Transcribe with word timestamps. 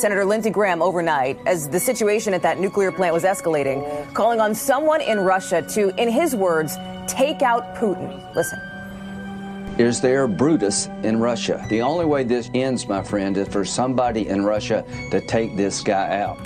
Senator 0.00 0.24
Lindsey 0.24 0.48
Graham 0.48 0.80
overnight 0.80 1.38
as 1.46 1.68
the 1.68 1.78
situation 1.78 2.32
at 2.32 2.40
that 2.42 2.58
nuclear 2.58 2.90
plant 2.90 3.12
was 3.12 3.24
escalating, 3.24 3.84
calling 4.14 4.40
on 4.40 4.54
someone 4.54 5.02
in 5.02 5.20
Russia 5.20 5.60
to, 5.74 5.94
in 6.00 6.08
his 6.08 6.34
words, 6.34 6.78
take 7.06 7.42
out 7.42 7.76
Putin. 7.76 8.10
Listen. 8.34 8.58
Is 9.78 10.00
there 10.00 10.26
Brutus 10.26 10.88
in 11.02 11.20
Russia? 11.20 11.64
The 11.68 11.82
only 11.82 12.06
way 12.06 12.24
this 12.24 12.50
ends, 12.54 12.88
my 12.88 13.02
friend, 13.02 13.36
is 13.36 13.48
for 13.48 13.64
somebody 13.64 14.26
in 14.26 14.42
Russia 14.42 14.84
to 15.10 15.20
take 15.20 15.56
this 15.56 15.82
guy 15.82 16.22
out. 16.22 16.38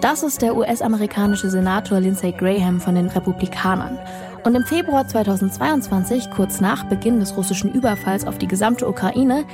Das 0.00 0.22
ist 0.22 0.40
der 0.40 0.56
US-amerikanische 0.56 1.48
Senator 1.50 2.00
Lindsey 2.00 2.32
Graham 2.32 2.80
von 2.80 2.94
den 2.94 3.08
Republikanern. 3.08 3.98
Und 4.44 4.56
im 4.56 4.64
Februar 4.64 5.06
2022, 5.06 6.30
kurz 6.30 6.60
nach 6.60 6.84
Beginn 6.84 7.20
des 7.20 7.36
russischen 7.36 7.72
Überfalls 7.72 8.26
auf 8.26 8.38
die 8.38 8.48
gesamte 8.48 8.88
Ukraine, 8.88 9.44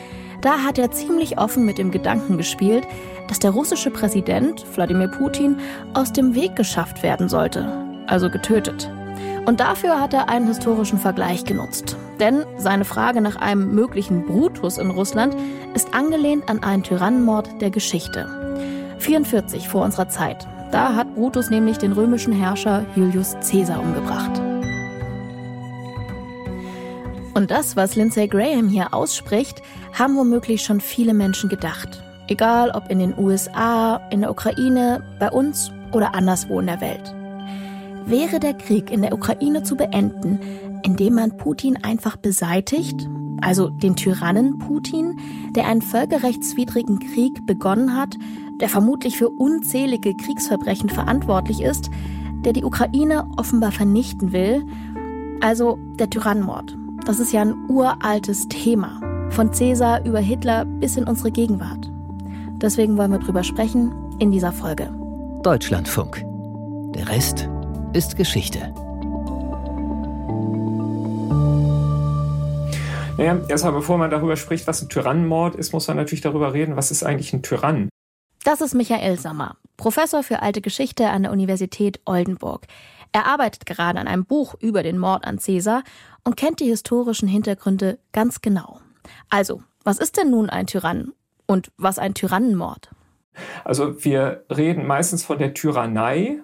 da 0.40 0.60
hat 0.60 0.78
er 0.78 0.90
ziemlich 0.90 1.38
offen 1.38 1.66
mit 1.66 1.78
dem 1.78 1.90
Gedanken 1.90 2.38
gespielt, 2.38 2.86
dass 3.28 3.38
der 3.38 3.50
russische 3.50 3.90
Präsident 3.90 4.64
Wladimir 4.74 5.08
Putin 5.08 5.56
aus 5.92 6.12
dem 6.12 6.34
Weg 6.34 6.56
geschafft 6.56 7.02
werden 7.02 7.28
sollte, 7.28 7.70
also 8.06 8.30
getötet. 8.30 8.90
Und 9.44 9.60
dafür 9.60 10.00
hat 10.00 10.14
er 10.14 10.28
einen 10.28 10.46
historischen 10.46 10.98
Vergleich 10.98 11.44
genutzt. 11.44 11.96
Denn 12.18 12.44
seine 12.56 12.84
Frage 12.84 13.20
nach 13.20 13.36
einem 13.36 13.74
möglichen 13.74 14.24
Brutus 14.24 14.78
in 14.78 14.90
Russland 14.90 15.36
ist 15.74 15.94
angelehnt 15.94 16.48
an 16.48 16.62
einen 16.62 16.82
Tyrannenmord 16.82 17.60
der 17.60 17.70
Geschichte. 17.70 18.26
44 18.98 19.68
vor 19.68 19.84
unserer 19.84 20.08
Zeit. 20.08 20.46
Da 20.70 20.94
hat 20.94 21.14
Brutus 21.14 21.50
nämlich 21.50 21.78
den 21.78 21.92
römischen 21.92 22.32
Herrscher 22.32 22.84
Julius 22.94 23.36
Caesar 23.40 23.80
umgebracht. 23.80 24.42
Und 27.34 27.50
das, 27.50 27.76
was 27.76 27.96
Lindsay 27.96 28.26
Graham 28.26 28.68
hier 28.68 28.94
ausspricht, 28.94 29.62
haben 29.92 30.16
womöglich 30.16 30.62
schon 30.62 30.80
viele 30.80 31.14
Menschen 31.14 31.48
gedacht. 31.48 32.02
Egal 32.26 32.70
ob 32.70 32.90
in 32.90 32.98
den 32.98 33.16
USA, 33.18 33.96
in 34.10 34.20
der 34.20 34.30
Ukraine, 34.30 35.02
bei 35.18 35.30
uns 35.30 35.70
oder 35.92 36.14
anderswo 36.14 36.60
in 36.60 36.66
der 36.66 36.80
Welt. 36.80 37.14
Wäre 38.06 38.40
der 38.40 38.54
Krieg 38.54 38.90
in 38.90 39.02
der 39.02 39.12
Ukraine 39.12 39.62
zu 39.62 39.76
beenden, 39.76 40.40
indem 40.82 41.14
man 41.14 41.36
Putin 41.36 41.76
einfach 41.82 42.16
beseitigt, 42.16 43.08
also 43.40 43.68
den 43.68 43.96
Tyrannen 43.96 44.58
Putin, 44.58 45.18
der 45.54 45.66
einen 45.66 45.82
völkerrechtswidrigen 45.82 46.98
Krieg 46.98 47.46
begonnen 47.46 47.96
hat, 47.96 48.16
der 48.60 48.68
vermutlich 48.68 49.16
für 49.16 49.28
unzählige 49.28 50.16
Kriegsverbrechen 50.16 50.88
verantwortlich 50.88 51.62
ist, 51.62 51.90
der 52.44 52.52
die 52.52 52.64
Ukraine 52.64 53.28
offenbar 53.36 53.72
vernichten 53.72 54.32
will, 54.32 54.64
also 55.40 55.78
der 55.98 56.10
Tyrannenmord. 56.10 56.76
Das 57.08 57.20
ist 57.20 57.32
ja 57.32 57.40
ein 57.40 57.54
uraltes 57.70 58.48
Thema. 58.48 59.00
Von 59.30 59.50
Cäsar 59.50 60.04
über 60.04 60.18
Hitler 60.18 60.66
bis 60.66 60.98
in 60.98 61.04
unsere 61.04 61.30
Gegenwart. 61.30 61.90
Deswegen 62.60 62.98
wollen 62.98 63.10
wir 63.10 63.18
drüber 63.18 63.44
sprechen 63.44 63.94
in 64.18 64.30
dieser 64.30 64.52
Folge. 64.52 64.92
Deutschlandfunk. 65.42 66.22
Der 66.94 67.08
Rest 67.08 67.48
ist 67.94 68.18
Geschichte. 68.18 68.74
Naja, 73.16 73.40
erstmal 73.48 73.72
bevor 73.72 73.96
man 73.96 74.10
darüber 74.10 74.36
spricht, 74.36 74.66
was 74.66 74.82
ein 74.82 74.90
Tyrannenmord 74.90 75.54
ist, 75.54 75.72
muss 75.72 75.88
man 75.88 75.96
natürlich 75.96 76.20
darüber 76.20 76.52
reden, 76.52 76.76
was 76.76 76.90
ist 76.90 77.04
eigentlich 77.04 77.32
ein 77.32 77.42
Tyrann. 77.42 77.88
Das 78.44 78.60
ist 78.60 78.74
Michael 78.74 79.18
Sommer, 79.18 79.56
Professor 79.78 80.22
für 80.22 80.42
alte 80.42 80.60
Geschichte 80.60 81.08
an 81.08 81.22
der 81.22 81.32
Universität 81.32 82.02
Oldenburg. 82.04 82.66
Er 83.12 83.26
arbeitet 83.26 83.66
gerade 83.66 83.98
an 83.98 84.06
einem 84.06 84.26
Buch 84.26 84.54
über 84.60 84.82
den 84.82 84.98
Mord 84.98 85.24
an 85.26 85.38
Cäsar 85.38 85.82
und 86.28 86.36
kennt 86.36 86.60
die 86.60 86.66
historischen 86.66 87.26
Hintergründe 87.26 87.98
ganz 88.12 88.42
genau. 88.42 88.80
Also, 89.30 89.62
was 89.82 89.98
ist 89.98 90.18
denn 90.18 90.30
nun 90.30 90.50
ein 90.50 90.66
Tyrann 90.66 91.14
und 91.46 91.72
was 91.78 91.98
ein 91.98 92.12
Tyrannenmord? 92.12 92.90
Also 93.64 94.04
wir 94.04 94.44
reden 94.54 94.86
meistens 94.86 95.24
von 95.24 95.38
der 95.38 95.54
Tyrannei, 95.54 96.40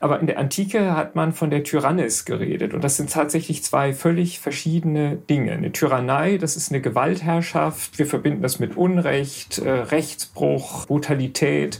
aber 0.00 0.20
in 0.20 0.26
der 0.26 0.38
Antike 0.38 0.96
hat 0.96 1.16
man 1.16 1.34
von 1.34 1.50
der 1.50 1.64
Tyrannis 1.64 2.24
geredet. 2.24 2.72
Und 2.72 2.82
das 2.82 2.96
sind 2.96 3.12
tatsächlich 3.12 3.62
zwei 3.62 3.92
völlig 3.92 4.40
verschiedene 4.40 5.16
Dinge. 5.16 5.52
Eine 5.52 5.70
Tyrannei, 5.70 6.38
das 6.38 6.56
ist 6.56 6.72
eine 6.72 6.80
Gewaltherrschaft. 6.80 7.98
Wir 7.98 8.06
verbinden 8.06 8.40
das 8.40 8.58
mit 8.58 8.74
Unrecht, 8.74 9.58
äh, 9.58 9.70
Rechtsbruch, 9.70 10.86
Brutalität. 10.86 11.78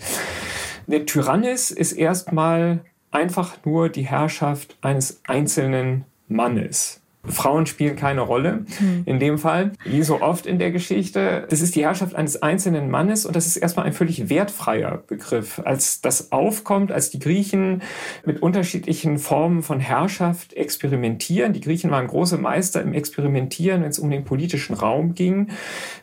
Eine 0.86 1.06
Tyrannis 1.06 1.70
ist 1.70 1.92
erstmal 1.92 2.84
einfach 3.10 3.64
nur 3.64 3.88
die 3.88 4.06
Herrschaft 4.06 4.76
eines 4.82 5.22
einzelnen 5.24 6.04
Mannes. 6.28 7.00
Frauen 7.28 7.66
spielen 7.66 7.96
keine 7.96 8.20
Rolle 8.20 8.64
hm. 8.78 9.02
in 9.04 9.18
dem 9.18 9.38
Fall, 9.38 9.72
wie 9.84 10.02
so 10.02 10.20
oft 10.20 10.46
in 10.46 10.58
der 10.58 10.70
Geschichte. 10.70 11.46
Das 11.48 11.60
ist 11.60 11.74
die 11.74 11.82
Herrschaft 11.82 12.14
eines 12.14 12.42
einzelnen 12.42 12.90
Mannes 12.90 13.26
und 13.26 13.36
das 13.36 13.46
ist 13.46 13.56
erstmal 13.56 13.86
ein 13.86 13.92
völlig 13.92 14.28
wertfreier 14.28 15.02
Begriff. 15.06 15.60
Als 15.64 16.00
das 16.00 16.32
aufkommt, 16.32 16.92
als 16.92 17.10
die 17.10 17.18
Griechen 17.18 17.82
mit 18.24 18.42
unterschiedlichen 18.42 19.18
Formen 19.18 19.62
von 19.62 19.80
Herrschaft 19.80 20.54
experimentieren, 20.54 21.52
die 21.52 21.60
Griechen 21.60 21.90
waren 21.90 22.06
große 22.06 22.38
Meister 22.38 22.82
im 22.82 22.92
Experimentieren, 22.92 23.82
wenn 23.82 23.90
es 23.90 23.98
um 23.98 24.10
den 24.10 24.24
politischen 24.24 24.74
Raum 24.74 25.14
ging. 25.14 25.48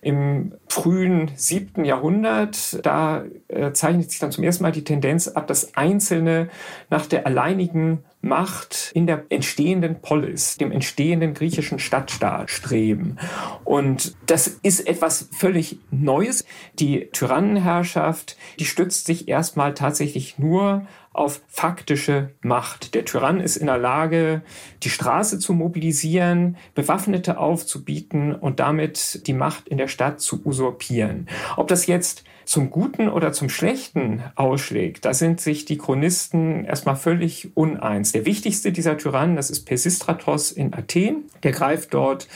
Im 0.02 0.54
frühen 0.68 1.32
siebten 1.36 1.86
Jahrhundert, 1.86 2.86
da 2.86 3.24
äh, 3.48 3.72
zeichnet 3.74 4.12
sich 4.12 4.20
dann 4.20 4.32
zum 4.32 4.44
ersten 4.44 4.64
Mal 4.64 4.72
die 4.72 4.84
Tendenz 4.84 5.28
ab, 5.28 5.48
dass 5.48 5.76
Einzelne 5.76 6.50
nach 6.90 7.06
der 7.06 7.26
alleinigen 7.28 8.04
Macht 8.24 8.92
in 8.94 9.06
der 9.06 9.26
entstehenden 9.28 10.02
Polis, 10.02 10.56
dem 10.58 10.72
entstehenden 10.72 11.34
griechischen 11.34 11.78
Stadtstaat 11.78 12.50
streben. 12.50 13.18
Und 13.66 14.16
das 14.28 14.48
ist 14.48 14.88
etwas 14.88 15.28
völlig 15.38 15.78
Neues. 15.92 16.46
Die 16.80 17.10
Tyrannenherrschaft, 17.12 18.38
die 18.60 18.66
stützt 18.66 19.08
sich 19.08 19.28
erstmal 19.28 19.74
tatsächlich 19.74 20.40
nur 20.40 20.88
auf 21.12 21.42
faktische 21.48 22.32
Macht. 22.42 22.96
Der 22.96 23.04
Tyrann 23.06 23.42
ist 23.42 23.58
in 23.58 23.68
der 23.68 23.78
Lage, 23.78 24.42
die 24.84 24.90
Straße 24.90 25.38
zu 25.38 25.54
mobilisieren, 25.54 26.56
Bewaffnete 26.76 27.38
aufzubieten 27.38 28.34
und 28.34 28.62
damit 28.62 29.28
die 29.28 29.34
Macht 29.34 29.68
in 29.68 29.78
der 29.78 29.90
Stadt 29.90 30.22
zu 30.22 30.46
usurpieren. 30.46 31.28
Ob 31.58 31.68
das 31.68 31.88
jetzt 31.88 32.24
zum 32.46 32.70
Guten 32.70 33.10
oder 33.10 33.32
zum 33.32 33.50
Schlechten 33.50 34.24
ausschlägt, 34.36 35.06
da 35.06 35.14
sind 35.14 35.42
sich 35.42 35.66
die 35.66 35.78
Chronisten 35.78 36.66
erstmal 36.66 36.96
völlig 36.96 37.56
uneins. 37.56 38.12
Der 38.12 38.26
wichtigste 38.26 38.72
dieser 38.72 38.98
Tyrannen, 38.98 39.36
das 39.36 39.50
ist 39.50 39.66
Pisistratos 39.66 40.52
in 40.52 40.74
Athen. 40.74 41.26
Der 41.44 41.52
greift 41.52 41.94
dort 41.94 42.28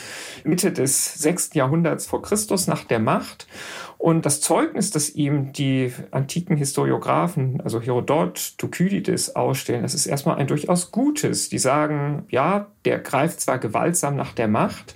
Mitte 0.43 0.71
des 0.71 1.15
sechsten 1.15 1.57
Jahrhunderts 1.57 2.07
vor 2.07 2.21
Christus 2.21 2.67
nach 2.67 2.83
der 2.83 2.99
Macht. 2.99 3.47
Und 3.97 4.25
das 4.25 4.41
Zeugnis, 4.41 4.91
das 4.91 5.09
ihm 5.09 5.53
die 5.53 5.91
antiken 6.11 6.55
Historiographen, 6.55 7.61
also 7.61 7.81
Herodot, 7.81 8.57
Thukydides 8.57 9.35
ausstellen, 9.35 9.81
das 9.81 9.95
ist 9.95 10.05
erstmal 10.05 10.37
ein 10.37 10.47
durchaus 10.47 10.91
gutes. 10.91 11.49
Die 11.49 11.57
sagen, 11.57 12.25
ja, 12.29 12.67
der 12.85 12.99
greift 12.99 13.41
zwar 13.41 13.57
gewaltsam 13.57 14.15
nach 14.15 14.33
der 14.33 14.47
Macht, 14.47 14.95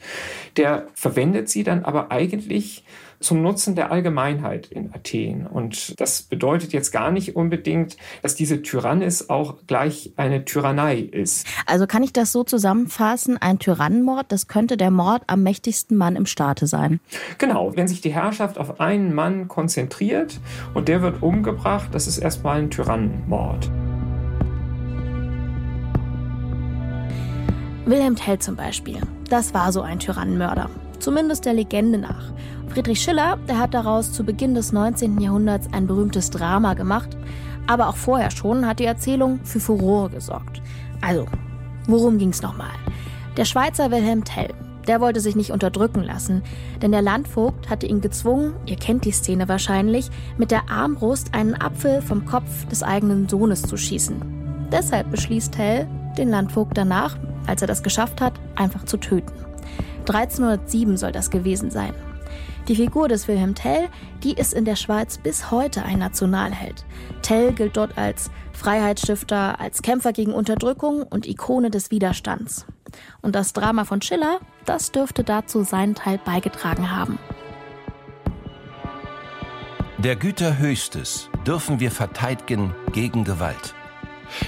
der 0.55 0.87
verwendet 0.93 1.49
sie 1.49 1.63
dann 1.63 1.83
aber 1.83 2.11
eigentlich 2.11 2.83
zum 3.21 3.41
Nutzen 3.41 3.75
der 3.75 3.91
Allgemeinheit 3.91 4.67
in 4.67 4.93
Athen. 4.93 5.47
Und 5.47 5.99
das 5.99 6.23
bedeutet 6.23 6.73
jetzt 6.73 6.91
gar 6.91 7.11
nicht 7.11 7.35
unbedingt, 7.35 7.97
dass 8.21 8.35
diese 8.35 8.61
Tyrannis 8.61 9.29
auch 9.29 9.57
gleich 9.67 10.13
eine 10.17 10.43
Tyrannei 10.43 10.99
ist. 10.99 11.47
Also 11.65 11.87
kann 11.87 12.03
ich 12.03 12.13
das 12.13 12.31
so 12.31 12.43
zusammenfassen, 12.43 13.37
ein 13.37 13.59
Tyrannenmord, 13.59 14.31
das 14.31 14.47
könnte 14.47 14.77
der 14.77 14.91
Mord 14.91 15.23
am 15.27 15.43
mächtigsten 15.43 15.97
Mann 15.97 16.15
im 16.15 16.25
Staate 16.25 16.67
sein. 16.67 16.99
Genau, 17.37 17.75
wenn 17.75 17.87
sich 17.87 18.01
die 18.01 18.13
Herrschaft 18.13 18.57
auf 18.57 18.79
einen 18.79 19.13
Mann 19.13 19.47
konzentriert 19.47 20.39
und 20.73 20.87
der 20.87 21.01
wird 21.01 21.21
umgebracht, 21.21 21.89
das 21.93 22.07
ist 22.07 22.17
erstmal 22.17 22.59
ein 22.59 22.69
Tyrannenmord. 22.69 23.69
Wilhelm 27.85 28.15
Tell 28.15 28.39
zum 28.39 28.55
Beispiel, 28.55 29.01
das 29.29 29.53
war 29.53 29.71
so 29.71 29.81
ein 29.81 29.99
Tyrannenmörder, 29.99 30.69
zumindest 31.01 31.45
der 31.45 31.53
Legende 31.53 31.97
nach. 31.97 32.31
Friedrich 32.69 33.01
Schiller, 33.01 33.37
der 33.49 33.59
hat 33.59 33.73
daraus 33.73 34.13
zu 34.13 34.23
Beginn 34.23 34.55
des 34.55 34.71
19. 34.71 35.19
Jahrhunderts 35.19 35.67
ein 35.73 35.87
berühmtes 35.87 36.29
Drama 36.29 36.73
gemacht, 36.73 37.17
aber 37.67 37.89
auch 37.89 37.97
vorher 37.97 38.31
schon 38.31 38.65
hat 38.65 38.79
die 38.79 38.85
Erzählung 38.85 39.39
für 39.43 39.59
Furore 39.59 40.09
gesorgt. 40.09 40.61
Also, 41.01 41.25
worum 41.87 42.17
ging's 42.17 42.41
nochmal? 42.41 42.71
Der 43.37 43.45
Schweizer 43.45 43.91
Wilhelm 43.91 44.23
Tell, 44.23 44.53
der 44.87 45.01
wollte 45.01 45.19
sich 45.19 45.35
nicht 45.35 45.51
unterdrücken 45.51 46.03
lassen, 46.03 46.43
denn 46.81 46.91
der 46.91 47.01
Landvogt 47.01 47.69
hatte 47.69 47.87
ihn 47.87 48.01
gezwungen, 48.01 48.53
ihr 48.65 48.77
kennt 48.77 49.05
die 49.05 49.11
Szene 49.11 49.47
wahrscheinlich, 49.47 50.09
mit 50.37 50.51
der 50.51 50.69
Armbrust 50.69 51.33
einen 51.33 51.59
Apfel 51.59 52.01
vom 52.01 52.25
Kopf 52.25 52.65
des 52.67 52.83
eigenen 52.83 53.27
Sohnes 53.27 53.63
zu 53.63 53.77
schießen. 53.77 54.67
Deshalb 54.71 55.11
beschließt 55.11 55.53
Tell, 55.53 55.87
den 56.17 56.29
Landvogt 56.29 56.77
danach, 56.77 57.17
als 57.47 57.61
er 57.61 57.67
das 57.67 57.83
geschafft 57.83 58.21
hat, 58.21 58.33
einfach 58.55 58.85
zu 58.85 58.97
töten. 58.97 59.50
1307 60.01 60.97
soll 60.97 61.11
das 61.11 61.29
gewesen 61.29 61.71
sein. 61.71 61.93
Die 62.67 62.75
Figur 62.75 63.07
des 63.07 63.27
Wilhelm 63.27 63.55
Tell, 63.55 63.89
die 64.23 64.33
ist 64.33 64.53
in 64.53 64.65
der 64.65 64.75
Schweiz 64.75 65.17
bis 65.17 65.49
heute 65.49 65.83
ein 65.83 65.99
Nationalheld. 65.99 66.85
Tell 67.21 67.53
gilt 67.53 67.75
dort 67.75 67.97
als 67.97 68.29
Freiheitsstifter, 68.53 69.59
als 69.59 69.81
Kämpfer 69.81 70.13
gegen 70.13 70.33
Unterdrückung 70.33 71.03
und 71.03 71.27
Ikone 71.27 71.71
des 71.71 71.89
Widerstands. 71.89 72.67
Und 73.21 73.35
das 73.35 73.53
Drama 73.53 73.85
von 73.85 74.01
Schiller, 74.01 74.39
das 74.65 74.91
dürfte 74.91 75.23
dazu 75.23 75.63
seinen 75.63 75.95
Teil 75.95 76.19
beigetragen 76.23 76.91
haben. 76.95 77.17
Der 79.97 80.15
Güter 80.15 80.57
höchstes, 80.57 81.29
dürfen 81.45 81.79
wir 81.79 81.91
verteidigen 81.91 82.75
gegen 82.91 83.23
Gewalt. 83.23 83.75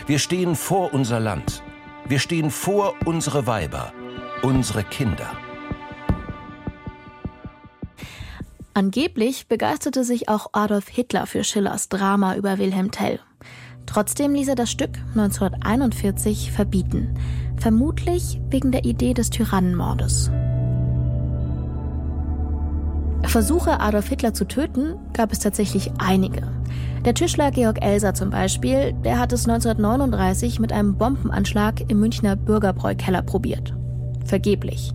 Wir 0.08 0.20
stehen 0.20 0.56
vor 0.56 0.94
unser 0.94 1.20
Land. 1.20 1.64
Wir 2.08 2.20
stehen 2.20 2.52
vor 2.52 2.96
unsere 3.06 3.48
Weiber, 3.48 3.94
unsere 4.42 4.84
Kinder. 4.84 5.30
Angeblich 8.76 9.48
begeisterte 9.48 10.04
sich 10.04 10.30
auch 10.30 10.48
Adolf 10.54 10.88
Hitler 10.88 11.28
für 11.28 11.44
Schillers 11.44 11.90
Drama 11.90 12.36
über 12.36 12.58
Wilhelm 12.58 12.90
Tell. 12.90 13.20
Trotzdem 13.86 14.34
ließ 14.34 14.48
er 14.48 14.56
das 14.56 14.72
Stück 14.72 14.98
1941 15.10 16.52
verbieten, 16.52 17.14
vermutlich 17.58 18.42
wegen 18.50 18.72
der 18.72 18.84
Idee 18.86 19.14
des 19.14 19.30
Tyrannenmordes. 19.30 20.32
Versuche, 23.26 23.80
Adolf 23.80 24.10
Hitler 24.10 24.34
zu 24.34 24.46
töten, 24.46 24.96
gab 25.14 25.32
es 25.32 25.40
tatsächlich 25.40 25.92
einige. 26.00 26.42
Der 27.06 27.14
Tischler 27.14 27.52
Georg 27.52 27.84
Elser 27.84 28.16
zum 28.16 28.32
Beispiel, 28.32 28.94
der 29.06 29.20
hat 29.20 29.34
es 29.34 29.48
1939 29.48 30.60
mit 30.60 30.72
einem 30.74 30.98
Bombenanschlag 30.98 31.82
im 31.90 32.00
Münchner 32.00 32.36
Bürgerbräukeller 32.36 33.22
probiert. 33.22 33.76
Vergeblich. 34.26 34.94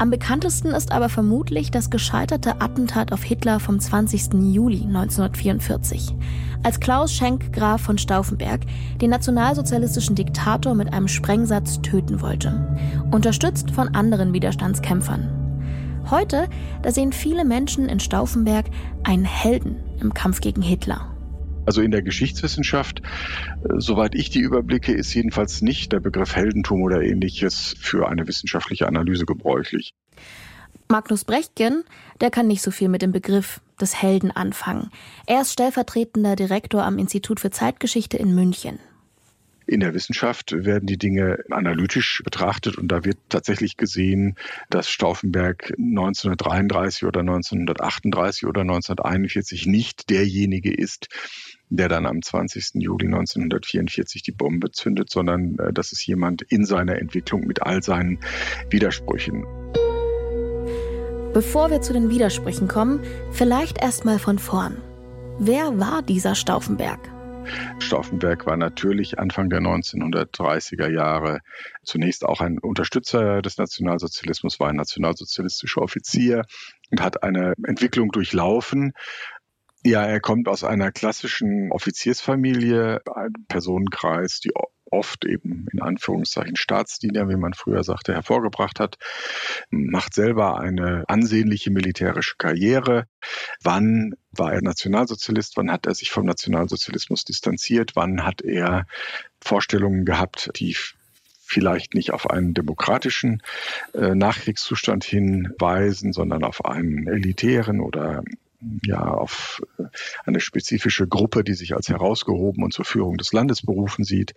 Am 0.00 0.08
bekanntesten 0.08 0.68
ist 0.68 0.92
aber 0.92 1.10
vermutlich 1.10 1.70
das 1.70 1.90
gescheiterte 1.90 2.62
Attentat 2.62 3.12
auf 3.12 3.22
Hitler 3.22 3.60
vom 3.60 3.78
20. 3.78 4.32
Juli 4.50 4.80
1944, 4.80 6.14
als 6.62 6.80
Klaus 6.80 7.12
Schenk 7.12 7.52
Graf 7.52 7.82
von 7.82 7.98
Stauffenberg 7.98 8.62
den 9.02 9.10
nationalsozialistischen 9.10 10.14
Diktator 10.16 10.74
mit 10.74 10.94
einem 10.94 11.06
Sprengsatz 11.06 11.82
töten 11.82 12.22
wollte, 12.22 12.78
unterstützt 13.10 13.72
von 13.72 13.88
anderen 13.88 14.32
Widerstandskämpfern. 14.32 15.28
Heute, 16.10 16.48
da 16.80 16.92
sehen 16.92 17.12
viele 17.12 17.44
Menschen 17.44 17.86
in 17.86 18.00
Stauffenberg 18.00 18.70
einen 19.04 19.26
Helden 19.26 19.76
im 20.00 20.14
Kampf 20.14 20.40
gegen 20.40 20.62
Hitler. 20.62 21.14
Also 21.70 21.82
in 21.82 21.92
der 21.92 22.02
Geschichtswissenschaft, 22.02 23.00
äh, 23.00 23.74
soweit 23.76 24.16
ich 24.16 24.28
die 24.28 24.40
überblicke, 24.40 24.92
ist 24.92 25.14
jedenfalls 25.14 25.62
nicht 25.62 25.92
der 25.92 26.00
Begriff 26.00 26.34
Heldentum 26.34 26.82
oder 26.82 27.00
ähnliches 27.00 27.76
für 27.78 28.08
eine 28.08 28.26
wissenschaftliche 28.26 28.88
Analyse 28.88 29.24
gebräuchlich. 29.24 29.94
Magnus 30.88 31.24
Brechtgen, 31.24 31.84
der 32.20 32.32
kann 32.32 32.48
nicht 32.48 32.62
so 32.62 32.72
viel 32.72 32.88
mit 32.88 33.02
dem 33.02 33.12
Begriff 33.12 33.60
des 33.80 34.02
Helden 34.02 34.32
anfangen. 34.32 34.90
Er 35.28 35.42
ist 35.42 35.52
stellvertretender 35.52 36.34
Direktor 36.34 36.82
am 36.82 36.98
Institut 36.98 37.38
für 37.38 37.52
Zeitgeschichte 37.52 38.16
in 38.16 38.34
München. 38.34 38.80
In 39.70 39.78
der 39.78 39.94
Wissenschaft 39.94 40.52
werden 40.52 40.86
die 40.86 40.98
Dinge 40.98 41.44
analytisch 41.50 42.22
betrachtet 42.24 42.76
und 42.76 42.88
da 42.88 43.04
wird 43.04 43.18
tatsächlich 43.28 43.76
gesehen, 43.76 44.34
dass 44.68 44.90
Stauffenberg 44.90 45.72
1933 45.78 47.04
oder 47.04 47.20
1938 47.20 48.46
oder 48.48 48.62
1941 48.62 49.66
nicht 49.66 50.10
derjenige 50.10 50.74
ist, 50.74 51.06
der 51.70 51.88
dann 51.88 52.04
am 52.04 52.20
20. 52.20 52.74
Juli 52.74 53.06
1944 53.06 54.22
die 54.22 54.32
Bombe 54.32 54.70
zündet, 54.72 55.10
sondern 55.10 55.56
äh, 55.58 55.72
das 55.72 55.92
ist 55.92 56.06
jemand 56.06 56.42
in 56.42 56.64
seiner 56.64 56.98
Entwicklung 56.98 57.46
mit 57.46 57.62
all 57.62 57.82
seinen 57.82 58.18
Widersprüchen. 58.68 59.44
Bevor 61.32 61.70
wir 61.70 61.80
zu 61.80 61.92
den 61.92 62.10
Widersprüchen 62.10 62.66
kommen, 62.66 63.00
vielleicht 63.30 63.80
erstmal 63.80 64.18
von 64.18 64.38
vorn. 64.38 64.78
Wer 65.38 65.78
war 65.78 66.02
dieser 66.02 66.34
Stauffenberg? 66.34 66.98
Stauffenberg 67.78 68.46
war 68.46 68.56
natürlich 68.56 69.18
Anfang 69.18 69.48
der 69.48 69.60
1930er 69.60 70.88
Jahre 70.88 71.38
zunächst 71.82 72.24
auch 72.24 72.40
ein 72.40 72.58
Unterstützer 72.58 73.42
des 73.42 73.58
Nationalsozialismus, 73.58 74.60
war 74.60 74.68
ein 74.68 74.76
nationalsozialistischer 74.76 75.82
Offizier 75.82 76.42
und 76.90 77.00
hat 77.00 77.22
eine 77.22 77.54
Entwicklung 77.64 78.10
durchlaufen, 78.10 78.92
ja, 79.84 80.04
er 80.04 80.20
kommt 80.20 80.48
aus 80.48 80.64
einer 80.64 80.92
klassischen 80.92 81.72
Offiziersfamilie, 81.72 83.00
einem 83.14 83.46
Personenkreis, 83.48 84.40
die 84.40 84.52
oft 84.90 85.24
eben 85.24 85.66
in 85.72 85.80
Anführungszeichen 85.80 86.56
Staatsdiener, 86.56 87.28
wie 87.28 87.36
man 87.36 87.54
früher 87.54 87.84
sagte, 87.84 88.12
hervorgebracht 88.12 88.80
hat, 88.80 88.98
macht 89.70 90.14
selber 90.14 90.58
eine 90.58 91.04
ansehnliche 91.08 91.70
militärische 91.70 92.36
Karriere. 92.36 93.06
Wann 93.62 94.14
war 94.32 94.52
er 94.52 94.62
Nationalsozialist? 94.62 95.56
Wann 95.56 95.70
hat 95.70 95.86
er 95.86 95.94
sich 95.94 96.10
vom 96.10 96.26
Nationalsozialismus 96.26 97.24
distanziert? 97.24 97.92
Wann 97.94 98.24
hat 98.24 98.42
er 98.42 98.86
Vorstellungen 99.40 100.04
gehabt, 100.04 100.50
die 100.56 100.76
vielleicht 101.42 101.94
nicht 101.94 102.12
auf 102.12 102.30
einen 102.30 102.54
demokratischen 102.54 103.42
äh, 103.94 104.14
Nachkriegszustand 104.14 105.04
hinweisen, 105.04 106.12
sondern 106.12 106.44
auf 106.44 106.64
einen 106.64 107.08
elitären 107.08 107.80
oder 107.80 108.22
ja 108.84 109.02
auf 109.02 109.62
äh, 109.78 109.84
eine 110.24 110.40
spezifische 110.40 111.06
Gruppe, 111.06 111.44
die 111.44 111.54
sich 111.54 111.74
als 111.74 111.88
herausgehoben 111.88 112.62
und 112.62 112.72
zur 112.72 112.84
Führung 112.84 113.16
des 113.16 113.32
Landes 113.32 113.62
berufen 113.62 114.04
sieht. 114.04 114.34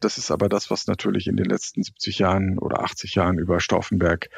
Das 0.00 0.18
ist 0.18 0.30
aber 0.30 0.48
das, 0.48 0.70
was 0.70 0.86
natürlich 0.86 1.26
in 1.26 1.36
den 1.36 1.46
letzten 1.46 1.82
70 1.82 2.18
Jahren 2.18 2.58
oder 2.58 2.82
80 2.82 3.14
Jahren 3.14 3.38
über 3.38 3.60
Stauffenberg 3.60 4.30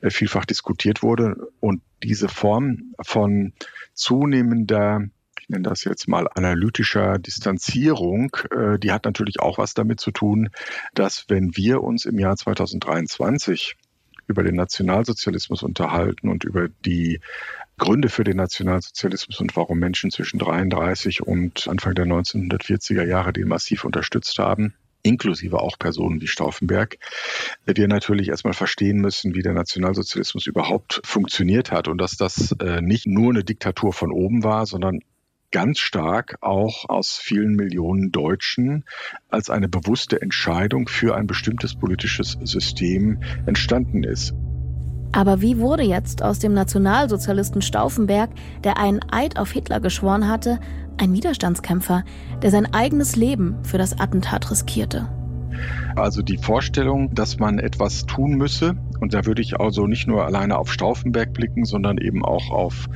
äh, 0.00 0.10
vielfach 0.10 0.44
diskutiert 0.44 1.02
wurde. 1.02 1.36
Und 1.60 1.82
diese 2.02 2.28
Form 2.28 2.94
von 3.02 3.52
zunehmender 3.94 5.02
ich 5.38 5.50
nenne 5.50 5.68
das 5.68 5.84
jetzt 5.84 6.08
mal 6.08 6.26
analytischer 6.34 7.18
Distanzierung, 7.20 8.36
äh, 8.50 8.80
die 8.80 8.90
hat 8.90 9.04
natürlich 9.04 9.38
auch 9.38 9.58
was 9.58 9.74
damit 9.74 10.00
zu 10.00 10.10
tun, 10.10 10.50
dass 10.94 11.26
wenn 11.28 11.56
wir 11.56 11.84
uns 11.84 12.04
im 12.04 12.18
Jahr 12.18 12.36
2023 12.36 13.76
über 14.26 14.42
den 14.42 14.56
Nationalsozialismus 14.56 15.62
unterhalten 15.62 16.28
und 16.28 16.42
über 16.42 16.68
die 16.84 17.20
Gründe 17.78 18.08
für 18.08 18.24
den 18.24 18.36
Nationalsozialismus 18.36 19.40
und 19.40 19.54
warum 19.56 19.78
Menschen 19.78 20.10
zwischen 20.10 20.38
33 20.38 21.22
und 21.22 21.68
Anfang 21.68 21.94
der 21.94 22.06
1940er 22.06 23.04
Jahre 23.04 23.32
den 23.32 23.48
massiv 23.48 23.84
unterstützt 23.84 24.38
haben 24.38 24.74
inklusive 25.06 25.60
auch 25.60 25.78
Personen 25.78 26.20
wie 26.20 26.26
Stauffenberg, 26.26 26.98
wir 27.64 27.88
natürlich 27.88 28.28
erstmal 28.28 28.54
verstehen 28.54 28.98
müssen, 28.98 29.34
wie 29.34 29.42
der 29.42 29.52
Nationalsozialismus 29.52 30.46
überhaupt 30.46 31.00
funktioniert 31.04 31.70
hat 31.70 31.88
und 31.88 31.98
dass 31.98 32.16
das 32.16 32.52
äh, 32.60 32.80
nicht 32.82 33.06
nur 33.06 33.30
eine 33.30 33.44
Diktatur 33.44 33.92
von 33.92 34.10
oben 34.10 34.42
war, 34.42 34.66
sondern 34.66 35.00
ganz 35.52 35.78
stark 35.78 36.36
auch 36.40 36.88
aus 36.88 37.16
vielen 37.16 37.54
Millionen 37.54 38.10
Deutschen 38.10 38.84
als 39.28 39.48
eine 39.48 39.68
bewusste 39.68 40.20
Entscheidung 40.20 40.88
für 40.88 41.14
ein 41.14 41.26
bestimmtes 41.26 41.76
politisches 41.76 42.36
System 42.42 43.22
entstanden 43.46 44.02
ist. 44.02 44.34
Aber 45.12 45.40
wie 45.40 45.58
wurde 45.58 45.82
jetzt 45.82 46.22
aus 46.22 46.38
dem 46.38 46.52
Nationalsozialisten 46.52 47.62
Stauffenberg, 47.62 48.30
der 48.64 48.78
einen 48.78 49.00
Eid 49.10 49.38
auf 49.38 49.50
Hitler 49.50 49.80
geschworen 49.80 50.28
hatte, 50.28 50.58
ein 50.98 51.12
Widerstandskämpfer, 51.12 52.04
der 52.42 52.50
sein 52.50 52.72
eigenes 52.72 53.16
Leben 53.16 53.56
für 53.62 53.78
das 53.78 53.98
Attentat 53.98 54.50
riskierte? 54.50 55.08
Also 55.94 56.20
die 56.20 56.36
Vorstellung, 56.36 57.14
dass 57.14 57.38
man 57.38 57.58
etwas 57.58 58.04
tun 58.04 58.32
müsse, 58.32 58.76
und 59.00 59.14
da 59.14 59.26
würde 59.26 59.42
ich 59.42 59.58
also 59.60 59.86
nicht 59.86 60.06
nur 60.06 60.24
alleine 60.24 60.58
auf 60.58 60.72
Stauffenberg 60.72 61.32
blicken, 61.32 61.64
sondern 61.64 61.98
eben 61.98 62.24
auch 62.24 62.50
auf, 62.50 62.88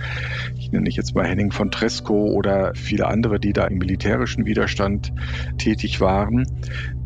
ich 0.57 0.73
nenne 0.73 0.89
ich 0.89 0.97
jetzt 0.97 1.15
mal 1.15 1.27
Henning 1.27 1.53
von 1.53 1.71
Tresco 1.71 2.27
oder 2.27 2.73
viele 2.75 3.07
andere, 3.07 3.41
die 3.41 3.53
da 3.53 3.67
im 3.67 3.79
militärischen 3.79 4.47
Widerstand 4.47 5.13
tätig 5.59 6.01
waren. 6.01 6.47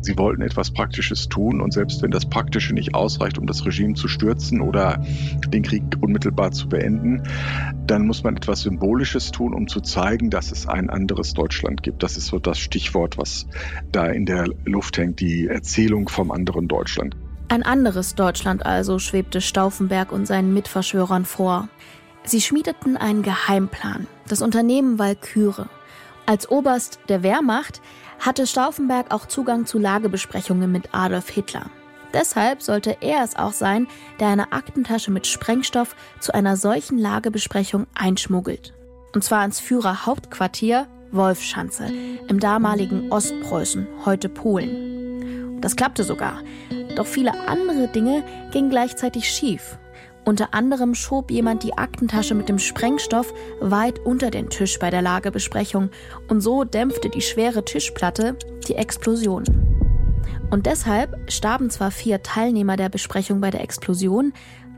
Sie 0.01 0.17
wollten 0.17 0.41
etwas 0.43 0.71
Praktisches 0.71 1.29
tun 1.29 1.61
und 1.61 1.73
selbst 1.73 2.01
wenn 2.03 2.11
das 2.11 2.27
Praktische 2.27 2.73
nicht 2.73 2.93
ausreicht, 2.93 3.37
um 3.39 3.47
das 3.47 3.65
Regime 3.65 3.95
zu 3.95 4.07
stürzen 4.07 4.61
oder 4.61 5.03
den 5.47 5.63
Krieg 5.63 5.83
unmittelbar 5.99 6.51
zu 6.51 6.69
beenden, 6.69 7.23
dann 7.87 8.05
muss 8.05 8.23
man 8.23 8.37
etwas 8.37 8.61
Symbolisches 8.61 9.31
tun, 9.31 9.53
um 9.53 9.67
zu 9.67 9.81
zeigen, 9.81 10.29
dass 10.29 10.51
es 10.51 10.67
ein 10.67 10.89
anderes 10.89 11.33
Deutschland 11.33 11.83
gibt. 11.83 12.03
Das 12.03 12.17
ist 12.17 12.27
so 12.27 12.39
das 12.39 12.59
Stichwort, 12.59 13.17
was 13.17 13.47
da 13.91 14.05
in 14.05 14.25
der 14.25 14.45
Luft 14.65 14.97
hängt, 14.97 15.19
die 15.19 15.47
Erzählung 15.47 16.07
vom 16.07 16.31
anderen 16.31 16.67
Deutschland. 16.67 17.15
Ein 17.47 17.63
anderes 17.63 18.15
Deutschland 18.15 18.65
also 18.65 18.99
schwebte 18.99 19.39
Stauffenberg 19.39 20.11
und 20.11 20.25
seinen 20.25 20.53
Mitverschwörern 20.53 21.25
vor. 21.25 21.69
Sie 22.23 22.41
schmiedeten 22.41 22.97
einen 22.97 23.21
Geheimplan, 23.21 24.07
das 24.27 24.41
Unternehmen 24.41 24.97
Walküre. 24.97 25.69
Als 26.25 26.49
Oberst 26.49 26.99
der 27.07 27.21
Wehrmacht 27.21 27.81
hatte 28.19 28.47
Stauffenberg 28.47 29.13
auch 29.13 29.27
Zugang 29.27 29.67
zu 29.67 29.77
Lagebesprechungen 29.77 30.71
mit 30.71 30.89
Adolf 30.93 31.29
Hitler. 31.29 31.67
Deshalb 32.13 32.63
sollte 32.63 32.97
er 33.01 33.23
es 33.23 33.35
auch 33.35 33.53
sein, 33.53 33.87
der 34.19 34.29
eine 34.29 34.51
Aktentasche 34.51 35.11
mit 35.11 35.27
Sprengstoff 35.27 35.95
zu 36.19 36.33
einer 36.33 36.57
solchen 36.57 36.97
Lagebesprechung 36.97 37.85
einschmuggelt. 37.93 38.73
Und 39.13 39.23
zwar 39.23 39.45
ins 39.45 39.59
Führerhauptquartier 39.59 40.87
Wolfschanze 41.11 41.91
im 42.27 42.39
damaligen 42.39 43.11
Ostpreußen, 43.11 43.85
heute 44.05 44.29
Polen. 44.29 44.94
Das 45.61 45.75
klappte 45.75 46.03
sogar. 46.03 46.41
Doch 46.95 47.05
viele 47.05 47.47
andere 47.47 47.87
Dinge 47.87 48.23
gingen 48.51 48.69
gleichzeitig 48.69 49.29
schief. 49.29 49.77
Unter 50.25 50.53
anderem 50.55 50.95
schob 50.95 51.29
jemand 51.29 51.61
die 51.63 51.77
Aktentasche 51.77 52.33
mit 52.33 52.49
dem 52.49 52.57
Sprengstoff 52.57 53.31
weit 53.59 53.99
unter 53.99 54.31
den 54.31 54.49
Tisch 54.49 54.79
bei 54.79 54.89
der 54.89 55.03
Lagebesprechung 55.03 55.89
und 56.29 56.41
so 56.41 56.63
dämpfte 56.63 57.09
die 57.09 57.21
schwere 57.21 57.63
Tischplatte 57.63 58.35
die 58.67 58.75
Explosion. 58.75 59.43
Und 60.49 60.65
deshalb 60.65 61.31
starben 61.31 61.69
zwar 61.69 61.91
vier 61.91 62.23
Teilnehmer 62.23 62.75
der 62.75 62.89
Besprechung 62.89 63.39
bei 63.39 63.51
der 63.51 63.61
Explosion, 63.61 64.33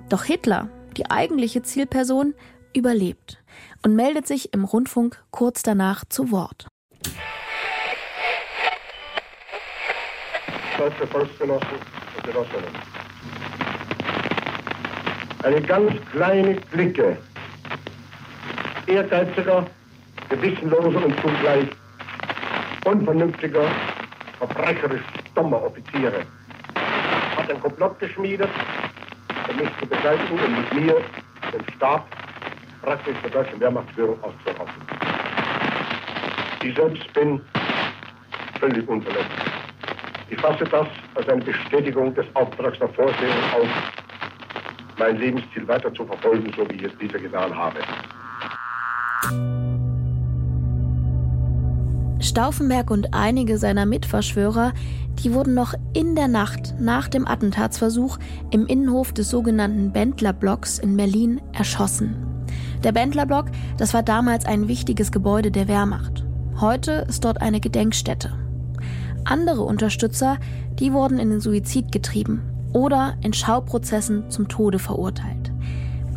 doch 0.09 0.25
Hitler, 0.25 0.69
die 0.97 1.09
eigentliche 1.09 1.61
Zielperson, 1.61 2.33
überlebt 2.73 3.41
und 3.83 3.95
meldet 3.95 4.27
sich 4.27 4.53
im 4.53 4.65
Rundfunk 4.65 5.23
kurz 5.31 5.63
danach 5.63 6.03
zu 6.05 6.31
Wort. 6.31 6.67
Deutsche 10.77 11.07
Volksgenossen 11.07 11.67
und 12.15 12.23
Genossinnen. 12.23 12.75
Eine 15.43 15.61
ganz 15.61 15.91
kleine 16.11 16.55
Clique 16.55 17.17
ehrgeiziger, 18.85 19.65
gewissenloser 20.29 21.05
und 21.05 21.15
zugleich 21.21 21.67
unvernünftiger, 22.85 23.63
verbrecherisch 24.39 25.01
dummer 25.35 25.63
Offiziere 25.63 26.23
hat 27.37 27.51
ein 27.51 27.61
Komplott 27.61 27.99
geschmiedet, 27.99 28.49
um 29.49 29.55
mich 29.57 29.69
zu 29.79 29.85
beseitigen 29.87 30.39
und 30.39 30.57
mit 30.57 30.73
mir 30.73 31.01
den 31.51 31.75
Stab 31.75 32.07
praktisch 32.81 33.15
der 33.23 33.29
deutschen 33.31 33.59
Wehrmachtsführung 33.59 34.17
auszurotten. 34.23 34.81
Ich 36.63 36.75
selbst 36.75 37.13
bin 37.13 37.41
völlig 38.59 38.87
unverletzt. 38.87 39.56
Ich 40.29 40.39
fasse 40.39 40.65
das 40.65 40.87
als 41.15 41.29
eine 41.29 41.43
Bestätigung 41.43 42.13
des 42.13 42.25
Auftrags 42.33 42.77
der 42.79 42.89
Vorsehung 42.89 43.37
auf, 43.55 43.67
mein 44.97 45.17
Lebensziel 45.17 45.67
weiter 45.67 45.93
zu 45.93 46.05
verfolgen, 46.05 46.51
so 46.55 46.67
wie 46.69 46.75
ich 46.75 46.83
es 46.83 46.97
bisher 46.97 47.19
getan 47.19 47.55
habe. 47.55 47.79
Stauffenberg 52.19 52.91
und 52.91 53.13
einige 53.13 53.57
seiner 53.57 53.85
Mitverschwörer, 53.85 54.73
die 55.23 55.33
wurden 55.33 55.53
noch 55.53 55.73
in 55.93 56.15
der 56.15 56.27
Nacht 56.27 56.75
nach 56.79 57.07
dem 57.07 57.27
Attentatsversuch 57.27 58.17
im 58.51 58.67
Innenhof 58.67 59.13
des 59.13 59.29
sogenannten 59.29 59.91
Bendlerblocks 59.93 60.77
in 60.77 60.97
Berlin 60.97 61.41
erschossen. 61.53 62.45
Der 62.83 62.91
Bendlerblock, 62.91 63.45
das 63.77 63.93
war 63.93 64.03
damals 64.03 64.45
ein 64.45 64.67
wichtiges 64.67 65.11
Gebäude 65.11 65.51
der 65.51 65.67
Wehrmacht. 65.67 66.25
Heute 66.59 67.05
ist 67.07 67.23
dort 67.23 67.41
eine 67.41 67.59
Gedenkstätte. 67.59 68.46
Andere 69.27 69.63
Unterstützer, 69.63 70.37
die 70.79 70.93
wurden 70.93 71.19
in 71.19 71.29
den 71.29 71.41
Suizid 71.41 71.91
getrieben 71.91 72.41
oder 72.73 73.17
in 73.21 73.33
Schauprozessen 73.33 74.29
zum 74.29 74.47
Tode 74.47 74.79
verurteilt. 74.79 75.51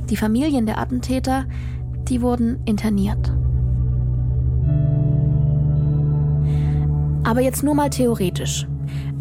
Die 0.08 0.16
Familien 0.16 0.66
der 0.66 0.78
Attentäter, 0.78 1.44
die 2.08 2.22
wurden 2.22 2.60
interniert. 2.64 3.32
Aber 7.24 7.40
jetzt 7.40 7.62
nur 7.62 7.74
mal 7.74 7.90
theoretisch. 7.90 8.66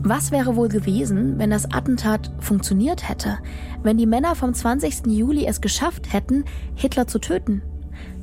Was 0.02 0.32
wäre 0.32 0.56
wohl 0.56 0.70
gewesen, 0.70 1.38
wenn 1.38 1.50
das 1.50 1.72
Attentat 1.72 2.32
funktioniert 2.40 3.10
hätte? 3.10 3.40
Wenn 3.84 3.98
die 3.98 4.06
Männer 4.06 4.36
vom 4.36 4.54
20. 4.54 5.08
Juli 5.08 5.46
es 5.46 5.62
geschafft 5.62 6.14
hätten, 6.14 6.46
Hitler 6.76 7.08
zu 7.08 7.20
töten? 7.20 7.62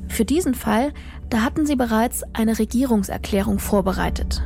Für 0.07 0.25
diesen 0.25 0.55
Fall, 0.55 0.91
da 1.29 1.41
hatten 1.41 1.65
sie 1.65 1.75
bereits 1.75 2.23
eine 2.33 2.57
Regierungserklärung 2.57 3.59
vorbereitet. 3.59 4.41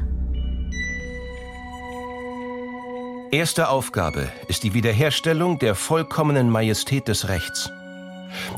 Erste 3.31 3.69
Aufgabe 3.69 4.29
ist 4.49 4.63
die 4.63 4.73
Wiederherstellung 4.73 5.57
der 5.57 5.73
vollkommenen 5.73 6.49
Majestät 6.49 7.07
des 7.07 7.29
Rechts. 7.29 7.71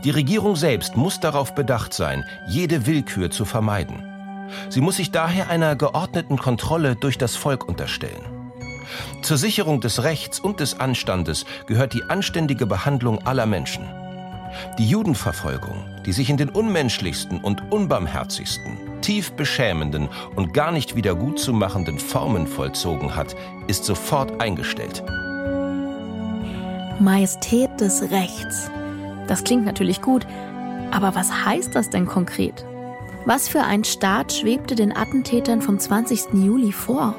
Die 0.04 0.10
Regierung 0.10 0.56
selbst 0.56 0.98
muss 0.98 1.20
darauf 1.20 1.54
bedacht 1.54 1.94
sein, 1.94 2.26
jede 2.48 2.88
Willkür 2.88 3.30
zu 3.30 3.46
vermeiden. 3.46 4.04
Sie 4.70 4.82
muss 4.82 4.96
sich 4.96 5.12
daher 5.12 5.52
einer 5.52 5.76
geordneten 5.76 6.40
Kontrolle 6.40 6.96
durch 6.96 7.20
das 7.20 7.36
Volk 7.36 7.68
unterstellen. 7.68 8.26
Zur 9.22 9.38
Sicherung 9.38 9.80
des 9.80 10.02
Rechts 10.02 10.40
und 10.40 10.60
des 10.60 10.80
Anstandes 10.80 11.46
gehört 11.68 11.94
die 11.94 12.06
anständige 12.06 12.66
Behandlung 12.66 13.28
aller 13.28 13.46
Menschen. 13.46 13.88
Die 14.78 14.88
Judenverfolgung, 14.88 15.86
die 16.06 16.14
sich 16.14 16.30
in 16.30 16.38
den 16.38 16.50
unmenschlichsten 16.50 17.40
und 17.40 17.72
unbarmherzigsten, 17.72 18.78
tief 19.02 19.32
beschämenden 19.34 20.10
und 20.36 20.54
gar 20.54 20.72
nicht 20.72 20.96
wieder 20.96 21.16
gutzumachenden 21.16 22.00
Formen 22.00 22.48
vollzogen 22.48 23.16
hat, 23.16 23.36
ist 23.68 23.86
sofort 23.86 24.42
eingestellt. 24.42 25.04
Majestät 27.00 27.70
des 27.80 28.02
Rechts. 28.12 28.70
Das 29.28 29.44
klingt 29.44 29.66
natürlich 29.66 30.02
gut, 30.02 30.26
aber 30.92 31.16
was 31.16 31.46
heißt 31.46 31.76
das 31.76 31.90
denn 31.90 32.06
konkret? 32.06 32.66
Was 33.26 33.48
für 33.48 33.62
ein 33.62 33.84
Staat 33.84 34.34
schwebte 34.34 34.76
den 34.76 34.96
Attentätern 34.96 35.62
vom 35.62 35.80
20. 35.80 36.34
Juli 36.34 36.72
vor? 36.72 37.16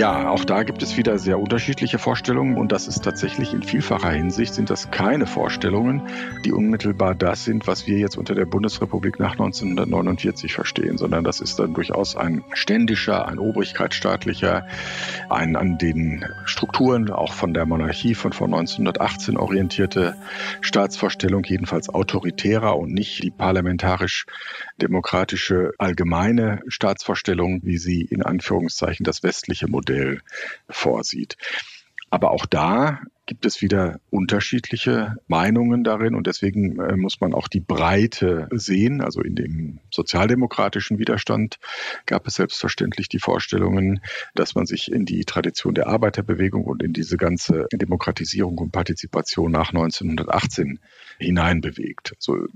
Ja, 0.00 0.30
auch 0.30 0.46
da 0.46 0.62
gibt 0.62 0.82
es 0.82 0.96
wieder 0.96 1.18
sehr 1.18 1.38
unterschiedliche 1.38 1.98
Vorstellungen 1.98 2.56
und 2.56 2.72
das 2.72 2.88
ist 2.88 3.04
tatsächlich 3.04 3.52
in 3.52 3.62
vielfacher 3.62 4.10
Hinsicht 4.10 4.54
sind 4.54 4.70
das 4.70 4.90
keine 4.90 5.26
Vorstellungen, 5.26 6.00
die 6.42 6.52
unmittelbar 6.52 7.14
das 7.14 7.44
sind, 7.44 7.66
was 7.66 7.86
wir 7.86 7.98
jetzt 7.98 8.16
unter 8.16 8.34
der 8.34 8.46
Bundesrepublik 8.46 9.18
nach 9.18 9.32
1949 9.32 10.54
verstehen, 10.54 10.96
sondern 10.96 11.22
das 11.22 11.40
ist 11.40 11.58
dann 11.58 11.74
durchaus 11.74 12.16
ein 12.16 12.42
ständischer, 12.54 13.28
ein 13.28 13.38
obrigkeitsstaatlicher, 13.38 14.66
ein 15.28 15.54
an 15.54 15.76
den 15.76 16.24
Strukturen 16.46 17.10
auch 17.10 17.34
von 17.34 17.52
der 17.52 17.66
Monarchie 17.66 18.14
von 18.14 18.32
vor 18.32 18.46
1918 18.46 19.36
orientierte 19.36 20.16
Staatsvorstellung, 20.62 21.44
jedenfalls 21.44 21.90
autoritärer 21.90 22.78
und 22.78 22.94
nicht 22.94 23.22
die 23.22 23.30
parlamentarisch 23.30 24.24
demokratische 24.80 25.72
allgemeine 25.76 26.62
Staatsvorstellung, 26.68 27.60
wie 27.64 27.76
sie 27.76 28.00
in 28.00 28.22
Anführungszeichen 28.22 29.04
das 29.04 29.22
westliche 29.22 29.68
Modell 29.68 29.89
vorsieht. 30.68 31.36
Aber 32.10 32.32
auch 32.32 32.44
da 32.44 33.00
gibt 33.26 33.46
es 33.46 33.62
wieder 33.62 34.00
unterschiedliche 34.10 35.14
Meinungen 35.28 35.84
darin 35.84 36.16
und 36.16 36.26
deswegen 36.26 36.80
äh, 36.80 36.96
muss 36.96 37.20
man 37.20 37.32
auch 37.32 37.46
die 37.46 37.60
Breite 37.60 38.48
sehen. 38.50 39.00
Also 39.00 39.20
in 39.20 39.36
dem 39.36 39.78
sozialdemokratischen 39.92 40.98
Widerstand 40.98 41.60
gab 42.06 42.26
es 42.26 42.34
selbstverständlich 42.34 43.08
die 43.08 43.20
Vorstellungen, 43.20 44.00
dass 44.34 44.56
man 44.56 44.66
sich 44.66 44.90
in 44.90 45.04
die 45.04 45.24
Tradition 45.24 45.74
der 45.74 45.86
Arbeiterbewegung 45.86 46.64
und 46.64 46.82
in 46.82 46.92
diese 46.92 47.16
ganze 47.16 47.68
Demokratisierung 47.72 48.58
und 48.58 48.72
Partizipation 48.72 49.52
nach 49.52 49.68
1918 49.68 50.80
hineinbewegt. 51.20 52.14
Also 52.16 52.48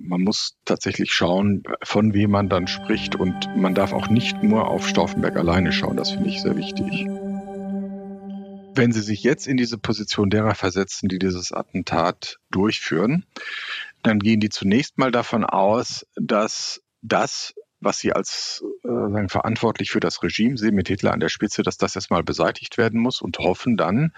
man 0.00 0.22
muss 0.22 0.56
tatsächlich 0.64 1.12
schauen, 1.12 1.62
von 1.82 2.14
wem 2.14 2.30
man 2.30 2.48
dann 2.48 2.66
spricht 2.66 3.16
und 3.16 3.56
man 3.56 3.74
darf 3.74 3.92
auch 3.92 4.08
nicht 4.08 4.42
nur 4.42 4.68
auf 4.68 4.86
Stauffenberg 4.86 5.36
alleine 5.36 5.72
schauen. 5.72 5.96
Das 5.96 6.12
finde 6.12 6.28
ich 6.28 6.42
sehr 6.42 6.56
wichtig. 6.56 7.06
Wenn 8.74 8.92
Sie 8.92 9.02
sich 9.02 9.22
jetzt 9.22 9.46
in 9.46 9.58
diese 9.58 9.76
Position 9.76 10.30
derer 10.30 10.54
versetzen, 10.54 11.08
die 11.08 11.18
dieses 11.18 11.52
Attentat 11.52 12.38
durchführen, 12.50 13.26
dann 14.02 14.18
gehen 14.18 14.40
die 14.40 14.48
zunächst 14.48 14.98
mal 14.98 15.10
davon 15.10 15.44
aus, 15.44 16.06
dass 16.16 16.82
das, 17.02 17.54
was 17.80 17.98
sie 17.98 18.12
als 18.12 18.64
äh, 18.84 18.88
sagen, 18.88 19.28
verantwortlich 19.28 19.90
für 19.90 20.00
das 20.00 20.22
Regime 20.22 20.56
sehen, 20.56 20.74
mit 20.74 20.88
Hitler 20.88 21.12
an 21.12 21.20
der 21.20 21.28
Spitze, 21.28 21.62
dass 21.62 21.76
das 21.76 21.96
erstmal 21.96 22.22
beseitigt 22.22 22.78
werden 22.78 23.00
muss 23.00 23.20
und 23.20 23.38
hoffen 23.38 23.76
dann, 23.76 24.12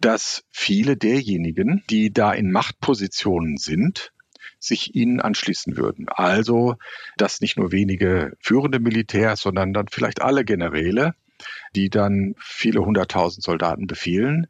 dass 0.00 0.44
viele 0.50 0.96
derjenigen, 0.96 1.84
die 1.90 2.12
da 2.12 2.32
in 2.32 2.50
Machtpositionen 2.50 3.58
sind, 3.58 4.12
sich 4.62 4.94
ihnen 4.94 5.20
anschließen 5.20 5.76
würden. 5.76 6.08
Also, 6.08 6.76
dass 7.16 7.40
nicht 7.40 7.56
nur 7.58 7.72
wenige 7.72 8.36
führende 8.40 8.78
Militärs, 8.78 9.40
sondern 9.40 9.72
dann 9.72 9.88
vielleicht 9.90 10.22
alle 10.22 10.44
Generäle, 10.44 11.14
die 11.74 11.90
dann 11.90 12.34
viele 12.38 12.80
hunderttausend 12.80 13.42
Soldaten 13.42 13.86
befehlen, 13.86 14.46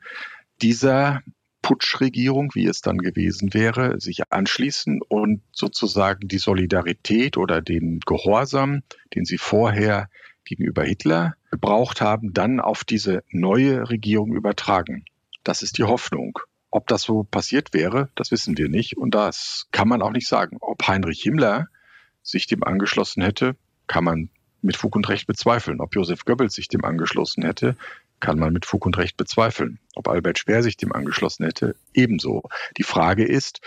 dieser 0.60 1.22
Putschregierung, 1.62 2.50
wie 2.54 2.66
es 2.66 2.80
dann 2.80 2.98
gewesen 2.98 3.54
wäre, 3.54 4.00
sich 4.00 4.22
anschließen 4.30 5.00
und 5.00 5.42
sozusagen 5.52 6.28
die 6.28 6.38
Solidarität 6.38 7.36
oder 7.36 7.62
den 7.62 8.00
Gehorsam, 8.00 8.82
den 9.14 9.24
sie 9.24 9.38
vorher 9.38 10.08
gegenüber 10.44 10.82
Hitler 10.82 11.34
gebraucht 11.50 12.00
haben, 12.00 12.32
dann 12.34 12.60
auf 12.60 12.84
diese 12.84 13.22
neue 13.30 13.88
Regierung 13.88 14.34
übertragen. 14.34 15.04
Das 15.44 15.62
ist 15.62 15.78
die 15.78 15.84
Hoffnung. 15.84 16.38
Ob 16.72 16.86
das 16.86 17.02
so 17.02 17.22
passiert 17.22 17.74
wäre, 17.74 18.08
das 18.14 18.30
wissen 18.30 18.56
wir 18.56 18.68
nicht. 18.68 18.96
Und 18.96 19.14
das 19.14 19.68
kann 19.72 19.88
man 19.88 20.00
auch 20.00 20.10
nicht 20.10 20.26
sagen. 20.26 20.56
Ob 20.60 20.88
Heinrich 20.88 21.22
Himmler 21.22 21.68
sich 22.22 22.46
dem 22.46 22.64
angeschlossen 22.64 23.22
hätte, 23.22 23.56
kann 23.86 24.04
man 24.04 24.30
mit 24.62 24.78
Fug 24.78 24.96
und 24.96 25.08
Recht 25.08 25.26
bezweifeln. 25.26 25.80
Ob 25.82 25.94
Josef 25.94 26.24
Goebbels 26.24 26.54
sich 26.54 26.68
dem 26.68 26.82
angeschlossen 26.84 27.44
hätte, 27.44 27.76
kann 28.20 28.38
man 28.38 28.54
mit 28.54 28.64
Fug 28.64 28.86
und 28.86 28.96
Recht 28.96 29.18
bezweifeln. 29.18 29.80
Ob 29.94 30.08
Albert 30.08 30.38
Speer 30.38 30.62
sich 30.62 30.78
dem 30.78 30.92
angeschlossen 30.92 31.44
hätte, 31.44 31.76
ebenso. 31.92 32.44
Die 32.78 32.84
Frage 32.84 33.24
ist, 33.24 33.60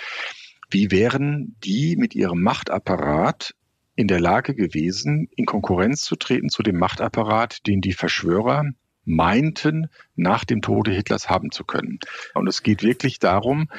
wie 0.71 0.89
wären 0.89 1.55
die 1.63 1.97
mit 1.97 2.15
ihrem 2.15 2.41
Machtapparat 2.41 3.53
in 3.95 4.07
der 4.07 4.19
Lage 4.19 4.55
gewesen, 4.55 5.29
in 5.35 5.45
Konkurrenz 5.45 6.01
zu 6.01 6.15
treten 6.15 6.49
zu 6.49 6.63
dem 6.63 6.77
Machtapparat, 6.77 7.67
den 7.67 7.81
die 7.81 7.93
Verschwörer 7.93 8.63
meinten, 9.05 9.89
nach 10.15 10.43
dem 10.43 10.61
Tode 10.61 10.91
Hitlers 10.91 11.29
haben 11.29 11.51
zu 11.51 11.63
können. 11.63 11.99
Und 12.33 12.47
es 12.47 12.63
geht 12.63 12.83
wirklich 12.83 13.19
darum, 13.19 13.69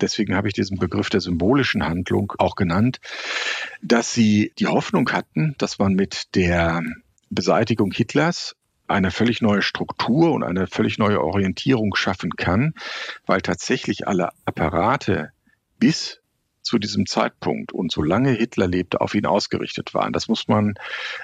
deswegen 0.00 0.36
habe 0.36 0.48
ich 0.48 0.54
diesen 0.54 0.78
Begriff 0.78 1.10
der 1.10 1.20
symbolischen 1.20 1.84
Handlung 1.84 2.32
auch 2.38 2.54
genannt, 2.54 3.00
dass 3.82 4.12
sie 4.12 4.52
die 4.58 4.66
Hoffnung 4.66 5.10
hatten, 5.10 5.54
dass 5.58 5.78
man 5.78 5.94
mit 5.94 6.34
der 6.34 6.82
Beseitigung 7.30 7.92
Hitlers 7.92 8.54
eine 8.86 9.10
völlig 9.10 9.40
neue 9.40 9.62
Struktur 9.62 10.32
und 10.32 10.42
eine 10.42 10.66
völlig 10.66 10.98
neue 10.98 11.22
Orientierung 11.22 11.94
schaffen 11.94 12.36
kann, 12.36 12.74
weil 13.26 13.40
tatsächlich 13.40 14.06
alle 14.06 14.30
Apparate 14.44 15.30
bis 15.78 16.20
zu 16.64 16.78
diesem 16.78 17.06
Zeitpunkt 17.06 17.72
und 17.72 17.92
solange 17.92 18.30
Hitler 18.30 18.66
lebte, 18.66 19.00
auf 19.00 19.14
ihn 19.14 19.26
ausgerichtet 19.26 19.94
waren. 19.94 20.12
Das 20.12 20.28
muss 20.28 20.48
man 20.48 20.74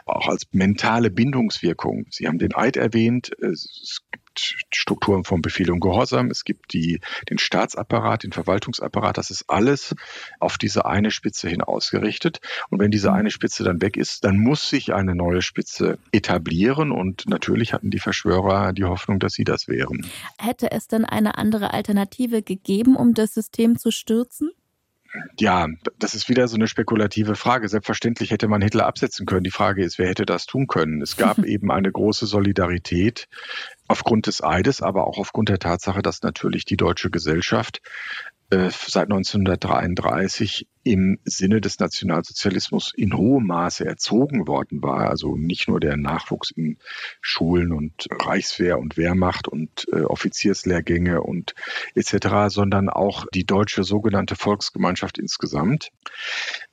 auch 0.04 0.28
als 0.28 0.46
mentale 0.52 1.10
Bindungswirkung. 1.10 2.06
Sie 2.10 2.28
haben 2.28 2.38
den 2.38 2.54
Eid 2.54 2.76
erwähnt. 2.76 3.32
Es 3.40 4.02
gibt 4.10 4.30
Strukturen 4.72 5.24
von 5.24 5.42
Befehl 5.42 5.70
und 5.70 5.80
Gehorsam. 5.80 6.30
Es 6.30 6.44
gibt 6.44 6.72
die, 6.72 7.00
den 7.28 7.38
Staatsapparat, 7.38 8.22
den 8.22 8.32
Verwaltungsapparat. 8.32 9.18
Das 9.18 9.30
ist 9.30 9.48
alles 9.48 9.94
auf 10.38 10.58
diese 10.58 10.84
eine 10.84 11.10
Spitze 11.10 11.48
hin 11.48 11.62
ausgerichtet. 11.62 12.40
Und 12.70 12.78
wenn 12.78 12.90
diese 12.90 13.12
eine 13.12 13.30
Spitze 13.30 13.64
dann 13.64 13.82
weg 13.82 13.96
ist, 13.96 14.24
dann 14.24 14.38
muss 14.38 14.68
sich 14.68 14.94
eine 14.94 15.14
neue 15.14 15.42
Spitze 15.42 15.98
etablieren. 16.12 16.92
Und 16.92 17.28
natürlich 17.28 17.72
hatten 17.72 17.90
die 17.90 17.98
Verschwörer 17.98 18.72
die 18.72 18.84
Hoffnung, 18.84 19.18
dass 19.18 19.32
sie 19.32 19.44
das 19.44 19.68
wären. 19.68 20.06
Hätte 20.38 20.70
es 20.70 20.86
denn 20.86 21.04
eine 21.04 21.38
andere 21.38 21.72
Alternative 21.72 22.42
gegeben, 22.42 22.96
um 22.96 23.14
das 23.14 23.34
System 23.34 23.78
zu 23.78 23.90
stürzen? 23.90 24.50
Ja, 25.38 25.66
das 25.98 26.14
ist 26.14 26.28
wieder 26.28 26.46
so 26.46 26.56
eine 26.56 26.68
spekulative 26.68 27.34
Frage. 27.34 27.68
Selbstverständlich 27.68 28.30
hätte 28.30 28.46
man 28.48 28.62
Hitler 28.62 28.86
absetzen 28.86 29.26
können. 29.26 29.42
Die 29.42 29.50
Frage 29.50 29.82
ist, 29.82 29.98
wer 29.98 30.08
hätte 30.08 30.24
das 30.24 30.46
tun 30.46 30.66
können? 30.66 31.02
Es 31.02 31.16
gab 31.16 31.38
eben 31.44 31.70
eine 31.70 31.90
große 31.90 32.26
Solidarität 32.26 33.28
aufgrund 33.88 34.26
des 34.26 34.42
Eides, 34.42 34.82
aber 34.82 35.06
auch 35.06 35.18
aufgrund 35.18 35.48
der 35.48 35.58
Tatsache, 35.58 36.02
dass 36.02 36.22
natürlich 36.22 36.64
die 36.64 36.76
deutsche 36.76 37.10
Gesellschaft 37.10 37.80
äh, 38.50 38.70
seit 38.70 39.04
1933 39.04 40.68
im 40.82 41.18
Sinne 41.24 41.60
des 41.60 41.78
Nationalsozialismus 41.78 42.92
in 42.96 43.16
hohem 43.16 43.46
Maße 43.46 43.84
erzogen 43.84 44.46
worden 44.46 44.82
war. 44.82 45.10
Also 45.10 45.36
nicht 45.36 45.68
nur 45.68 45.80
der 45.80 45.96
Nachwuchs 45.96 46.50
in 46.50 46.78
Schulen 47.20 47.72
und 47.72 48.06
Reichswehr 48.10 48.78
und 48.78 48.96
Wehrmacht 48.96 49.46
und 49.46 49.86
äh, 49.92 50.02
Offizierslehrgänge 50.02 51.22
und 51.22 51.54
etc., 51.94 52.48
sondern 52.48 52.88
auch 52.88 53.26
die 53.34 53.44
deutsche 53.44 53.84
sogenannte 53.84 54.36
Volksgemeinschaft 54.36 55.18
insgesamt 55.18 55.90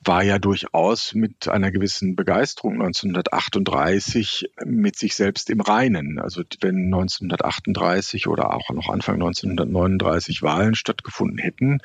war 0.00 0.22
ja 0.22 0.38
durchaus 0.38 1.14
mit 1.14 1.48
einer 1.48 1.70
gewissen 1.70 2.16
Begeisterung 2.16 2.74
1938 2.74 4.50
mit 4.64 4.96
sich 4.96 5.14
selbst 5.14 5.50
im 5.50 5.60
Reinen. 5.60 6.18
Also 6.18 6.42
wenn 6.60 6.86
1938 6.86 8.26
oder 8.26 8.54
auch 8.54 8.70
noch 8.70 8.88
Anfang 8.88 9.16
1939 9.16 10.42
Wahlen 10.42 10.74
stattgefunden 10.74 11.38
hätten, 11.38 11.80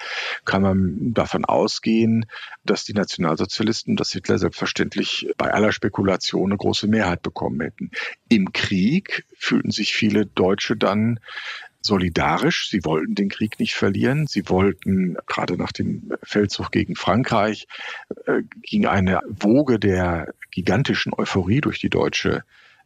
kann 0.46 0.62
man 0.62 1.14
davon 1.14 1.46
ausgehen, 1.46 2.13
sehen, 2.14 2.26
dass 2.64 2.86
die 2.86 2.94
Nationalsozialisten, 2.94 3.96
dass 3.96 4.12
Hitler 4.12 4.38
selbstverständlich 4.38 5.28
bei 5.38 5.54
aller 5.54 5.72
Spekulation 5.72 6.52
eine 6.52 6.58
große 6.58 6.88
Mehrheit 6.88 7.22
bekommen 7.22 7.62
hätten. 7.62 7.92
Im 8.30 8.54
Krieg 8.54 9.26
fühlten 9.38 9.72
sich 9.72 9.94
viele 9.94 10.26
Deutsche 10.26 10.76
dann 10.76 11.20
solidarisch. 11.82 12.70
Sie 12.70 12.86
wollten 12.86 13.16
den 13.16 13.30
Krieg 13.30 13.60
nicht 13.60 13.74
verlieren. 13.74 14.26
Sie 14.28 14.48
wollten, 14.50 15.18
gerade 15.28 15.58
nach 15.58 15.74
dem 15.74 16.14
Feldzug 16.24 16.72
gegen 16.72 16.96
Frankreich, 16.96 17.68
äh, 18.26 18.42
ging 18.62 18.86
eine 18.86 19.20
Woge 19.28 19.80
der 19.80 20.34
gigantischen 20.52 21.14
Euphorie 21.14 21.60
durch 21.60 21.80
die 21.80 21.90
deutsche 21.90 22.44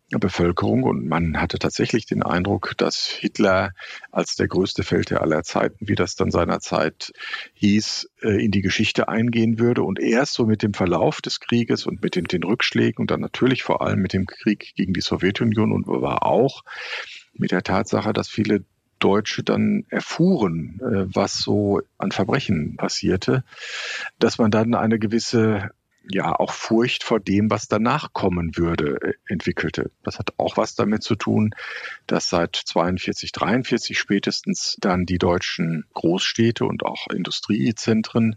Bevölkerung 0.09 0.83
und 0.83 1.05
man 1.05 1.41
hatte 1.41 1.59
tatsächlich 1.59 2.05
den 2.05 2.23
Eindruck, 2.23 2.73
dass 2.77 3.05
Hitler 3.05 3.73
als 4.09 4.35
der 4.35 4.47
größte 4.47 4.83
Feldherr 4.83 5.21
aller 5.21 5.43
Zeiten, 5.43 5.87
wie 5.87 5.95
das 5.95 6.15
dann 6.15 6.31
seinerzeit 6.31 7.11
hieß, 7.55 8.09
äh, 8.21 8.43
in 8.43 8.51
die 8.51 8.61
Geschichte 8.61 9.09
eingehen 9.09 9.59
würde 9.59 9.83
und 9.83 9.99
erst 9.99 10.33
so 10.33 10.45
mit 10.45 10.63
dem 10.63 10.73
Verlauf 10.73 11.21
des 11.21 11.41
Krieges 11.41 11.85
und 11.85 12.01
mit 12.01 12.15
den, 12.15 12.25
Rückschlägen 12.43 13.01
und 13.01 13.11
dann 13.11 13.19
natürlich 13.19 13.63
vor 13.63 13.81
allem 13.81 13.99
mit 13.99 14.13
dem 14.13 14.27
Krieg 14.27 14.73
gegen 14.75 14.93
die 14.93 15.01
Sowjetunion 15.01 15.71
und 15.73 15.87
war 15.87 16.25
auch 16.25 16.63
mit 17.33 17.51
der 17.51 17.63
Tatsache, 17.63 18.13
dass 18.13 18.29
viele 18.29 18.63
Deutsche 18.99 19.43
dann 19.43 19.85
erfuhren, 19.89 20.79
äh, 20.81 21.15
was 21.15 21.37
so 21.37 21.81
an 21.97 22.11
Verbrechen 22.11 22.77
passierte, 22.77 23.43
dass 24.19 24.37
man 24.37 24.51
dann 24.51 24.73
eine 24.73 24.99
gewisse 24.99 25.71
ja 26.09 26.37
auch 26.37 26.53
Furcht 26.53 27.03
vor 27.03 27.19
dem, 27.19 27.49
was 27.49 27.67
danach 27.67 28.13
kommen 28.13 28.57
würde, 28.57 28.97
äh, 29.01 29.13
entwickelte. 29.27 29.91
Das 30.03 30.19
hat 30.19 30.33
auch 30.37 30.57
was 30.57 30.75
damit 30.75 31.03
zu 31.03 31.15
tun, 31.15 31.51
dass 32.05 32.29
seit 32.29 32.55
42, 32.55 33.31
43 33.31 33.97
spätestens 33.97 34.77
dann 34.79 35.05
die 35.05 35.17
deutschen 35.17 35.85
Großstädte 35.93 36.65
und 36.65 36.85
auch 36.85 37.07
Industriezentren 37.07 38.35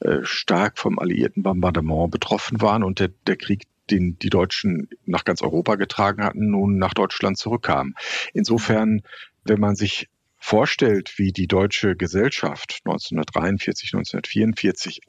äh, 0.00 0.18
stark 0.22 0.78
vom 0.78 0.98
alliierten 0.98 1.42
Bombardement 1.42 2.10
betroffen 2.10 2.60
waren 2.60 2.82
und 2.82 3.00
der, 3.00 3.08
der 3.26 3.36
Krieg 3.36 3.64
den 3.90 4.18
die 4.18 4.30
Deutschen 4.30 4.88
nach 5.04 5.24
ganz 5.24 5.42
Europa 5.42 5.74
getragen 5.74 6.24
hatten, 6.24 6.50
nun 6.50 6.78
nach 6.78 6.94
Deutschland 6.94 7.36
zurückkam. 7.36 7.94
Insofern, 8.32 9.02
wenn 9.44 9.60
man 9.60 9.76
sich 9.76 10.08
vorstellt, 10.38 11.18
wie 11.18 11.32
die 11.32 11.46
deutsche 11.46 11.96
Gesellschaft 11.96 12.80
1943, 12.84 13.94
1944 13.94 15.00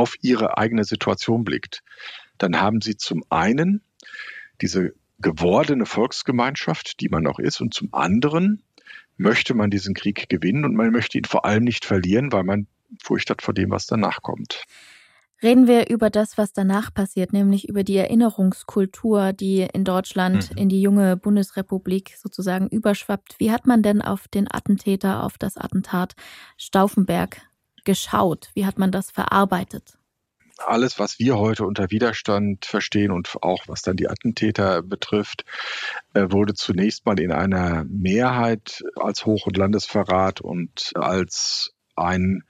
auf 0.00 0.16
ihre 0.22 0.56
eigene 0.56 0.84
Situation 0.84 1.44
blickt, 1.44 1.82
dann 2.38 2.58
haben 2.60 2.80
sie 2.80 2.96
zum 2.96 3.22
einen 3.28 3.82
diese 4.62 4.94
gewordene 5.18 5.84
Volksgemeinschaft, 5.84 7.00
die 7.00 7.10
man 7.10 7.26
auch 7.26 7.38
ist, 7.38 7.60
und 7.60 7.74
zum 7.74 7.92
anderen 7.92 8.62
möchte 9.18 9.52
man 9.52 9.70
diesen 9.70 9.94
Krieg 9.94 10.30
gewinnen 10.30 10.64
und 10.64 10.74
man 10.74 10.90
möchte 10.90 11.18
ihn 11.18 11.24
vor 11.24 11.44
allem 11.44 11.64
nicht 11.64 11.84
verlieren, 11.84 12.32
weil 12.32 12.44
man 12.44 12.66
Furcht 13.02 13.28
hat 13.28 13.42
vor 13.42 13.52
dem, 13.52 13.70
was 13.70 13.86
danach 13.86 14.22
kommt. 14.22 14.64
Reden 15.42 15.66
wir 15.66 15.88
über 15.88 16.10
das, 16.10 16.36
was 16.36 16.52
danach 16.52 16.92
passiert, 16.92 17.32
nämlich 17.32 17.68
über 17.68 17.82
die 17.82 17.96
Erinnerungskultur, 17.96 19.32
die 19.32 19.66
in 19.72 19.84
Deutschland 19.84 20.50
mhm. 20.50 20.56
in 20.56 20.68
die 20.68 20.82
junge 20.82 21.16
Bundesrepublik 21.16 22.14
sozusagen 22.18 22.68
überschwappt. 22.68 23.36
Wie 23.38 23.50
hat 23.50 23.66
man 23.66 23.82
denn 23.82 24.02
auf 24.02 24.28
den 24.28 24.50
Attentäter, 24.50 25.22
auf 25.22 25.38
das 25.38 25.56
Attentat 25.56 26.14
Stauffenberg 26.58 27.40
geschaut? 27.90 28.50
Wie 28.54 28.66
hat 28.66 28.78
man 28.78 28.92
das 28.92 29.10
verarbeitet? 29.10 29.96
alles, 30.66 30.98
was 30.98 31.18
wir 31.18 31.38
heute 31.38 31.64
unter 31.64 31.90
Widerstand 31.90 32.66
verstehen 32.66 33.10
und 33.10 33.34
auch 33.40 33.64
was 33.66 33.80
dann 33.80 33.96
die 33.96 34.08
Attentäter 34.08 34.82
betrifft, 34.82 35.46
äh, 36.12 36.26
wurde 36.30 36.52
zunächst 36.52 37.06
mal 37.06 37.18
in 37.18 37.32
einer 37.32 37.84
Mehrheit 37.88 38.84
als 38.96 39.24
Hoch- 39.24 39.46
und 39.46 39.56
Landesverrat 39.56 40.42
und 40.42 40.92
als 40.94 41.72
ein 41.96 42.44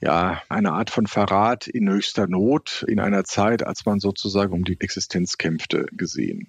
ja, 0.00 0.42
eine 0.48 0.72
Art 0.72 0.90
von 0.90 1.06
Verrat 1.06 1.68
in 1.68 1.88
höchster 1.88 2.26
Not 2.26 2.84
in 2.88 2.98
einer 2.98 3.22
Zeit, 3.22 3.64
als 3.64 3.86
man 3.86 4.00
sozusagen 4.00 4.52
um 4.52 4.64
die 4.64 4.80
Existenz 4.80 5.38
kämpfte, 5.38 5.86
gesehen. 5.92 6.48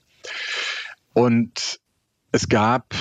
Und 1.14 1.80
es 2.32 2.50
gab 2.50 2.96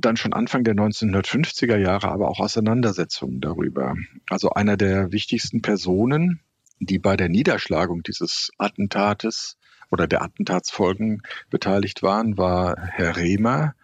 dann 0.00 0.16
schon 0.16 0.32
Anfang 0.32 0.64
der 0.64 0.74
1950er 0.74 1.76
Jahre 1.76 2.08
aber 2.08 2.28
auch 2.28 2.40
Auseinandersetzungen 2.40 3.40
darüber. 3.40 3.94
Also 4.30 4.50
einer 4.50 4.76
der 4.76 5.12
wichtigsten 5.12 5.62
Personen, 5.62 6.40
die 6.80 6.98
bei 6.98 7.16
der 7.16 7.28
Niederschlagung 7.28 8.02
dieses 8.02 8.50
Attentates 8.58 9.56
oder 9.90 10.06
der 10.06 10.22
Attentatsfolgen 10.22 11.22
beteiligt 11.50 12.02
waren, 12.02 12.36
war 12.36 12.76
Herr 12.78 13.16
Rehmer, 13.16 13.74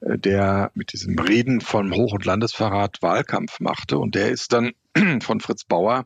äh, 0.00 0.18
der 0.18 0.70
mit 0.74 0.92
diesem 0.92 1.18
Reden 1.18 1.60
vom 1.60 1.92
Hoch- 1.94 2.12
und 2.12 2.24
Landesverrat 2.24 2.98
Wahlkampf 3.00 3.60
machte. 3.60 3.98
Und 3.98 4.14
der 4.14 4.30
ist 4.30 4.52
dann 4.52 4.72
von 5.20 5.40
Fritz 5.40 5.64
Bauer 5.64 6.04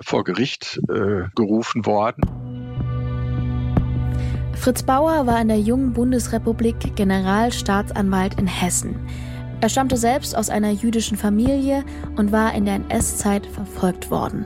vor 0.00 0.24
Gericht 0.24 0.78
äh, 0.88 1.24
gerufen 1.34 1.86
worden. 1.86 2.75
Fritz 4.56 4.82
Bauer 4.82 5.26
war 5.26 5.40
in 5.40 5.48
der 5.48 5.60
jungen 5.60 5.92
Bundesrepublik 5.92 6.96
Generalstaatsanwalt 6.96 8.40
in 8.40 8.48
Hessen. 8.48 8.96
Er 9.60 9.68
stammte 9.68 9.96
selbst 9.96 10.36
aus 10.36 10.50
einer 10.50 10.70
jüdischen 10.70 11.16
Familie 11.16 11.84
und 12.16 12.32
war 12.32 12.52
in 12.54 12.64
der 12.64 12.74
NS-Zeit 12.74 13.46
verfolgt 13.46 14.10
worden. 14.10 14.44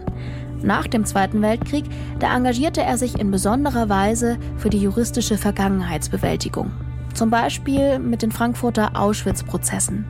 Nach 0.62 0.86
dem 0.86 1.06
Zweiten 1.06 1.40
Weltkrieg, 1.40 1.84
da 2.18 2.36
engagierte 2.36 2.82
er 2.82 2.98
sich 2.98 3.18
in 3.18 3.30
besonderer 3.30 3.88
Weise 3.88 4.36
für 4.58 4.68
die 4.68 4.82
juristische 4.82 5.38
Vergangenheitsbewältigung. 5.38 6.70
Zum 7.14 7.30
Beispiel 7.30 7.98
mit 7.98 8.22
den 8.22 8.30
Frankfurter 8.30 8.92
Auschwitz-Prozessen. 8.94 10.04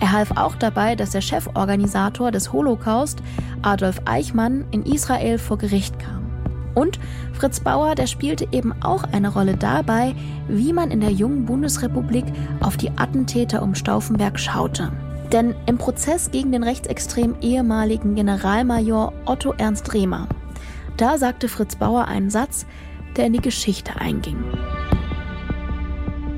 Er 0.00 0.12
half 0.12 0.30
auch 0.36 0.54
dabei, 0.54 0.94
dass 0.94 1.10
der 1.10 1.22
Cheforganisator 1.22 2.30
des 2.30 2.52
Holocaust, 2.52 3.18
Adolf 3.62 4.00
Eichmann, 4.04 4.64
in 4.70 4.84
Israel 4.84 5.38
vor 5.38 5.58
Gericht 5.58 5.98
kam. 5.98 6.25
Und 6.76 7.00
Fritz 7.32 7.58
Bauer, 7.60 7.94
der 7.94 8.06
spielte 8.06 8.46
eben 8.52 8.74
auch 8.82 9.02
eine 9.10 9.32
Rolle 9.32 9.56
dabei, 9.56 10.14
wie 10.46 10.74
man 10.74 10.90
in 10.90 11.00
der 11.00 11.10
jungen 11.10 11.46
Bundesrepublik 11.46 12.26
auf 12.60 12.76
die 12.76 12.90
Attentäter 12.96 13.62
um 13.62 13.74
Stauffenberg 13.74 14.38
schaute. 14.38 14.92
Denn 15.32 15.54
im 15.64 15.78
Prozess 15.78 16.30
gegen 16.30 16.52
den 16.52 16.62
rechtsextrem 16.62 17.36
ehemaligen 17.40 18.14
Generalmajor 18.14 19.14
Otto 19.24 19.54
Ernst 19.56 19.94
Rehmer, 19.94 20.28
da 20.98 21.16
sagte 21.16 21.48
Fritz 21.48 21.76
Bauer 21.76 22.08
einen 22.08 22.28
Satz, 22.28 22.66
der 23.16 23.26
in 23.26 23.32
die 23.32 23.40
Geschichte 23.40 23.96
einging. 23.96 24.36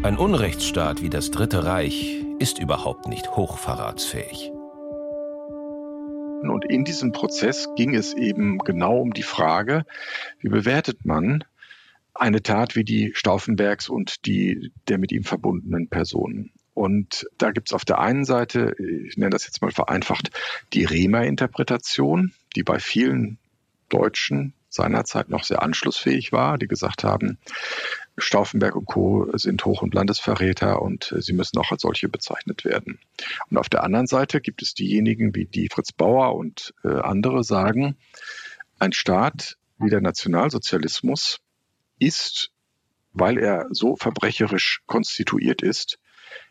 Ein 0.04 0.16
Unrechtsstaat 0.16 1.02
wie 1.02 1.10
das 1.10 1.32
Dritte 1.32 1.64
Reich 1.64 2.24
ist 2.38 2.60
überhaupt 2.60 3.08
nicht 3.08 3.28
hochverratsfähig. 3.36 4.52
Und 6.42 6.64
in 6.64 6.84
diesem 6.84 7.12
Prozess 7.12 7.68
ging 7.76 7.94
es 7.94 8.14
eben 8.14 8.58
genau 8.58 8.98
um 8.98 9.12
die 9.12 9.22
Frage, 9.22 9.84
wie 10.40 10.48
bewertet 10.48 11.04
man 11.04 11.44
eine 12.14 12.42
Tat 12.42 12.74
wie 12.74 12.84
die 12.84 13.12
Stauffenbergs 13.14 13.88
und 13.88 14.26
die 14.26 14.72
der 14.88 14.98
mit 14.98 15.12
ihm 15.12 15.24
verbundenen 15.24 15.88
Personen. 15.88 16.50
Und 16.74 17.26
da 17.38 17.50
gibt 17.50 17.68
es 17.68 17.72
auf 17.72 17.84
der 17.84 17.98
einen 17.98 18.24
Seite, 18.24 18.74
ich 18.78 19.16
nenne 19.16 19.30
das 19.30 19.46
jetzt 19.46 19.62
mal 19.62 19.72
vereinfacht, 19.72 20.30
die 20.72 20.84
Rema-Interpretation, 20.84 22.32
die 22.54 22.62
bei 22.62 22.78
vielen 22.78 23.38
Deutschen 23.88 24.52
seinerzeit 24.68 25.28
noch 25.28 25.44
sehr 25.44 25.62
anschlussfähig 25.62 26.30
war, 26.30 26.58
die 26.58 26.68
gesagt 26.68 27.02
haben, 27.02 27.38
Stauffenberg 28.18 28.76
und 28.76 28.86
Co. 28.86 29.30
sind 29.34 29.64
Hoch- 29.64 29.82
und 29.82 29.94
Landesverräter 29.94 30.82
und 30.82 31.14
sie 31.18 31.32
müssen 31.32 31.58
auch 31.58 31.70
als 31.70 31.82
solche 31.82 32.08
bezeichnet 32.08 32.64
werden. 32.64 32.98
Und 33.50 33.58
auf 33.58 33.68
der 33.68 33.84
anderen 33.84 34.06
Seite 34.06 34.40
gibt 34.40 34.62
es 34.62 34.74
diejenigen, 34.74 35.34
wie 35.34 35.46
die 35.46 35.68
Fritz 35.68 35.92
Bauer 35.92 36.34
und 36.34 36.74
äh, 36.84 36.88
andere 36.88 37.44
sagen, 37.44 37.96
ein 38.78 38.92
Staat 38.92 39.56
wie 39.78 39.90
der 39.90 40.00
Nationalsozialismus 40.00 41.38
ist, 41.98 42.50
weil 43.12 43.38
er 43.38 43.66
so 43.70 43.96
verbrecherisch 43.96 44.82
konstituiert 44.86 45.62
ist, 45.62 45.98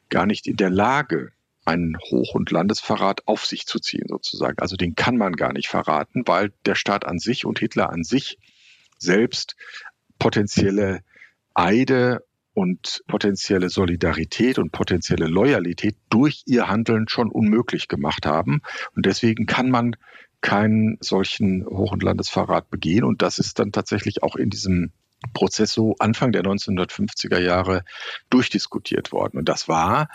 gar 0.10 0.26
nicht 0.26 0.48
in 0.48 0.58
der 0.58 0.70
Lage, 0.70 1.32
einen 1.66 1.98
Hoch- 2.00 2.34
und 2.34 2.50
Landesverrat 2.50 3.28
auf 3.28 3.46
sich 3.46 3.66
zu 3.66 3.80
ziehen, 3.80 4.06
sozusagen. 4.08 4.58
Also 4.60 4.78
den 4.78 4.96
kann 4.96 5.18
man 5.18 5.34
gar 5.34 5.52
nicht 5.52 5.68
verraten, 5.68 6.24
weil 6.26 6.54
der 6.66 6.76
Staat 6.76 7.06
an 7.06 7.20
sich 7.20 7.46
und 7.46 7.60
Hitler 7.60 7.90
an 7.90 8.04
sich 8.04 8.38
selbst 8.98 9.56
potenzielle 10.18 11.02
Eide 11.58 12.24
und 12.54 13.02
potenzielle 13.08 13.70
Solidarität 13.70 14.60
und 14.60 14.72
potenzielle 14.72 15.28
Loyalität 15.28 15.96
durch 16.10 16.44
ihr 16.46 16.68
Handeln 16.68 17.08
schon 17.08 17.30
unmöglich 17.30 17.88
gemacht 17.88 18.26
haben. 18.26 18.62
Und 18.96 19.06
deswegen 19.06 19.46
kann 19.46 19.70
man 19.70 19.96
keinen 20.42 20.98
solchen 21.02 21.66
Hoch- 21.66 21.92
und 21.92 22.04
Landesverrat 22.04 22.70
begehen. 22.70 23.04
Und 23.04 23.22
das 23.22 23.40
ist 23.40 23.60
dann 23.60 23.72
tatsächlich 23.72 24.24
auch 24.24 24.36
in 24.36 24.50
diesem 24.50 24.92
Prozess 25.34 25.74
so 25.74 25.96
Anfang 26.00 26.32
der 26.32 26.44
1950er 26.44 27.40
Jahre 27.40 27.84
durchdiskutiert 28.30 29.12
worden. 29.12 29.40
Und 29.40 29.50
das 29.50 29.68
war 29.68 30.10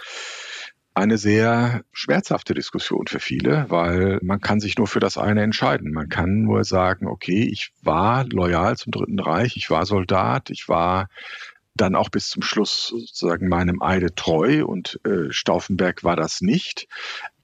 eine 0.94 1.16
sehr 1.16 1.84
schmerzhafte 1.92 2.54
Diskussion 2.54 3.06
für 3.06 3.20
viele, 3.20 3.66
weil 3.68 4.18
man 4.22 4.40
kann 4.40 4.60
sich 4.60 4.76
nur 4.76 4.86
für 4.86 5.00
das 5.00 5.16
eine 5.16 5.42
entscheiden. 5.42 5.92
Man 5.92 6.08
kann 6.08 6.42
nur 6.42 6.64
sagen, 6.64 7.06
okay, 7.06 7.48
ich 7.50 7.72
war 7.82 8.24
loyal 8.24 8.76
zum 8.76 8.92
Dritten 8.92 9.18
Reich, 9.18 9.56
ich 9.56 9.70
war 9.70 9.86
Soldat, 9.86 10.50
ich 10.50 10.68
war 10.68 11.08
dann 11.74 11.94
auch 11.94 12.10
bis 12.10 12.28
zum 12.28 12.42
Schluss 12.42 12.88
sozusagen 12.88 13.48
meinem 13.48 13.80
Eide 13.80 14.14
treu 14.14 14.64
und 14.66 15.00
äh, 15.06 15.30
Stauffenberg 15.32 16.04
war 16.04 16.16
das 16.16 16.42
nicht. 16.42 16.86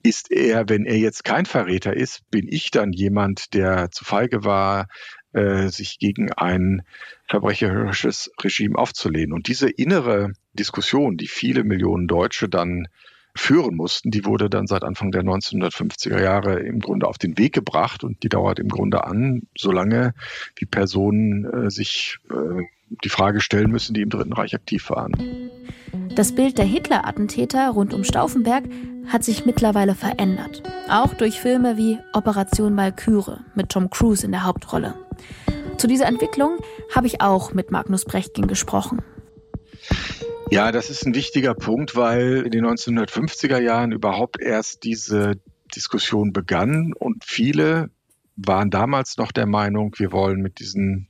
Ist 0.02 0.30
er, 0.30 0.68
wenn 0.68 0.84
er 0.84 0.98
jetzt 0.98 1.24
kein 1.24 1.46
Verräter 1.46 1.96
ist, 1.96 2.30
bin 2.30 2.46
ich 2.48 2.70
dann 2.70 2.92
jemand, 2.92 3.54
der 3.54 3.90
zu 3.90 4.04
feige 4.04 4.44
war, 4.44 4.88
äh, 5.32 5.68
sich 5.68 5.98
gegen 5.98 6.32
ein 6.32 6.82
verbrecherisches 7.26 8.30
Regime 8.42 8.76
aufzulehnen. 8.76 9.32
Und 9.32 9.48
diese 9.48 9.68
innere 9.68 10.32
Diskussion, 10.52 11.16
die 11.16 11.26
viele 11.26 11.64
Millionen 11.64 12.06
Deutsche 12.06 12.48
dann 12.48 12.88
führen 13.38 13.76
mussten, 13.76 14.10
die 14.10 14.24
wurde 14.24 14.50
dann 14.50 14.66
seit 14.66 14.82
Anfang 14.84 15.10
der 15.10 15.22
1950er 15.22 16.20
Jahre 16.20 16.60
im 16.60 16.80
Grunde 16.80 17.06
auf 17.06 17.18
den 17.18 17.38
Weg 17.38 17.54
gebracht 17.54 18.04
und 18.04 18.22
die 18.22 18.28
dauert 18.28 18.58
im 18.58 18.68
Grunde 18.68 19.04
an, 19.04 19.42
solange 19.56 20.14
wie 20.56 20.66
Personen 20.66 21.44
äh, 21.44 21.70
sich 21.70 22.18
äh, 22.30 22.62
die 23.04 23.08
Frage 23.08 23.40
stellen 23.40 23.70
müssen, 23.70 23.94
die 23.94 24.02
im 24.02 24.10
Dritten 24.10 24.32
Reich 24.32 24.54
aktiv 24.54 24.90
waren. 24.90 25.50
Das 26.14 26.34
Bild 26.34 26.58
der 26.58 26.64
Hitler-Attentäter 26.64 27.70
rund 27.70 27.94
um 27.94 28.02
Stauffenberg 28.02 28.64
hat 29.06 29.24
sich 29.24 29.46
mittlerweile 29.46 29.94
verändert. 29.94 30.62
Auch 30.88 31.14
durch 31.14 31.40
Filme 31.40 31.76
wie 31.76 31.98
Operation 32.12 32.74
Malküre 32.74 33.40
mit 33.54 33.70
Tom 33.70 33.90
Cruise 33.90 34.24
in 34.24 34.32
der 34.32 34.44
Hauptrolle. 34.44 34.94
Zu 35.76 35.86
dieser 35.86 36.06
Entwicklung 36.06 36.58
habe 36.94 37.06
ich 37.06 37.20
auch 37.20 37.52
mit 37.52 37.70
Magnus 37.70 38.04
Brechtgen 38.04 38.48
gesprochen. 38.48 39.02
Ja, 40.50 40.72
das 40.72 40.88
ist 40.88 41.04
ein 41.04 41.14
wichtiger 41.14 41.54
Punkt, 41.54 41.94
weil 41.94 42.42
in 42.46 42.50
den 42.50 42.64
1950er 42.64 43.58
Jahren 43.60 43.92
überhaupt 43.92 44.40
erst 44.40 44.82
diese 44.82 45.38
Diskussion 45.74 46.32
begann 46.32 46.94
und 46.94 47.24
viele 47.24 47.90
waren 48.36 48.70
damals 48.70 49.18
noch 49.18 49.30
der 49.30 49.46
Meinung, 49.46 49.94
wir 49.98 50.10
wollen 50.10 50.40
mit 50.40 50.58
diesen 50.58 51.08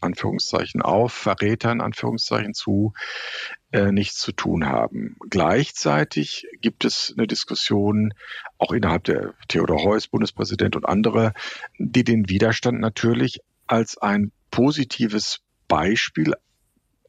Anführungszeichen 0.00 0.80
auf 0.80 1.12
Verrätern 1.12 1.80
Anführungszeichen 1.80 2.54
zu 2.54 2.92
äh, 3.72 3.90
nichts 3.90 4.18
zu 4.18 4.30
tun 4.30 4.66
haben. 4.66 5.16
Gleichzeitig 5.28 6.46
gibt 6.60 6.84
es 6.84 7.14
eine 7.16 7.26
Diskussion 7.26 8.14
auch 8.58 8.72
innerhalb 8.72 9.04
der 9.04 9.34
Theodor 9.48 9.82
Heuss, 9.82 10.06
Bundespräsident 10.06 10.76
und 10.76 10.86
andere, 10.86 11.32
die 11.78 12.04
den 12.04 12.28
Widerstand 12.28 12.80
natürlich 12.80 13.40
als 13.66 13.98
ein 13.98 14.30
positives 14.50 15.40
Beispiel 15.66 16.34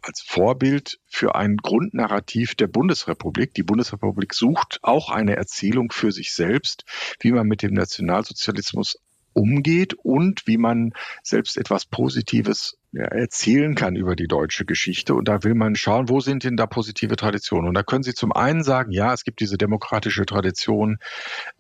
als 0.03 0.21
Vorbild 0.21 0.99
für 1.07 1.35
ein 1.35 1.57
Grundnarrativ 1.57 2.55
der 2.55 2.67
Bundesrepublik. 2.67 3.53
Die 3.53 3.63
Bundesrepublik 3.63 4.33
sucht 4.33 4.79
auch 4.81 5.09
eine 5.09 5.35
Erzählung 5.35 5.91
für 5.91 6.11
sich 6.11 6.33
selbst, 6.33 6.83
wie 7.19 7.31
man 7.31 7.47
mit 7.47 7.61
dem 7.61 7.73
Nationalsozialismus 7.73 8.99
umgeht 9.33 9.93
und 9.95 10.45
wie 10.45 10.57
man 10.57 10.93
selbst 11.23 11.57
etwas 11.57 11.85
Positives 11.85 12.77
erzählen 12.93 13.75
kann 13.75 13.95
über 13.95 14.15
die 14.15 14.27
deutsche 14.27 14.65
Geschichte. 14.65 15.15
Und 15.15 15.27
da 15.27 15.43
will 15.43 15.55
man 15.55 15.75
schauen, 15.75 16.09
wo 16.09 16.19
sind 16.19 16.43
denn 16.43 16.57
da 16.57 16.65
positive 16.65 17.15
Traditionen? 17.15 17.67
Und 17.67 17.73
da 17.73 17.83
können 17.83 18.03
Sie 18.03 18.13
zum 18.13 18.31
einen 18.31 18.63
sagen, 18.63 18.91
ja, 18.91 19.13
es 19.13 19.23
gibt 19.23 19.39
diese 19.39 19.57
demokratische 19.57 20.25
Tradition 20.25 20.97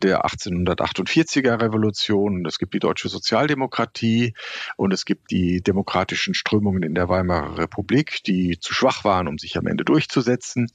der 0.01 0.25
1848er 0.25 1.61
Revolution 1.61 2.45
es 2.45 2.59
gibt 2.59 2.73
die 2.73 2.79
deutsche 2.79 3.09
Sozialdemokratie 3.09 4.33
und 4.77 4.93
es 4.93 5.05
gibt 5.05 5.31
die 5.31 5.61
demokratischen 5.61 6.33
Strömungen 6.33 6.83
in 6.83 6.93
der 6.93 7.09
Weimarer 7.09 7.57
Republik, 7.57 8.23
die 8.25 8.59
zu 8.59 8.73
schwach 8.73 9.03
waren, 9.03 9.27
um 9.27 9.37
sich 9.37 9.57
am 9.57 9.67
Ende 9.67 9.83
durchzusetzen. 9.83 10.67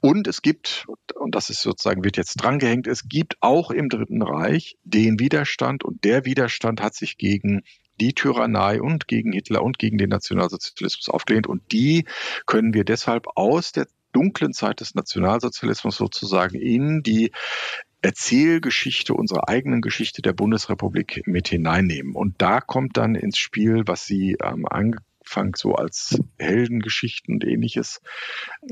Und 0.00 0.26
es 0.26 0.42
gibt, 0.42 0.86
und 1.14 1.34
das 1.34 1.50
ist 1.50 1.62
sozusagen, 1.62 2.04
wird 2.04 2.16
jetzt 2.16 2.34
drangehängt, 2.36 2.86
es 2.86 3.08
gibt 3.08 3.36
auch 3.40 3.70
im 3.70 3.88
Dritten 3.88 4.22
Reich 4.22 4.76
den 4.84 5.20
Widerstand 5.20 5.84
und 5.84 6.04
der 6.04 6.24
Widerstand 6.24 6.80
hat 6.80 6.94
sich 6.94 7.18
gegen 7.18 7.62
die 8.02 8.14
Tyrannei 8.14 8.82
und 8.82 9.06
gegen 9.06 9.32
Hitler 9.32 9.62
und 9.62 9.78
gegen 9.78 9.96
den 9.96 10.08
Nationalsozialismus 10.08 11.08
aufgelehnt. 11.08 11.46
Und 11.46 11.70
die 11.70 12.04
können 12.46 12.74
wir 12.74 12.84
deshalb 12.84 13.28
aus 13.36 13.70
der 13.70 13.86
dunklen 14.12 14.52
Zeit 14.52 14.80
des 14.80 14.96
Nationalsozialismus 14.96 15.96
sozusagen 15.96 16.56
in 16.56 17.04
die 17.04 17.30
Erzählgeschichte 18.00 19.14
unserer 19.14 19.48
eigenen 19.48 19.80
Geschichte 19.80 20.20
der 20.20 20.32
Bundesrepublik 20.32 21.22
mit 21.26 21.46
hineinnehmen. 21.46 22.16
Und 22.16 22.42
da 22.42 22.60
kommt 22.60 22.96
dann 22.96 23.14
ins 23.14 23.38
Spiel, 23.38 23.84
was 23.86 24.04
Sie 24.04 24.36
ähm, 24.42 24.66
Anfang 25.22 25.54
so 25.56 25.74
als 25.74 26.18
Heldengeschichten 26.38 27.34
und 27.34 27.44
ähnliches 27.44 28.00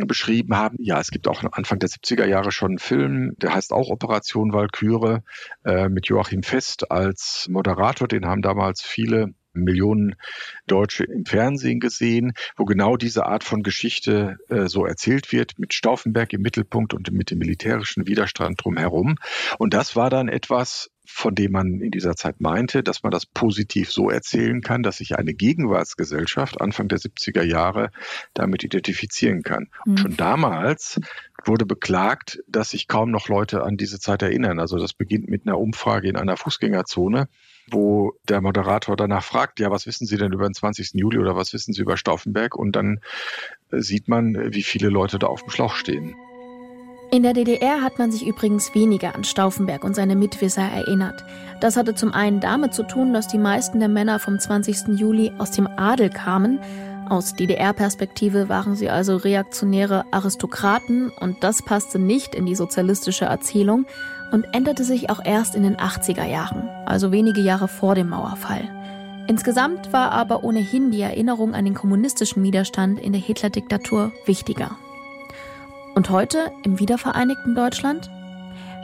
beschrieben 0.06 0.56
haben. 0.56 0.76
Ja, 0.80 1.00
es 1.00 1.10
gibt 1.10 1.28
auch 1.28 1.42
Anfang 1.52 1.78
der 1.78 1.88
70er 1.88 2.26
Jahre 2.26 2.52
schon 2.52 2.72
einen 2.72 2.78
Film, 2.78 3.34
der 3.38 3.54
heißt 3.54 3.72
auch 3.72 3.88
Operation 3.88 4.52
Walküre 4.52 5.22
äh, 5.64 5.88
mit 5.88 6.06
Joachim 6.08 6.42
Fest 6.42 6.90
als 6.90 7.46
Moderator. 7.48 8.08
Den 8.08 8.26
haben 8.26 8.42
damals 8.42 8.82
viele 8.82 9.34
Millionen 9.52 10.14
Deutsche 10.66 11.04
im 11.04 11.24
Fernsehen 11.24 11.80
gesehen, 11.80 12.32
wo 12.56 12.64
genau 12.64 12.96
diese 12.96 13.26
Art 13.26 13.44
von 13.44 13.62
Geschichte 13.62 14.38
äh, 14.48 14.66
so 14.66 14.84
erzählt 14.84 15.32
wird, 15.32 15.58
mit 15.58 15.74
Stauffenberg 15.74 16.32
im 16.32 16.42
Mittelpunkt 16.42 16.94
und 16.94 17.10
mit 17.12 17.30
dem 17.30 17.38
militärischen 17.38 18.06
Widerstand 18.06 18.62
drumherum. 18.62 19.16
Und 19.58 19.74
das 19.74 19.96
war 19.96 20.10
dann 20.10 20.28
etwas, 20.28 20.90
von 21.12 21.34
dem 21.34 21.52
man 21.52 21.80
in 21.80 21.90
dieser 21.90 22.14
Zeit 22.14 22.40
meinte, 22.40 22.82
dass 22.82 23.02
man 23.02 23.10
das 23.10 23.26
positiv 23.26 23.90
so 23.90 24.10
erzählen 24.10 24.60
kann, 24.60 24.82
dass 24.82 24.98
sich 24.98 25.16
eine 25.16 25.34
Gegenwartsgesellschaft 25.34 26.60
Anfang 26.60 26.88
der 26.88 26.98
70er 26.98 27.42
Jahre 27.42 27.90
damit 28.32 28.62
identifizieren 28.62 29.42
kann. 29.42 29.68
Mhm. 29.84 29.96
Schon 29.96 30.16
damals 30.16 31.00
wurde 31.44 31.66
beklagt, 31.66 32.40
dass 32.46 32.70
sich 32.70 32.86
kaum 32.86 33.10
noch 33.10 33.28
Leute 33.28 33.62
an 33.62 33.76
diese 33.76 33.98
Zeit 33.98 34.22
erinnern. 34.22 34.60
Also 34.60 34.78
das 34.78 34.92
beginnt 34.92 35.28
mit 35.28 35.46
einer 35.46 35.58
Umfrage 35.58 36.08
in 36.08 36.16
einer 36.16 36.36
Fußgängerzone 36.36 37.28
wo 37.70 38.12
der 38.28 38.40
Moderator 38.40 38.96
danach 38.96 39.24
fragt, 39.24 39.60
ja, 39.60 39.70
was 39.70 39.86
wissen 39.86 40.06
Sie 40.06 40.16
denn 40.16 40.32
über 40.32 40.48
den 40.48 40.54
20. 40.54 40.92
Juli 40.94 41.18
oder 41.18 41.36
was 41.36 41.52
wissen 41.52 41.72
Sie 41.72 41.82
über 41.82 41.96
Stauffenberg? 41.96 42.56
Und 42.56 42.76
dann 42.76 43.00
äh, 43.70 43.80
sieht 43.80 44.08
man, 44.08 44.34
äh, 44.34 44.54
wie 44.54 44.62
viele 44.62 44.88
Leute 44.88 45.18
da 45.18 45.26
auf 45.26 45.42
dem 45.42 45.50
Schlauch 45.50 45.74
stehen. 45.74 46.14
In 47.12 47.24
der 47.24 47.32
DDR 47.32 47.82
hat 47.82 47.98
man 47.98 48.12
sich 48.12 48.24
übrigens 48.24 48.72
weniger 48.72 49.16
an 49.16 49.24
Stauffenberg 49.24 49.82
und 49.82 49.96
seine 49.96 50.14
Mitwisser 50.14 50.62
erinnert. 50.62 51.24
Das 51.60 51.76
hatte 51.76 51.96
zum 51.96 52.12
einen 52.12 52.38
damit 52.38 52.72
zu 52.72 52.84
tun, 52.84 53.12
dass 53.12 53.26
die 53.26 53.38
meisten 53.38 53.80
der 53.80 53.88
Männer 53.88 54.20
vom 54.20 54.38
20. 54.38 54.96
Juli 54.96 55.32
aus 55.38 55.50
dem 55.50 55.66
Adel 55.66 56.10
kamen. 56.10 56.60
Aus 57.08 57.34
DDR-Perspektive 57.34 58.48
waren 58.48 58.76
sie 58.76 58.90
also 58.90 59.16
reaktionäre 59.16 60.04
Aristokraten 60.12 61.10
und 61.10 61.42
das 61.42 61.64
passte 61.64 61.98
nicht 61.98 62.36
in 62.36 62.46
die 62.46 62.54
sozialistische 62.54 63.24
Erzählung 63.24 63.86
und 64.32 64.46
änderte 64.52 64.84
sich 64.84 65.10
auch 65.10 65.24
erst 65.24 65.54
in 65.54 65.62
den 65.62 65.76
80er 65.76 66.26
Jahren, 66.26 66.68
also 66.86 67.12
wenige 67.12 67.40
Jahre 67.40 67.68
vor 67.68 67.94
dem 67.94 68.08
Mauerfall. 68.08 68.68
Insgesamt 69.26 69.92
war 69.92 70.10
aber 70.12 70.42
ohnehin 70.44 70.90
die 70.90 71.02
Erinnerung 71.02 71.54
an 71.54 71.64
den 71.64 71.74
kommunistischen 71.74 72.42
Widerstand 72.42 72.98
in 72.98 73.12
der 73.12 73.20
Hitler-Diktatur 73.20 74.12
wichtiger. 74.26 74.76
Und 75.94 76.10
heute 76.10 76.50
im 76.64 76.78
wiedervereinigten 76.78 77.54
Deutschland? 77.54 78.10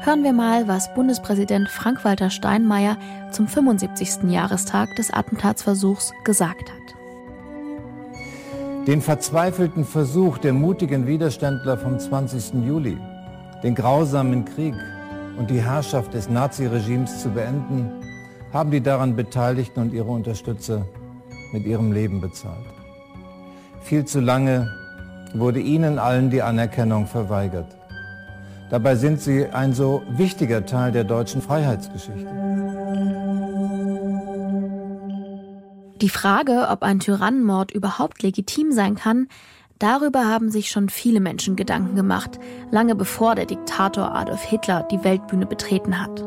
Hören 0.02 0.22
wir 0.22 0.32
mal, 0.32 0.68
was 0.68 0.92
Bundespräsident 0.94 1.68
Frank-Walter 1.68 2.30
Steinmeier 2.30 2.96
zum 3.32 3.48
75. 3.48 4.30
Jahrestag 4.30 4.94
des 4.96 5.12
Attentatsversuchs 5.12 6.12
gesagt 6.24 6.70
hat. 6.70 6.86
Den 8.86 9.02
verzweifelten 9.02 9.84
Versuch 9.84 10.38
der 10.38 10.52
mutigen 10.52 11.08
Widerständler 11.08 11.76
vom 11.76 11.98
20. 11.98 12.64
Juli, 12.64 12.98
den 13.64 13.74
grausamen 13.74 14.44
Krieg 14.44 14.74
und 15.38 15.50
die 15.50 15.60
Herrschaft 15.60 16.14
des 16.14 16.28
Naziregimes 16.28 17.22
zu 17.22 17.30
beenden, 17.30 17.90
haben 18.52 18.70
die 18.70 18.80
daran 18.80 19.16
Beteiligten 19.16 19.80
und 19.80 19.92
ihre 19.92 20.10
Unterstützer 20.10 20.86
mit 21.52 21.66
ihrem 21.66 21.92
Leben 21.92 22.20
bezahlt. 22.20 22.64
Viel 23.82 24.04
zu 24.04 24.20
lange 24.20 24.70
wurde 25.34 25.60
ihnen 25.60 25.98
allen 25.98 26.30
die 26.30 26.42
Anerkennung 26.42 27.06
verweigert. 27.06 27.76
Dabei 28.70 28.96
sind 28.96 29.20
sie 29.20 29.46
ein 29.46 29.74
so 29.74 30.02
wichtiger 30.08 30.66
Teil 30.66 30.90
der 30.90 31.04
deutschen 31.04 31.40
Freiheitsgeschichte. 31.40 32.26
Die 36.00 36.08
Frage, 36.08 36.68
ob 36.68 36.82
ein 36.82 37.00
Tyrannenmord 37.00 37.70
überhaupt 37.70 38.22
legitim 38.22 38.72
sein 38.72 38.96
kann, 38.96 39.28
darüber 39.78 40.26
haben 40.26 40.50
sich 40.50 40.70
schon 40.70 40.88
viele 40.88 41.20
Menschen 41.20 41.56
Gedanken 41.56 41.96
gemacht, 41.96 42.38
lange 42.70 42.94
bevor 42.94 43.34
der 43.34 43.46
Diktator 43.46 44.14
Adolf 44.14 44.42
Hitler 44.42 44.86
die 44.90 45.02
Weltbühne 45.04 45.46
betreten 45.46 46.00
hat. 46.00 46.24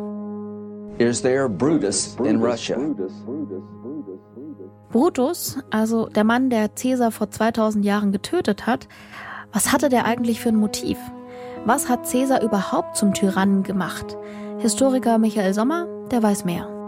Is 0.98 1.22
there 1.22 1.50
Brutus 1.50 2.18
in 2.24 2.44
Russia? 2.44 2.78
Brutus, 4.92 5.58
also 5.70 6.08
der 6.08 6.24
Mann, 6.24 6.50
der 6.50 6.70
Caesar 6.70 7.12
vor 7.12 7.30
2000 7.30 7.86
Jahren 7.86 8.12
getötet 8.12 8.66
hat, 8.66 8.88
was 9.54 9.72
hatte 9.72 9.90
der 9.90 10.06
eigentlich 10.06 10.42
für 10.42 10.50
ein 10.50 10.56
Motiv? 10.56 10.98
Was 11.66 11.90
hat 11.90 12.10
Caesar 12.10 12.42
überhaupt 12.42 12.98
zum 12.98 13.14
Tyrannen 13.14 13.64
gemacht? 13.64 14.18
Historiker 14.60 15.18
Michael 15.18 15.54
Sommer, 15.54 15.88
der 16.12 16.22
weiß 16.24 16.46
mehr. 16.46 16.79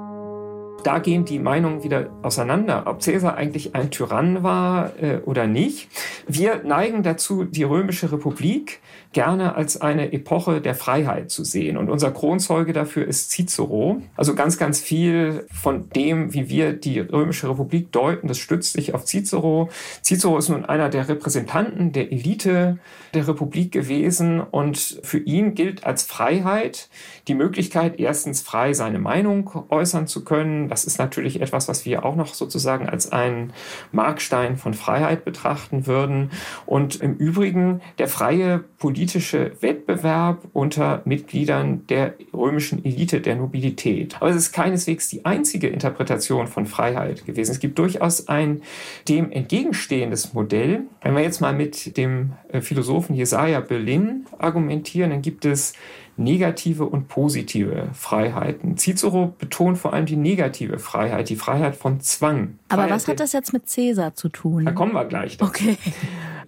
Da 0.84 1.00
gehen 1.00 1.26
die 1.26 1.40
Meinungen 1.40 1.84
wieder 1.84 2.10
auseinander, 2.24 2.84
ob 2.88 3.04
Caesar 3.04 3.36
eigentlich 3.36 3.76
ein 3.76 3.92
Tyrann 3.92 4.44
war 4.44 4.94
äh, 5.02 5.18
oder 5.26 5.46
nicht. 5.46 5.90
Wir 6.28 6.64
neigen 6.64 7.04
dazu, 7.04 7.44
die 7.44 7.64
römische 7.64 8.12
Republik 8.12 8.80
gerne 9.14 9.56
als 9.56 9.80
eine 9.82 10.14
Epoche 10.14 10.62
der 10.62 10.74
Freiheit 10.74 11.30
zu 11.30 11.44
sehen. 11.44 11.78
Und 11.78 11.90
unser 11.90 12.12
Kronzeuge 12.12 12.74
dafür 12.74 13.06
ist 13.06 13.32
Cicero. 13.32 14.02
Also 14.16 14.36
ganz, 14.36 14.58
ganz 14.58 14.80
viel 14.80 15.46
von 15.52 15.90
dem, 15.90 16.34
wie 16.34 16.50
wir 16.50 16.74
die 16.74 17.00
römische 17.00 17.50
Republik 17.50 17.92
deuten, 17.92 18.28
das 18.28 18.38
stützt 18.38 18.74
sich 18.74 18.94
auf 18.94 19.06
Cicero. 19.06 19.70
Cicero 20.04 20.38
ist 20.38 20.50
nun 20.50 20.66
einer 20.66 20.90
der 20.90 21.10
Repräsentanten 21.10 21.92
der 21.92 22.12
Elite 22.12 22.80
der 23.14 23.28
Republik 23.28 23.72
gewesen 23.72 24.40
und 24.40 25.00
für 25.04 25.20
ihn 25.20 25.56
gilt 25.56 25.86
als 25.86 26.04
Freiheit 26.04 26.90
die 27.28 27.36
Möglichkeit, 27.36 28.00
erstens 28.00 28.42
frei 28.42 28.74
seine 28.74 29.00
Meinung 29.00 29.66
äußern 29.70 30.08
zu 30.08 30.24
können. 30.24 30.70
Das 30.70 30.86
ist 30.86 30.98
natürlich 30.98 31.42
etwas, 31.42 31.68
was 31.68 31.86
wir 31.86 32.06
auch 32.06 32.16
noch 32.16 32.34
sozusagen 32.34 32.90
als 32.90 33.12
einen 33.12 33.54
Markstein 33.92 34.58
von 34.58 34.74
Freiheit 34.74 35.26
betrachten 35.26 35.88
würden. 35.88 36.32
Und 36.66 37.02
im 37.02 37.16
Übrigen 37.16 37.82
der 38.00 38.08
freie 38.08 38.60
politische 38.80 39.52
Wettbewerb 39.62 40.48
unter 40.54 41.02
Mitgliedern 41.06 41.86
der 41.88 42.16
römischen 42.34 42.84
Elite, 42.84 43.22
der 43.22 43.36
Nobilität. 43.36 44.16
Aber 44.20 44.30
es 44.30 44.36
ist 44.36 44.52
keineswegs 44.52 45.10
die 45.10 45.26
einzige 45.26 45.68
Interpretation 45.68 46.48
von 46.48 46.66
Freiheit 46.66 47.26
gewesen. 47.26 47.52
Es 47.52 47.60
gibt 47.60 47.78
durchaus 47.78 48.28
ein 48.28 48.62
dem 49.08 49.32
entgegenstehendes 49.32 50.34
Modell. 50.34 50.82
Wenn 51.02 51.16
wir 51.16 51.22
jetzt 51.22 51.42
mal 51.42 51.54
mit 51.54 51.98
dem 51.98 52.34
äh, 52.52 52.62
Philosophen 52.62 53.16
Jesaja 53.16 53.60
Berlin 53.60 54.26
argumentieren, 54.40 55.12
dann 55.12 55.22
gibt 55.22 55.46
es 55.46 55.74
negative 56.18 56.86
und 56.86 57.08
positive 57.08 57.90
Freiheiten. 57.94 58.78
Cicero 58.78 59.34
betont 59.38 59.78
vor 59.78 59.94
allem 59.94 60.06
die 60.06 60.16
negative 60.16 60.80
Freiheit, 60.80 61.30
die 61.30 61.36
Freiheit 61.36 61.76
von 61.76 62.00
Zwang. 62.02 62.60
Aber 62.70 62.84
Freiheit 62.84 62.92
was 62.92 63.08
hat 63.08 63.20
das 63.20 63.34
jetzt 63.34 63.54
mit 63.54 63.68
Cäsar 63.68 64.16
zu 64.16 64.30
tun? 64.30 64.66
Da 64.66 64.72
kommen 64.72 64.94
wir 64.94 65.06
gleich 65.06 65.38
dazu. 65.38 65.50
Okay. 65.50 65.78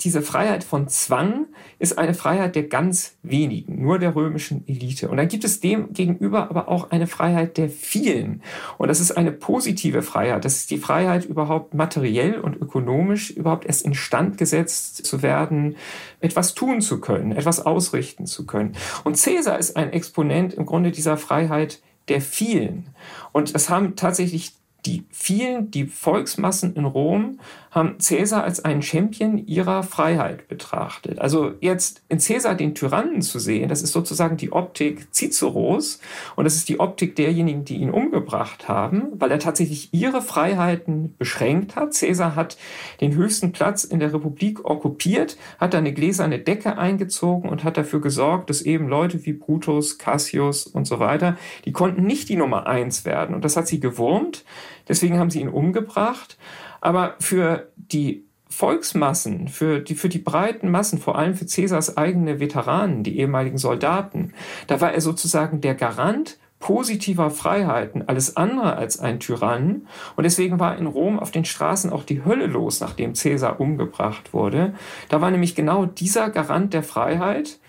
Diese 0.01 0.21
Freiheit 0.21 0.63
von 0.63 0.87
Zwang 0.87 1.47
ist 1.79 1.97
eine 1.97 2.13
Freiheit 2.13 2.55
der 2.55 2.63
ganz 2.63 3.17
wenigen, 3.23 3.81
nur 3.81 3.99
der 3.99 4.15
römischen 4.15 4.67
Elite. 4.67 5.09
Und 5.09 5.17
dann 5.17 5.27
gibt 5.27 5.43
es 5.43 5.59
dem 5.59 5.93
gegenüber 5.93 6.49
aber 6.49 6.67
auch 6.67 6.91
eine 6.91 7.07
Freiheit 7.07 7.57
der 7.57 7.69
vielen. 7.69 8.41
Und 8.77 8.87
das 8.87 8.99
ist 8.99 9.11
eine 9.11 9.31
positive 9.31 10.01
Freiheit. 10.01 10.45
Das 10.45 10.57
ist 10.57 10.71
die 10.71 10.77
Freiheit, 10.77 11.25
überhaupt 11.25 11.73
materiell 11.73 12.39
und 12.39 12.55
ökonomisch 12.55 13.31
überhaupt 13.31 13.65
erst 13.65 13.85
instand 13.85 14.37
gesetzt 14.37 15.05
zu 15.05 15.21
werden, 15.21 15.75
etwas 16.19 16.53
tun 16.53 16.81
zu 16.81 16.99
können, 16.99 17.31
etwas 17.31 17.65
ausrichten 17.65 18.25
zu 18.25 18.45
können. 18.45 18.73
Und 19.03 19.21
Caesar 19.21 19.59
ist 19.59 19.75
ein 19.75 19.91
Exponent 19.91 20.53
im 20.53 20.65
Grunde 20.65 20.91
dieser 20.91 21.17
Freiheit 21.17 21.81
der 22.07 22.21
vielen. 22.21 22.89
Und 23.31 23.55
es 23.55 23.69
haben 23.69 23.95
tatsächlich 23.95 24.53
die 24.85 25.05
vielen, 25.11 25.71
die 25.71 25.85
Volksmassen 25.85 26.75
in 26.75 26.85
Rom 26.85 27.39
haben 27.73 27.97
Caesar 27.97 28.43
als 28.43 28.63
einen 28.63 28.83
Champion 28.83 29.39
ihrer 29.47 29.81
Freiheit 29.81 30.47
betrachtet. 30.47 31.19
Also 31.19 31.53
jetzt 31.59 32.03
in 32.07 32.19
Caesar 32.19 32.53
den 32.53 32.75
Tyrannen 32.75 33.23
zu 33.23 33.39
sehen, 33.39 33.67
das 33.67 33.81
ist 33.81 33.93
sozusagen 33.93 34.37
die 34.37 34.51
Optik 34.51 35.07
Ciceros 35.11 35.99
und 36.35 36.45
das 36.45 36.55
ist 36.55 36.69
die 36.69 36.79
Optik 36.79 37.15
derjenigen, 37.15 37.65
die 37.65 37.77
ihn 37.77 37.89
umgebracht 37.89 38.67
haben, 38.67 39.13
weil 39.15 39.31
er 39.31 39.39
tatsächlich 39.39 39.91
ihre 39.91 40.21
Freiheiten 40.21 41.15
beschränkt 41.17 41.75
hat. 41.75 41.95
Caesar 41.97 42.35
hat 42.35 42.57
den 43.01 43.15
höchsten 43.15 43.51
Platz 43.51 43.83
in 43.83 43.99
der 43.99 44.13
Republik 44.13 44.63
okkupiert, 44.63 45.37
hat 45.57 45.73
da 45.73 45.79
eine 45.79 45.93
gläserne 45.93 46.37
Decke 46.37 46.77
eingezogen 46.77 47.49
und 47.49 47.63
hat 47.63 47.77
dafür 47.77 48.01
gesorgt, 48.01 48.51
dass 48.51 48.61
eben 48.61 48.87
Leute 48.87 49.25
wie 49.25 49.33
Brutus, 49.33 49.97
Cassius 49.97 50.67
und 50.67 50.85
so 50.85 50.99
weiter, 50.99 51.37
die 51.65 51.71
konnten 51.71 52.05
nicht 52.05 52.29
die 52.29 52.35
Nummer 52.35 52.67
eins 52.67 53.03
werden 53.03 53.33
und 53.33 53.43
das 53.43 53.57
hat 53.57 53.67
sie 53.67 53.79
gewurmt. 53.79 54.45
Deswegen 54.87 55.17
haben 55.17 55.29
sie 55.29 55.39
ihn 55.39 55.49
umgebracht. 55.49 56.37
Aber 56.83 57.15
für 57.19 57.69
die 57.77 58.25
Volksmassen, 58.49 59.47
für 59.47 59.79
die, 59.79 59.95
für 59.95 60.09
die 60.09 60.19
breiten 60.19 60.69
Massen, 60.69 60.99
vor 60.99 61.17
allem 61.17 61.33
für 61.33 61.45
Cäsars 61.45 61.95
eigene 61.95 62.41
Veteranen, 62.41 63.03
die 63.03 63.19
ehemaligen 63.19 63.57
Soldaten, 63.57 64.33
da 64.67 64.81
war 64.81 64.93
er 64.93 64.99
sozusagen 64.99 65.61
der 65.61 65.75
Garant 65.75 66.37
positiver 66.59 67.31
Freiheiten, 67.31 68.07
alles 68.09 68.35
andere 68.35 68.75
als 68.75 68.99
ein 68.99 69.21
Tyrann. 69.21 69.87
Und 70.17 70.25
deswegen 70.25 70.59
war 70.59 70.77
in 70.77 70.85
Rom 70.85 71.19
auf 71.19 71.31
den 71.31 71.45
Straßen 71.45 71.89
auch 71.89 72.03
die 72.03 72.25
Hölle 72.25 72.47
los, 72.47 72.81
nachdem 72.81 73.15
Cäsar 73.15 73.61
umgebracht 73.61 74.33
wurde. 74.33 74.73
Da 75.07 75.21
war 75.21 75.31
nämlich 75.31 75.55
genau 75.55 75.85
dieser 75.85 76.29
Garant 76.31 76.73
der 76.73 76.83
Freiheit, 76.83 77.59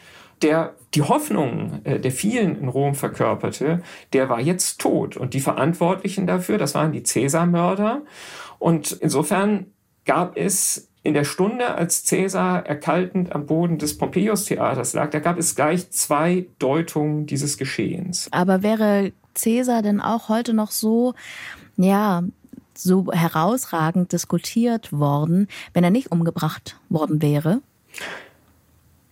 der 0.42 0.74
die 0.94 1.02
Hoffnung 1.02 1.80
äh, 1.84 1.98
der 1.98 2.12
vielen 2.12 2.60
in 2.60 2.68
Rom 2.68 2.94
verkörperte, 2.94 3.82
der 4.12 4.28
war 4.28 4.40
jetzt 4.40 4.80
tot. 4.80 5.16
Und 5.16 5.34
die 5.34 5.40
Verantwortlichen 5.40 6.26
dafür, 6.26 6.58
das 6.58 6.74
waren 6.74 6.92
die 6.92 7.02
Cäsarmörder. 7.02 8.02
Und 8.58 8.92
insofern 8.92 9.66
gab 10.04 10.36
es 10.36 10.88
in 11.02 11.12
der 11.12 11.24
Stunde, 11.24 11.74
als 11.74 12.04
Cäsar 12.04 12.64
erkaltend 12.64 13.34
am 13.34 13.44
Boden 13.46 13.78
des 13.78 13.98
Pompeius-Theaters 13.98 14.94
lag, 14.94 15.10
da 15.10 15.18
gab 15.18 15.38
es 15.38 15.54
gleich 15.54 15.90
zwei 15.90 16.46
Deutungen 16.58 17.26
dieses 17.26 17.58
Geschehens. 17.58 18.28
Aber 18.30 18.62
wäre 18.62 19.12
Cäsar 19.34 19.82
denn 19.82 20.00
auch 20.00 20.30
heute 20.30 20.54
noch 20.54 20.70
so, 20.70 21.14
ja, 21.76 22.22
so 22.74 23.12
herausragend 23.12 24.12
diskutiert 24.12 24.92
worden, 24.92 25.48
wenn 25.74 25.84
er 25.84 25.90
nicht 25.90 26.10
umgebracht 26.10 26.80
worden 26.88 27.20
wäre? 27.20 27.60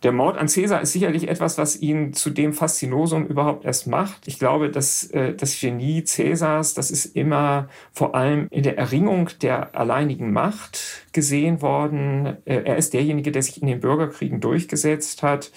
Der 0.02 0.10
Mord 0.10 0.36
an 0.36 0.48
Caesar 0.48 0.80
ist 0.80 0.92
sicherlich 0.92 1.28
etwas, 1.28 1.58
was 1.58 1.80
ihn 1.80 2.12
zu 2.12 2.30
dem 2.30 2.52
Faszinosum 2.52 3.26
überhaupt 3.26 3.64
erst 3.64 3.86
macht. 3.86 4.26
Ich 4.26 4.40
glaube, 4.40 4.68
dass 4.68 5.04
äh, 5.10 5.34
das 5.34 5.58
Genie 5.60 6.02
Caesars, 6.02 6.74
das 6.74 6.90
ist 6.90 7.14
immer 7.14 7.68
vor 7.92 8.16
allem 8.16 8.48
in 8.50 8.64
der 8.64 8.78
Erringung 8.78 9.30
der 9.42 9.76
alleinigen 9.76 10.32
Macht 10.32 11.06
gesehen 11.12 11.62
worden. 11.62 12.36
Äh, 12.46 12.62
er 12.64 12.76
ist 12.78 12.94
derjenige, 12.94 13.30
der 13.30 13.42
sich 13.42 13.62
in 13.62 13.68
den 13.68 13.78
Bürgerkriegen 13.78 14.40
durchgesetzt 14.40 15.22
hat. 15.22 15.52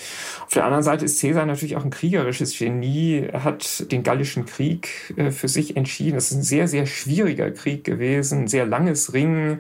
Auf 0.45 0.53
der 0.53 0.65
anderen 0.65 0.83
Seite 0.83 1.05
ist 1.05 1.19
Caesar 1.19 1.47
natürlich 1.47 1.75
auch 1.75 1.83
ein 1.83 1.89
kriegerisches 1.89 2.55
Genie. 2.55 3.27
Er 3.31 3.43
hat 3.43 3.91
den 3.91 4.03
Gallischen 4.03 4.45
Krieg 4.45 5.13
äh, 5.17 5.31
für 5.31 5.47
sich 5.47 5.75
entschieden. 5.75 6.15
Das 6.15 6.29
ist 6.29 6.37
ein 6.37 6.43
sehr, 6.43 6.67
sehr 6.67 6.85
schwieriger 6.85 7.49
Krieg 7.49 7.83
gewesen, 7.83 8.43
ein 8.43 8.47
sehr 8.47 8.67
langes 8.67 9.13
Ringen 9.13 9.59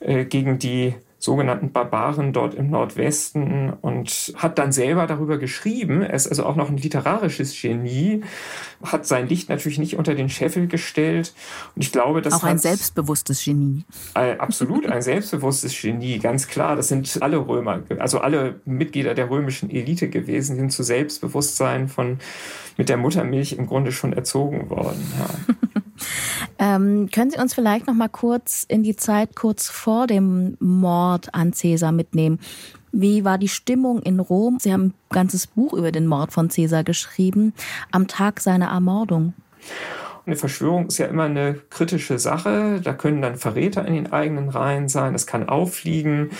äh, 0.00 0.26
gegen 0.26 0.58
die 0.58 0.94
sogenannten 1.22 1.70
Barbaren 1.70 2.32
dort 2.32 2.54
im 2.54 2.70
Nordwesten 2.70 3.72
und 3.80 4.32
hat 4.36 4.58
dann 4.58 4.72
selber 4.72 5.06
darüber 5.06 5.38
geschrieben. 5.38 6.02
Er 6.02 6.14
ist 6.14 6.26
also 6.26 6.44
auch 6.44 6.56
noch 6.56 6.68
ein 6.68 6.76
literarisches 6.76 7.60
Genie, 7.60 8.22
hat 8.82 9.06
sein 9.06 9.28
Licht 9.28 9.48
natürlich 9.48 9.78
nicht 9.78 9.96
unter 9.96 10.16
den 10.16 10.28
Scheffel 10.28 10.66
gestellt. 10.66 11.32
Und 11.76 11.82
ich 11.82 11.92
glaube, 11.92 12.22
das 12.22 12.34
auch 12.34 12.42
ein 12.42 12.58
selbstbewusstes 12.58 13.44
Genie. 13.44 13.84
Äh, 14.14 14.36
absolut 14.38 14.86
ein 14.86 15.00
selbstbewusstes 15.00 15.80
Genie, 15.80 16.18
ganz 16.18 16.48
klar. 16.48 16.74
Das 16.74 16.88
sind 16.88 17.22
alle 17.22 17.36
Römer, 17.36 17.82
also 18.00 18.18
alle 18.18 18.56
Mitglieder 18.64 19.14
der 19.14 19.30
römischen 19.30 19.70
Elite 19.70 20.08
gewesen, 20.08 20.56
sind 20.56 20.72
zu 20.72 20.82
Selbstbewusstsein 20.82 21.86
von 21.86 22.18
mit 22.76 22.88
der 22.88 22.96
Muttermilch 22.96 23.52
im 23.52 23.66
Grunde 23.66 23.92
schon 23.92 24.12
erzogen 24.12 24.70
worden. 24.70 25.06
Ja. 25.18 25.54
ähm, 26.62 27.08
können 27.10 27.32
Sie 27.32 27.38
uns 27.38 27.54
vielleicht 27.54 27.88
noch 27.88 27.94
mal 27.94 28.08
kurz 28.08 28.64
in 28.68 28.84
die 28.84 28.94
Zeit 28.94 29.34
kurz 29.34 29.68
vor 29.68 30.06
dem 30.06 30.56
Mord 30.60 31.34
an 31.34 31.50
Caesar 31.50 31.90
mitnehmen? 31.90 32.38
Wie 32.92 33.24
war 33.24 33.36
die 33.36 33.48
Stimmung 33.48 34.00
in 34.00 34.20
Rom? 34.20 34.58
Sie 34.60 34.72
haben 34.72 34.84
ein 34.84 34.94
ganzes 35.10 35.48
Buch 35.48 35.72
über 35.72 35.90
den 35.90 36.06
Mord 36.06 36.32
von 36.32 36.48
Caesar 36.48 36.84
geschrieben, 36.84 37.52
am 37.90 38.06
Tag 38.06 38.38
seiner 38.38 38.68
Ermordung. 38.68 39.34
Eine 40.24 40.36
Verschwörung 40.36 40.86
ist 40.86 40.98
ja 40.98 41.06
immer 41.06 41.24
eine 41.24 41.54
kritische 41.68 42.16
Sache. 42.20 42.80
Da 42.80 42.92
können 42.92 43.22
dann 43.22 43.34
Verräter 43.34 43.84
in 43.84 43.94
den 43.94 44.12
eigenen 44.12 44.50
Reihen 44.50 44.88
sein. 44.88 45.14
Das 45.14 45.26
kann 45.26 45.48
auffliegen. 45.48 46.30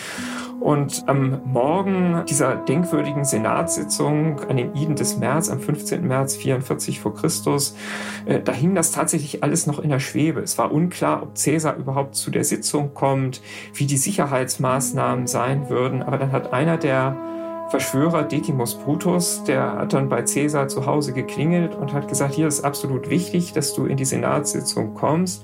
Und 0.60 1.02
am 1.08 1.40
Morgen 1.44 2.22
dieser 2.28 2.54
denkwürdigen 2.54 3.24
Senatssitzung 3.24 4.38
an 4.48 4.56
den 4.56 4.76
Iden 4.76 4.94
des 4.94 5.16
März, 5.16 5.50
am 5.50 5.58
15. 5.58 6.06
März 6.06 6.36
44 6.36 7.00
vor 7.00 7.14
Christus, 7.16 7.74
äh, 8.26 8.38
da 8.40 8.52
hing 8.52 8.76
das 8.76 8.92
tatsächlich 8.92 9.42
alles 9.42 9.66
noch 9.66 9.80
in 9.80 9.90
der 9.90 9.98
Schwebe. 9.98 10.38
Es 10.40 10.56
war 10.58 10.70
unklar, 10.70 11.20
ob 11.20 11.34
Caesar 11.34 11.74
überhaupt 11.74 12.14
zu 12.14 12.30
der 12.30 12.44
Sitzung 12.44 12.94
kommt, 12.94 13.42
wie 13.74 13.86
die 13.86 13.96
Sicherheitsmaßnahmen 13.96 15.26
sein 15.26 15.68
würden. 15.68 16.04
Aber 16.04 16.18
dann 16.18 16.30
hat 16.30 16.52
einer 16.52 16.76
der 16.76 17.16
Verschwörer 17.72 18.24
Decimus 18.24 18.74
Brutus, 18.74 19.44
der 19.44 19.78
hat 19.78 19.94
dann 19.94 20.10
bei 20.10 20.20
Caesar 20.20 20.68
zu 20.68 20.84
Hause 20.84 21.14
geklingelt 21.14 21.74
und 21.74 21.94
hat 21.94 22.06
gesagt, 22.06 22.34
hier 22.34 22.46
ist 22.46 22.62
absolut 22.66 23.08
wichtig, 23.08 23.54
dass 23.54 23.72
du 23.72 23.86
in 23.86 23.96
die 23.96 24.04
Senatssitzung 24.04 24.92
kommst. 24.92 25.42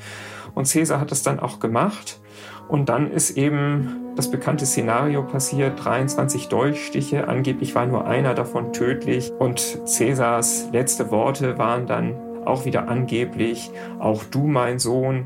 Und 0.54 0.70
Caesar 0.70 1.00
hat 1.00 1.10
das 1.10 1.22
dann 1.22 1.40
auch 1.40 1.58
gemacht. 1.58 2.20
Und 2.68 2.90
dann 2.90 3.10
ist 3.10 3.38
eben 3.38 4.12
das 4.14 4.30
bekannte 4.30 4.66
Szenario 4.66 5.22
passiert, 5.22 5.82
23 5.82 6.48
Dolchstiche, 6.48 7.28
angeblich 7.28 7.74
war 7.74 7.86
nur 7.86 8.06
einer 8.06 8.34
davon 8.34 8.74
tödlich 8.74 9.32
und 9.38 9.88
Cäsars 9.88 10.68
letzte 10.70 11.10
Worte 11.10 11.56
waren 11.56 11.86
dann 11.86 12.14
auch 12.44 12.66
wieder 12.66 12.88
angeblich, 12.88 13.70
auch 14.00 14.22
du 14.24 14.46
mein 14.46 14.78
Sohn, 14.78 15.24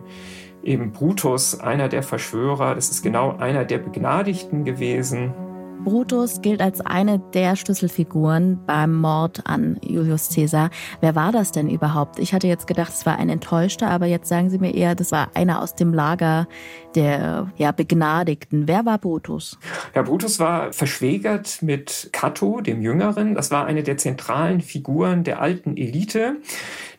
eben 0.62 0.92
Brutus, 0.92 1.58
einer 1.58 1.88
der 1.88 2.04
Verschwörer, 2.04 2.76
das 2.76 2.90
ist 2.90 3.02
genau 3.02 3.36
einer 3.38 3.64
der 3.64 3.78
Begnadigten 3.78 4.64
gewesen, 4.64 5.32
Brutus 5.84 6.40
gilt 6.42 6.62
als 6.62 6.80
eine 6.80 7.18
der 7.18 7.56
Schlüsselfiguren 7.56 8.60
beim 8.66 8.94
Mord 8.94 9.42
an 9.46 9.80
Julius 9.84 10.32
Caesar. 10.32 10.70
Wer 11.00 11.16
war 11.16 11.32
das 11.32 11.50
denn 11.50 11.68
überhaupt? 11.68 12.20
Ich 12.20 12.32
hatte 12.32 12.46
jetzt 12.46 12.68
gedacht, 12.68 12.92
es 12.92 13.04
war 13.04 13.18
ein 13.18 13.28
Enttäuschter, 13.28 13.88
aber 13.88 14.06
jetzt 14.06 14.28
sagen 14.28 14.48
Sie 14.48 14.58
mir 14.58 14.74
eher, 14.74 14.94
das 14.94 15.10
war 15.10 15.30
einer 15.34 15.60
aus 15.60 15.74
dem 15.74 15.92
Lager 15.92 16.46
der 16.94 17.50
ja, 17.56 17.72
Begnadigten. 17.72 18.68
Wer 18.68 18.86
war 18.86 18.98
Brutus? 18.98 19.58
Ja, 19.94 20.02
Brutus 20.02 20.38
war 20.38 20.72
verschwägert 20.72 21.62
mit 21.62 22.10
Cato, 22.12 22.60
dem 22.60 22.80
Jüngeren. 22.80 23.34
Das 23.34 23.50
war 23.50 23.66
eine 23.66 23.82
der 23.82 23.96
zentralen 23.96 24.60
Figuren 24.60 25.24
der 25.24 25.40
alten 25.40 25.76
Elite 25.76 26.36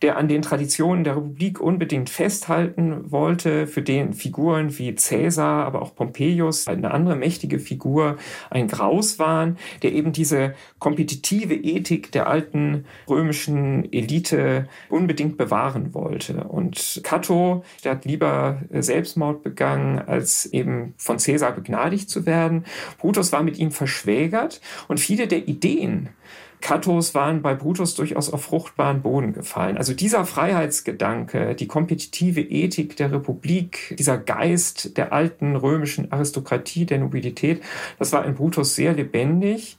der 0.04 0.18
an 0.18 0.28
den 0.28 0.42
Traditionen 0.42 1.06
der 1.06 1.16
Republik 1.16 1.62
unbedingt 1.62 2.10
festhalten 2.10 3.10
wollte, 3.12 3.66
für 3.68 3.82
den 3.82 4.14
Figuren 4.14 4.78
wie 4.78 4.94
Caesar, 4.94 5.66
aber 5.66 5.82
auch 5.82 5.96
Pompeius, 5.96 6.68
eine 6.68 6.92
andere 6.92 7.16
mächtige 7.16 7.58
Figur, 7.58 8.18
ein 8.50 8.68
Graus 8.74 9.20
waren, 9.20 9.58
der 9.84 9.94
eben 9.94 10.14
diese 10.14 10.56
kompetitive 10.80 11.54
Ethik 11.54 12.12
der 12.12 12.28
alten 12.28 12.86
römischen 13.08 13.92
Elite 13.94 14.68
unbedingt 14.90 15.38
bewahren 15.38 15.94
wollte. 15.94 16.44
Und 16.46 17.02
Cato, 17.04 17.64
der 17.84 17.92
hat 17.92 18.06
lieber 18.06 18.62
Selbstmord 18.72 19.44
begangen, 19.44 20.00
als 20.00 20.48
eben 20.48 20.96
von 20.98 21.18
Caesar 21.18 21.52
begnadigt 21.52 22.10
zu 22.10 22.26
werden. 22.26 22.66
Brutus 22.98 23.32
war 23.32 23.44
mit 23.44 23.60
ihm 23.60 23.72
verschwägert 23.72 24.60
und 24.88 25.00
viele 25.00 25.28
der 25.28 25.48
Ideen, 25.48 26.10
Katos 26.64 27.14
waren 27.14 27.42
bei 27.42 27.56
Brutus 27.56 27.94
durchaus 27.94 28.32
auf 28.32 28.44
fruchtbaren 28.44 29.02
Boden 29.02 29.34
gefallen. 29.34 29.78
Also 29.78 29.94
dieser 29.94 30.24
Freiheitsgedanke, 30.26 31.56
die 31.56 31.68
kompetitive 31.68 32.40
Ethik 32.40 32.96
der 32.96 33.12
Republik, 33.12 33.94
dieser 34.00 34.18
Geist 34.18 34.96
der 34.96 35.12
alten 35.12 35.58
römischen 35.58 36.10
Aristokratie, 36.14 36.86
der 36.86 37.00
Nobilität, 37.00 37.62
das 38.00 38.14
war 38.14 38.26
in 38.26 38.36
Brutus 38.36 38.76
sehr 38.76 38.94
lebendig. 38.94 39.78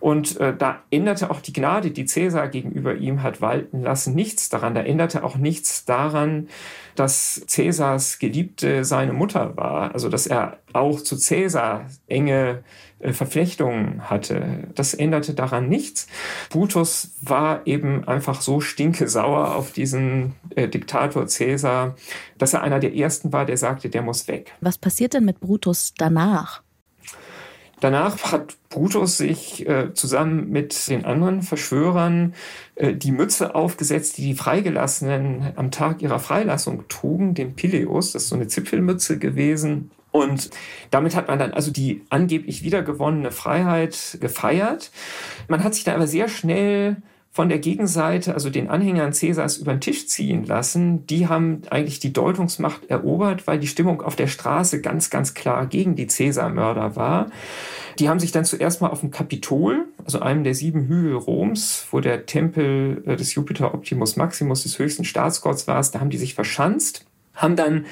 Und 0.00 0.38
äh, 0.40 0.56
da 0.56 0.82
änderte 0.90 1.30
auch 1.30 1.40
die 1.40 1.52
Gnade, 1.52 1.90
die 1.90 2.06
Caesar 2.06 2.48
gegenüber 2.48 2.94
ihm 2.94 3.22
hat 3.22 3.42
walten 3.42 3.82
lassen, 3.82 4.14
nichts 4.14 4.48
daran. 4.48 4.74
Da 4.74 4.82
änderte 4.82 5.24
auch 5.24 5.36
nichts 5.36 5.84
daran, 5.84 6.48
dass 6.94 7.44
Caesars 7.50 8.18
Geliebte 8.18 8.84
seine 8.84 9.12
Mutter 9.12 9.56
war. 9.56 9.92
Also 9.92 10.08
dass 10.08 10.26
er 10.26 10.58
auch 10.72 11.00
zu 11.00 11.18
Caesar 11.18 11.86
enge 12.06 12.64
Verflechtungen 13.12 14.08
hatte. 14.08 14.68
Das 14.74 14.94
änderte 14.94 15.34
daran 15.34 15.68
nichts. 15.68 16.06
Brutus 16.50 17.12
war 17.20 17.66
eben 17.66 18.06
einfach 18.08 18.40
so 18.40 18.60
stinkesauer 18.60 19.54
auf 19.54 19.72
diesen 19.72 20.34
äh, 20.54 20.68
Diktator 20.68 21.26
Caesar, 21.26 21.96
dass 22.38 22.54
er 22.54 22.62
einer 22.62 22.80
der 22.80 22.94
ersten 22.94 23.32
war, 23.32 23.44
der 23.44 23.56
sagte, 23.56 23.88
der 23.88 24.02
muss 24.02 24.28
weg. 24.28 24.52
Was 24.60 24.78
passiert 24.78 25.14
denn 25.14 25.24
mit 25.24 25.40
Brutus 25.40 25.94
danach? 25.96 26.62
Danach 27.80 28.32
hat 28.32 28.56
Brutus 28.70 29.18
sich 29.18 29.68
äh, 29.68 29.92
zusammen 29.92 30.48
mit 30.48 30.88
den 30.88 31.04
anderen 31.04 31.42
Verschwörern 31.42 32.32
äh, 32.76 32.94
die 32.94 33.12
Mütze 33.12 33.54
aufgesetzt, 33.54 34.16
die 34.16 34.22
die 34.22 34.34
Freigelassenen 34.34 35.52
am 35.56 35.70
Tag 35.70 36.00
ihrer 36.00 36.18
Freilassung 36.18 36.88
trugen, 36.88 37.34
den 37.34 37.54
Pileus. 37.54 38.12
Das 38.12 38.22
ist 38.22 38.28
so 38.30 38.36
eine 38.36 38.46
Zipfelmütze 38.46 39.18
gewesen. 39.18 39.90
Und 40.14 40.50
damit 40.92 41.16
hat 41.16 41.26
man 41.26 41.40
dann 41.40 41.54
also 41.54 41.72
die 41.72 42.02
angeblich 42.08 42.62
wiedergewonnene 42.62 43.32
Freiheit 43.32 44.16
gefeiert. 44.20 44.92
Man 45.48 45.64
hat 45.64 45.74
sich 45.74 45.82
dann 45.82 45.96
aber 45.96 46.06
sehr 46.06 46.28
schnell 46.28 46.98
von 47.32 47.48
der 47.48 47.58
Gegenseite, 47.58 48.32
also 48.32 48.48
den 48.48 48.68
Anhängern 48.68 49.12
Cäsars, 49.12 49.56
über 49.56 49.72
den 49.74 49.80
Tisch 49.80 50.06
ziehen 50.06 50.44
lassen. 50.44 51.04
Die 51.08 51.26
haben 51.26 51.62
eigentlich 51.68 51.98
die 51.98 52.12
Deutungsmacht 52.12 52.88
erobert, 52.88 53.48
weil 53.48 53.58
die 53.58 53.66
Stimmung 53.66 54.02
auf 54.02 54.14
der 54.14 54.28
Straße 54.28 54.80
ganz, 54.80 55.10
ganz 55.10 55.34
klar 55.34 55.66
gegen 55.66 55.96
die 55.96 56.06
Cäsar-Mörder 56.06 56.94
war. 56.94 57.26
Die 57.98 58.08
haben 58.08 58.20
sich 58.20 58.30
dann 58.30 58.44
zuerst 58.44 58.82
mal 58.82 58.90
auf 58.90 59.00
dem 59.00 59.10
Kapitol, 59.10 59.86
also 60.04 60.20
einem 60.20 60.44
der 60.44 60.54
sieben 60.54 60.86
Hügel 60.86 61.16
Roms, 61.16 61.88
wo 61.90 61.98
der 61.98 62.24
Tempel 62.26 63.02
äh, 63.04 63.16
des 63.16 63.34
Jupiter 63.34 63.74
Optimus 63.74 64.14
Maximus 64.14 64.62
des 64.62 64.78
höchsten 64.78 65.02
Staatsgotts 65.02 65.66
war, 65.66 65.82
da 65.82 65.98
haben 65.98 66.10
die 66.10 66.18
sich 66.18 66.34
verschanzt 66.34 67.04
haben 67.34 67.56
dann 67.56 67.86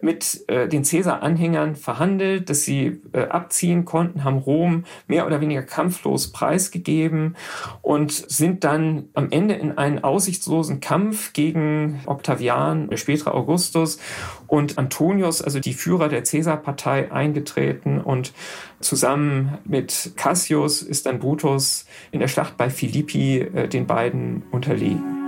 mit 0.00 0.44
äh, 0.48 0.68
den 0.68 0.84
Cäsar-Anhängern 0.84 1.76
verhandelt, 1.76 2.50
dass 2.50 2.62
sie 2.62 3.00
äh, 3.12 3.22
abziehen 3.22 3.84
konnten, 3.84 4.24
haben 4.24 4.38
Rom 4.38 4.84
mehr 5.06 5.26
oder 5.26 5.40
weniger 5.40 5.62
kampflos 5.62 6.32
preisgegeben 6.32 7.36
und 7.82 8.12
sind 8.12 8.64
dann 8.64 9.08
am 9.14 9.30
Ende 9.30 9.54
in 9.54 9.78
einen 9.78 10.04
aussichtslosen 10.04 10.80
Kampf 10.80 11.32
gegen 11.32 12.00
Octavian, 12.06 12.88
der 12.88 12.96
spätere 12.96 13.34
Augustus 13.34 13.98
und 14.46 14.78
Antonius, 14.78 15.42
also 15.42 15.60
die 15.60 15.74
Führer 15.74 16.08
der 16.08 16.24
Cäsar-Partei, 16.24 17.10
eingetreten 17.10 18.00
und 18.00 18.32
zusammen 18.80 19.58
mit 19.64 20.12
Cassius 20.16 20.82
ist 20.82 21.06
dann 21.06 21.18
Brutus 21.18 21.86
in 22.10 22.20
der 22.20 22.28
Schlacht 22.28 22.56
bei 22.56 22.70
Philippi 22.70 23.40
äh, 23.40 23.68
den 23.68 23.86
beiden 23.86 24.42
unterlegen. 24.50 25.25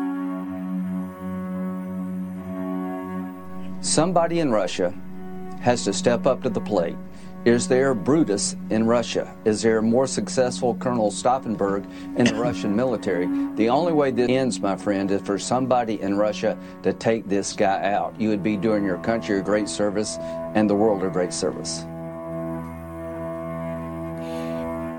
Somebody 3.81 4.41
in 4.41 4.51
Russia 4.51 4.93
has 5.61 5.85
to 5.85 5.93
step 5.93 6.27
up 6.27 6.43
to 6.43 6.51
the 6.51 6.61
plate. 6.61 6.97
Is 7.45 7.69
there 7.69 7.95
Brutus 7.95 8.57
in 8.71 8.85
Russia? 8.87 9.33
Is 9.45 9.63
there 9.63 9.79
a 9.79 9.83
more 9.83 10.09
successful 10.09 10.75
Colonel 10.75 11.13
Stauffenberg 11.13 11.87
in 12.19 12.25
the 12.25 12.35
Russian 12.47 12.75
military? 12.75 13.27
The 13.55 13.69
only 13.69 13.93
way 13.93 14.11
this 14.11 14.29
ends, 14.29 14.59
my 14.59 14.75
friend, 14.75 15.09
is 15.13 15.23
for 15.23 15.39
somebody 15.39 16.01
in 16.01 16.17
Russia 16.17 16.59
to 16.83 16.93
take 16.93 17.29
this 17.29 17.53
guy 17.53 17.93
out. 17.93 18.21
You 18.21 18.31
would 18.31 18.43
be 18.43 18.57
doing 18.57 18.85
your 18.85 18.99
country 18.99 19.39
a 19.39 19.43
great 19.43 19.69
service 19.69 20.19
and 20.55 20.69
the 20.69 20.75
world 20.75 21.05
a 21.05 21.09
great 21.09 21.33
service. 21.33 21.87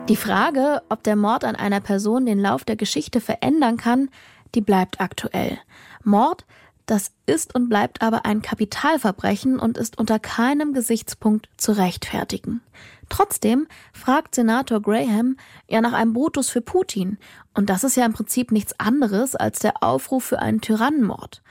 Die 0.07 0.15
Frage, 0.15 0.81
ob 0.89 1.03
der 1.03 1.17
Mord 1.17 1.43
an 1.43 1.55
einer 1.57 1.81
Person 1.81 2.25
den 2.25 2.39
Lauf 2.39 2.63
der 2.63 2.77
Geschichte 2.77 3.19
verändern 3.19 3.75
kann, 3.75 4.09
die 4.55 4.61
bleibt 4.61 5.01
aktuell. 5.01 5.59
Mord 6.03 6.45
Das 6.89 7.11
ist 7.27 7.53
und 7.53 7.69
bleibt 7.69 8.01
aber 8.01 8.25
ein 8.25 8.41
Kapitalverbrechen 8.41 9.59
und 9.59 9.77
ist 9.77 9.99
unter 9.99 10.17
keinem 10.17 10.73
Gesichtspunkt 10.73 11.47
zu 11.55 11.73
rechtfertigen. 11.73 12.61
Trotzdem 13.09 13.67
fragt 13.93 14.33
Senator 14.33 14.81
Graham 14.81 15.37
ja 15.67 15.81
nach 15.81 15.93
einem 15.93 16.13
Brutus 16.13 16.49
für 16.49 16.61
Putin. 16.61 17.19
Und 17.53 17.69
das 17.69 17.83
ist 17.83 17.95
ja 17.95 18.07
im 18.07 18.13
Prinzip 18.13 18.51
nichts 18.51 18.73
anderes 18.79 19.35
als 19.35 19.59
der 19.59 19.83
Aufruf 19.83 20.23
für 20.23 20.39
einen 20.39 20.61
Tyrannenmord. 20.61 21.43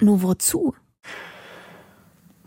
Nur 0.00 0.22
wozu? 0.22 0.74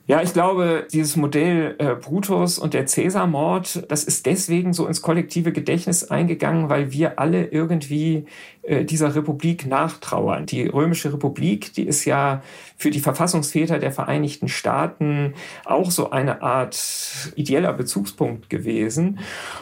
Ja, 0.10 0.24
ich 0.24 0.34
glaube, 0.34 0.88
dieses 0.92 1.16
Modell 1.18 1.76
äh, 1.78 1.94
Brutus 1.94 2.58
und 2.58 2.74
der 2.74 2.88
Cäsar-Mord, 2.88 3.92
das 3.92 4.04
ist 4.04 4.26
deswegen 4.26 4.74
so 4.74 4.88
ins 4.88 5.04
kollektive 5.04 5.52
Gedächtnis 5.52 6.04
eingegangen, 6.04 6.68
weil 6.68 6.92
wir 6.92 7.20
alle 7.20 7.46
irgendwie 7.46 8.26
äh, 8.64 8.86
dieser 8.86 9.14
Republik 9.14 9.68
nachtrauern. 9.68 10.48
Die 10.48 10.66
Römische 10.66 11.14
Republik, 11.14 11.74
die 11.74 11.84
ist 11.84 12.06
ja 12.06 12.42
für 12.76 12.90
die 12.90 13.02
Verfassungsväter 13.02 13.78
der 13.78 13.92
Vereinigten 13.92 14.48
Staaten 14.48 15.36
auch 15.64 15.92
so 15.92 16.10
eine 16.10 16.42
Art 16.42 17.32
ideeller 17.36 17.74
Bezugspunkt 17.74 18.50
gewesen. 18.50 19.20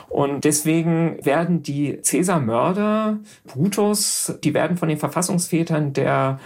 Und 0.07 0.45
deswegen 0.45 1.17
werden 1.26 1.61
die 1.61 2.01
Cäsar-Mörder, 2.01 3.19
Brutus, 3.43 4.34
die 4.45 4.53
werden 4.53 4.78
von 4.78 4.88
den 4.88 4.97
Verfassungsvätern 4.97 5.91
der 5.91 6.39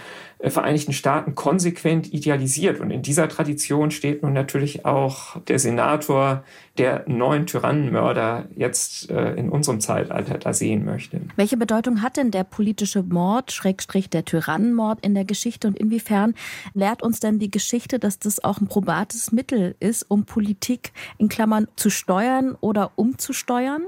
Vereinigten 0.50 0.92
Staaten 0.92 1.34
konsequent 1.34 2.12
idealisiert. 2.12 2.80
Und 2.80 2.90
in 2.90 3.02
dieser 3.02 3.28
Tradition 3.28 3.90
steht 3.90 4.22
nun 4.22 4.32
natürlich 4.32 4.84
auch 4.84 5.40
der 5.42 5.58
Senator, 5.58 6.42
der 6.78 7.04
neuen 7.06 7.46
Tyrannenmörder 7.46 8.46
jetzt 8.56 9.10
äh, 9.10 9.34
in 9.34 9.50
unserem 9.50 9.80
Zeitalter 9.80 10.38
da 10.38 10.52
sehen 10.52 10.84
möchte. 10.84 11.20
Welche 11.36 11.56
Bedeutung 11.56 12.02
hat 12.02 12.16
denn 12.16 12.30
der 12.30 12.44
politische 12.44 13.02
Mord, 13.02 13.52
Schrägstrich 13.52 14.08
der 14.10 14.24
Tyrannenmord 14.24 15.04
in 15.04 15.14
der 15.14 15.24
Geschichte 15.24 15.68
und 15.68 15.78
inwiefern 15.78 16.34
lehrt 16.74 17.02
uns 17.02 17.20
denn 17.20 17.38
die 17.38 17.50
Geschichte, 17.50 17.98
dass 17.98 18.18
das 18.18 18.42
auch 18.42 18.60
ein 18.60 18.66
probates 18.66 19.32
Mittel 19.32 19.76
ist, 19.80 20.04
um 20.08 20.24
Politik 20.24 20.92
in 21.18 21.28
Klammern 21.28 21.68
zu 21.76 21.90
steuern 21.90 22.56
oder 22.60 22.92
umzusteuern? 22.96 23.82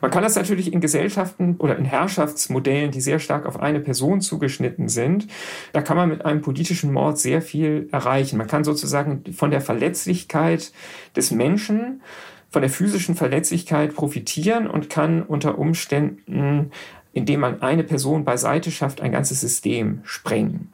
Man 0.00 0.10
kann 0.10 0.22
das 0.22 0.36
natürlich 0.36 0.72
in 0.72 0.80
Gesellschaften 0.80 1.56
oder 1.58 1.78
in 1.78 1.84
Herrschaftsmodellen, 1.84 2.90
die 2.90 3.00
sehr 3.00 3.18
stark 3.18 3.46
auf 3.46 3.60
eine 3.60 3.80
Person 3.80 4.20
zugeschnitten 4.20 4.88
sind, 4.88 5.28
da 5.72 5.82
kann 5.82 5.96
man 5.96 6.08
mit 6.08 6.24
einem 6.24 6.42
politischen 6.42 6.92
Mord 6.92 7.18
sehr 7.18 7.42
viel 7.42 7.88
erreichen. 7.92 8.36
Man 8.36 8.46
kann 8.46 8.64
sozusagen 8.64 9.24
von 9.32 9.50
der 9.50 9.60
Verletzlichkeit 9.60 10.72
des 11.16 11.30
Menschen, 11.30 12.02
von 12.50 12.62
der 12.62 12.70
physischen 12.70 13.16
Verletzlichkeit 13.16 13.94
profitieren 13.94 14.66
und 14.68 14.88
kann 14.88 15.22
unter 15.22 15.58
Umständen 15.58 16.70
indem 17.14 17.40
man 17.40 17.62
eine 17.62 17.84
Person 17.84 18.24
beiseite 18.24 18.70
schafft, 18.70 19.00
ein 19.00 19.12
ganzes 19.12 19.40
System 19.40 20.00
sprengen. 20.02 20.72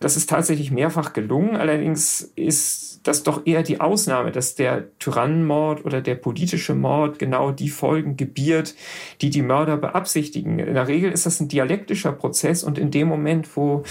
Das 0.00 0.16
ist 0.16 0.28
tatsächlich 0.28 0.70
mehrfach 0.70 1.12
gelungen. 1.12 1.56
Allerdings 1.56 2.32
ist 2.34 3.00
das 3.02 3.22
doch 3.24 3.46
eher 3.46 3.62
die 3.62 3.80
Ausnahme, 3.80 4.32
dass 4.32 4.54
der 4.54 4.84
Tyrannenmord 4.98 5.84
oder 5.84 6.00
der 6.00 6.14
politische 6.14 6.74
Mord 6.74 7.18
genau 7.18 7.50
die 7.50 7.68
Folgen 7.68 8.16
gebiert, 8.16 8.74
die 9.20 9.30
die 9.30 9.42
Mörder 9.42 9.76
beabsichtigen. 9.76 10.58
In 10.58 10.74
der 10.74 10.88
Regel 10.88 11.12
ist 11.12 11.26
das 11.26 11.40
ein 11.40 11.48
dialektischer 11.48 12.12
Prozess 12.12 12.64
und 12.64 12.78
in 12.78 12.90
dem 12.90 13.08
Moment, 13.08 13.56
wo 13.56 13.82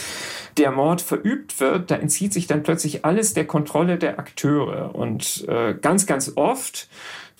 der 0.57 0.71
Mord 0.71 1.01
verübt 1.01 1.59
wird, 1.59 1.91
da 1.91 1.95
entzieht 1.95 2.33
sich 2.33 2.47
dann 2.47 2.63
plötzlich 2.63 3.05
alles 3.05 3.33
der 3.33 3.45
Kontrolle 3.45 3.97
der 3.97 4.17
Akteure. 4.17 4.95
Und 4.95 5.45
äh, 5.47 5.75
ganz, 5.79 6.05
ganz 6.05 6.33
oft 6.35 6.89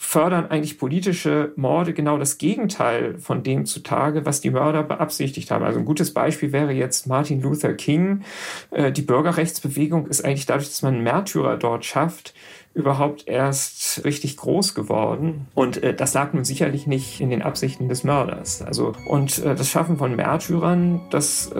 fördern 0.01 0.47
eigentlich 0.49 0.79
politische 0.79 1.53
Morde 1.55 1.93
genau 1.93 2.17
das 2.17 2.39
Gegenteil 2.39 3.19
von 3.19 3.43
dem 3.43 3.67
zutage, 3.67 4.25
was 4.25 4.41
die 4.41 4.49
Mörder 4.49 4.81
beabsichtigt 4.81 5.51
haben. 5.51 5.63
Also 5.63 5.77
ein 5.77 5.85
gutes 5.85 6.11
Beispiel 6.11 6.51
wäre 6.51 6.71
jetzt 6.71 7.05
Martin 7.05 7.39
Luther 7.39 7.75
King. 7.75 8.23
Äh, 8.71 8.91
die 8.91 9.03
Bürgerrechtsbewegung 9.03 10.07
ist 10.07 10.25
eigentlich 10.25 10.47
dadurch, 10.47 10.69
dass 10.69 10.81
man 10.81 11.03
Märtyrer 11.03 11.55
dort 11.55 11.85
schafft, 11.85 12.33
überhaupt 12.73 13.27
erst 13.27 14.03
richtig 14.03 14.37
groß 14.37 14.73
geworden. 14.73 15.47
Und 15.53 15.81
äh, 15.83 15.93
das 15.93 16.15
lag 16.15 16.33
nun 16.33 16.45
sicherlich 16.45 16.87
nicht 16.87 17.21
in 17.21 17.29
den 17.29 17.43
Absichten 17.43 17.87
des 17.87 18.03
Mörders. 18.03 18.63
Also, 18.63 18.93
und 19.05 19.37
äh, 19.37 19.53
das 19.53 19.69
Schaffen 19.69 19.97
von 19.97 20.15
Märtyrern, 20.15 21.01
das 21.11 21.51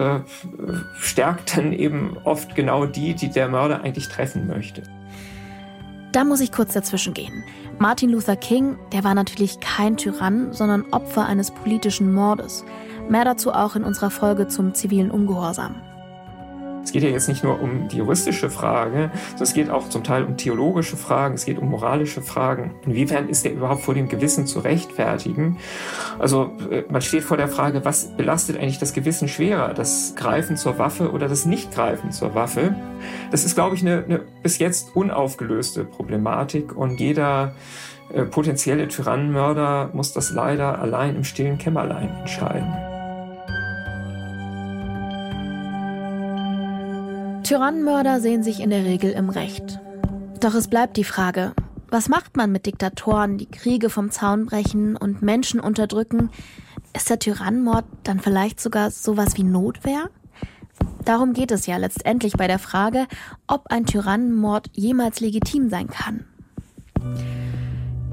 stärkt 0.98 1.56
dann 1.56 1.72
eben 1.72 2.16
oft 2.24 2.56
genau 2.56 2.86
die, 2.86 3.14
die 3.14 3.30
der 3.30 3.48
Mörder 3.48 3.82
eigentlich 3.82 4.08
treffen 4.08 4.48
möchte. 4.48 4.82
Da 6.12 6.24
muss 6.24 6.40
ich 6.40 6.52
kurz 6.52 6.74
dazwischen 6.74 7.14
gehen. 7.14 7.42
Martin 7.78 8.10
Luther 8.10 8.36
King, 8.36 8.76
der 8.92 9.02
war 9.02 9.14
natürlich 9.14 9.60
kein 9.60 9.96
Tyrann, 9.96 10.52
sondern 10.52 10.84
Opfer 10.92 11.24
eines 11.24 11.50
politischen 11.50 12.12
Mordes. 12.12 12.64
Mehr 13.08 13.24
dazu 13.24 13.50
auch 13.52 13.76
in 13.76 13.82
unserer 13.82 14.10
Folge 14.10 14.46
zum 14.46 14.74
zivilen 14.74 15.10
Ungehorsam. 15.10 15.74
Es 16.84 16.92
geht 16.92 17.02
ja 17.02 17.08
jetzt 17.08 17.28
nicht 17.28 17.44
nur 17.44 17.60
um 17.60 17.88
die 17.88 17.98
juristische 17.98 18.50
Frage, 18.50 19.10
sondern 19.30 19.42
es 19.42 19.54
geht 19.54 19.70
auch 19.70 19.88
zum 19.88 20.04
Teil 20.04 20.24
um 20.24 20.36
theologische 20.36 20.96
Fragen, 20.96 21.34
es 21.34 21.44
geht 21.44 21.58
um 21.58 21.70
moralische 21.70 22.22
Fragen. 22.22 22.74
Inwiefern 22.84 23.28
ist 23.28 23.46
er 23.46 23.52
überhaupt 23.52 23.82
vor 23.82 23.94
dem 23.94 24.08
Gewissen 24.08 24.46
zu 24.46 24.60
rechtfertigen? 24.60 25.58
Also 26.18 26.52
äh, 26.70 26.84
man 26.90 27.02
steht 27.02 27.22
vor 27.22 27.36
der 27.36 27.48
Frage, 27.48 27.84
was 27.84 28.16
belastet 28.16 28.56
eigentlich 28.56 28.78
das 28.78 28.92
Gewissen 28.92 29.28
schwerer? 29.28 29.74
Das 29.74 30.14
Greifen 30.16 30.56
zur 30.56 30.78
Waffe 30.78 31.12
oder 31.12 31.28
das 31.28 31.46
Nichtgreifen 31.46 32.10
zur 32.10 32.34
Waffe? 32.34 32.74
Das 33.30 33.44
ist, 33.44 33.54
glaube 33.54 33.76
ich, 33.76 33.82
eine, 33.82 34.04
eine 34.04 34.20
bis 34.42 34.58
jetzt 34.58 34.96
unaufgelöste 34.96 35.84
Problematik 35.84 36.76
und 36.76 37.00
jeder 37.00 37.54
äh, 38.12 38.24
potenzielle 38.24 38.88
Tyrannenmörder 38.88 39.90
muss 39.92 40.12
das 40.12 40.32
leider 40.32 40.80
allein 40.80 41.16
im 41.16 41.24
stillen 41.24 41.58
Kämmerlein 41.58 42.10
entscheiden. 42.20 42.91
Tyrannenmörder 47.52 48.18
sehen 48.22 48.42
sich 48.42 48.60
in 48.60 48.70
der 48.70 48.86
Regel 48.86 49.10
im 49.10 49.28
Recht. 49.28 49.78
Doch 50.40 50.54
es 50.54 50.68
bleibt 50.68 50.96
die 50.96 51.04
Frage, 51.04 51.52
was 51.90 52.08
macht 52.08 52.34
man 52.34 52.50
mit 52.50 52.64
Diktatoren, 52.64 53.36
die 53.36 53.44
Kriege 53.44 53.90
vom 53.90 54.10
Zaun 54.10 54.46
brechen 54.46 54.96
und 54.96 55.20
Menschen 55.20 55.60
unterdrücken? 55.60 56.30
Ist 56.96 57.10
der 57.10 57.18
Tyrannenmord 57.18 57.84
dann 58.04 58.20
vielleicht 58.20 58.58
sogar 58.58 58.90
sowas 58.90 59.36
wie 59.36 59.42
Notwehr? 59.42 60.08
Darum 61.04 61.34
geht 61.34 61.50
es 61.50 61.66
ja 61.66 61.76
letztendlich 61.76 62.38
bei 62.38 62.46
der 62.46 62.58
Frage, 62.58 63.06
ob 63.46 63.66
ein 63.66 63.84
Tyrannenmord 63.84 64.70
jemals 64.72 65.20
legitim 65.20 65.68
sein 65.68 65.88
kann. 65.88 66.24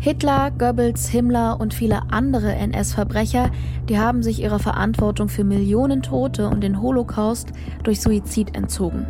Hitler, 0.01 0.51
Goebbels, 0.57 1.09
Himmler 1.09 1.59
und 1.59 1.73
viele 1.73 2.03
andere 2.09 2.55
NS-Verbrecher, 2.55 3.51
die 3.89 3.99
haben 3.99 4.23
sich 4.23 4.41
ihrer 4.41 4.59
Verantwortung 4.59 5.27
für 5.27 5.43
Millionen 5.43 6.01
Tote 6.01 6.47
und 6.47 6.61
den 6.61 6.81
Holocaust 6.81 7.49
durch 7.83 7.99
Suizid 7.99 8.55
entzogen. 8.55 9.05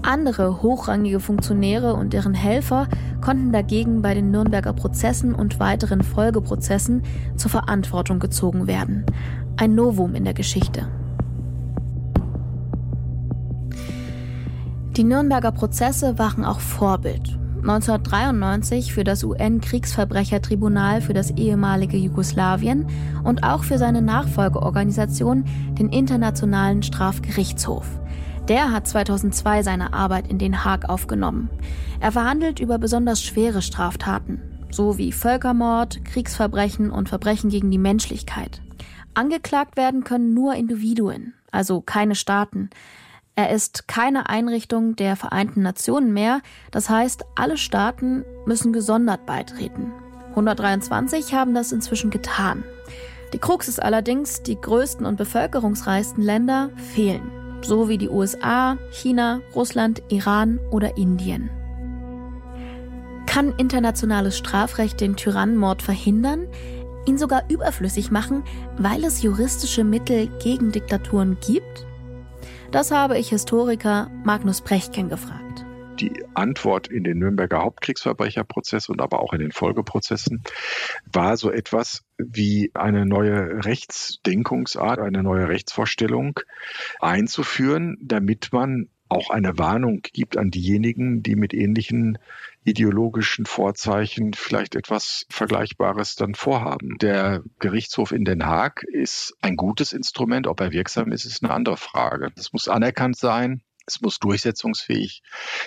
Andere 0.00 0.62
hochrangige 0.62 1.20
Funktionäre 1.20 1.92
und 1.92 2.14
deren 2.14 2.32
Helfer 2.32 2.88
konnten 3.20 3.52
dagegen 3.52 4.00
bei 4.00 4.14
den 4.14 4.30
Nürnberger 4.30 4.72
Prozessen 4.72 5.34
und 5.34 5.60
weiteren 5.60 6.02
Folgeprozessen 6.02 7.02
zur 7.36 7.50
Verantwortung 7.50 8.18
gezogen 8.18 8.66
werden. 8.66 9.04
Ein 9.58 9.74
Novum 9.74 10.14
in 10.14 10.24
der 10.24 10.34
Geschichte. 10.34 10.88
Die 14.96 15.04
Nürnberger 15.04 15.52
Prozesse 15.52 16.18
waren 16.18 16.46
auch 16.46 16.60
Vorbild 16.60 17.38
1993 17.64 18.92
für 18.92 19.04
das 19.04 19.24
UN-Kriegsverbrechertribunal 19.24 21.00
für 21.00 21.14
das 21.14 21.30
ehemalige 21.30 21.96
Jugoslawien 21.96 22.86
und 23.24 23.42
auch 23.42 23.64
für 23.64 23.78
seine 23.78 24.02
Nachfolgeorganisation, 24.02 25.46
den 25.78 25.88
Internationalen 25.88 26.82
Strafgerichtshof. 26.82 27.86
Der 28.48 28.70
hat 28.70 28.86
2002 28.86 29.62
seine 29.62 29.94
Arbeit 29.94 30.28
in 30.28 30.36
Den 30.36 30.62
Haag 30.62 30.90
aufgenommen. 30.90 31.48
Er 32.00 32.12
verhandelt 32.12 32.60
über 32.60 32.76
besonders 32.76 33.22
schwere 33.22 33.62
Straftaten, 33.62 34.42
so 34.70 34.98
wie 34.98 35.10
Völkermord, 35.10 36.04
Kriegsverbrechen 36.04 36.90
und 36.90 37.08
Verbrechen 37.08 37.48
gegen 37.48 37.70
die 37.70 37.78
Menschlichkeit. 37.78 38.60
Angeklagt 39.14 39.78
werden 39.78 40.04
können 40.04 40.34
nur 40.34 40.54
Individuen, 40.54 41.32
also 41.50 41.80
keine 41.80 42.14
Staaten. 42.14 42.68
Er 43.36 43.50
ist 43.50 43.88
keine 43.88 44.28
Einrichtung 44.28 44.94
der 44.94 45.16
Vereinten 45.16 45.62
Nationen 45.62 46.12
mehr, 46.12 46.40
das 46.70 46.88
heißt, 46.88 47.24
alle 47.34 47.56
Staaten 47.56 48.24
müssen 48.46 48.72
gesondert 48.72 49.26
beitreten. 49.26 49.92
123 50.30 51.34
haben 51.34 51.52
das 51.52 51.72
inzwischen 51.72 52.10
getan. 52.10 52.62
Die 53.32 53.38
Krux 53.38 53.66
ist 53.66 53.82
allerdings, 53.82 54.44
die 54.44 54.54
größten 54.54 55.04
und 55.04 55.16
bevölkerungsreichsten 55.16 56.22
Länder 56.22 56.70
fehlen, 56.94 57.58
so 57.62 57.88
wie 57.88 57.98
die 57.98 58.08
USA, 58.08 58.78
China, 58.92 59.40
Russland, 59.52 60.00
Iran 60.10 60.60
oder 60.70 60.96
Indien. 60.96 61.50
Kann 63.26 63.52
internationales 63.58 64.38
Strafrecht 64.38 65.00
den 65.00 65.16
Tyrannenmord 65.16 65.82
verhindern, 65.82 66.46
ihn 67.04 67.18
sogar 67.18 67.50
überflüssig 67.50 68.12
machen, 68.12 68.44
weil 68.78 69.02
es 69.02 69.22
juristische 69.22 69.82
Mittel 69.82 70.28
gegen 70.38 70.70
Diktaturen 70.70 71.36
gibt? 71.44 71.84
Das 72.74 72.90
habe 72.90 73.16
ich 73.16 73.28
Historiker 73.28 74.10
Magnus 74.24 74.60
Brechtken 74.60 75.08
gefragt. 75.08 75.64
Die 76.00 76.24
Antwort 76.34 76.88
in 76.88 77.04
den 77.04 77.20
Nürnberger 77.20 77.62
Hauptkriegsverbrecherprozess 77.62 78.88
und 78.88 79.00
aber 79.00 79.20
auch 79.20 79.32
in 79.32 79.38
den 79.38 79.52
Folgeprozessen 79.52 80.42
war 81.04 81.36
so 81.36 81.52
etwas 81.52 82.02
wie 82.18 82.72
eine 82.74 83.06
neue 83.06 83.64
Rechtsdenkungsart, 83.64 84.98
eine 84.98 85.22
neue 85.22 85.48
Rechtsvorstellung 85.48 86.40
einzuführen, 86.98 87.96
damit 88.00 88.48
man 88.50 88.88
auch 89.08 89.30
eine 89.30 89.56
Warnung 89.56 90.00
gibt 90.12 90.36
an 90.36 90.50
diejenigen, 90.50 91.22
die 91.22 91.36
mit 91.36 91.54
ähnlichen 91.54 92.18
ideologischen 92.64 93.46
Vorzeichen 93.46 94.32
vielleicht 94.34 94.74
etwas 94.74 95.26
Vergleichbares 95.30 96.14
dann 96.14 96.34
vorhaben. 96.34 96.96
Der 97.00 97.42
Gerichtshof 97.58 98.12
in 98.12 98.24
Den 98.24 98.46
Haag 98.46 98.82
ist 98.84 99.34
ein 99.40 99.56
gutes 99.56 99.92
Instrument. 99.92 100.46
Ob 100.46 100.60
er 100.60 100.72
wirksam 100.72 101.12
ist, 101.12 101.24
ist 101.24 101.44
eine 101.44 101.52
andere 101.52 101.76
Frage. 101.76 102.32
Es 102.36 102.52
muss 102.52 102.68
anerkannt 102.68 103.16
sein. 103.16 103.62
Es 103.86 104.00
muss 104.00 104.18
durchsetzungsfähig 104.18 105.22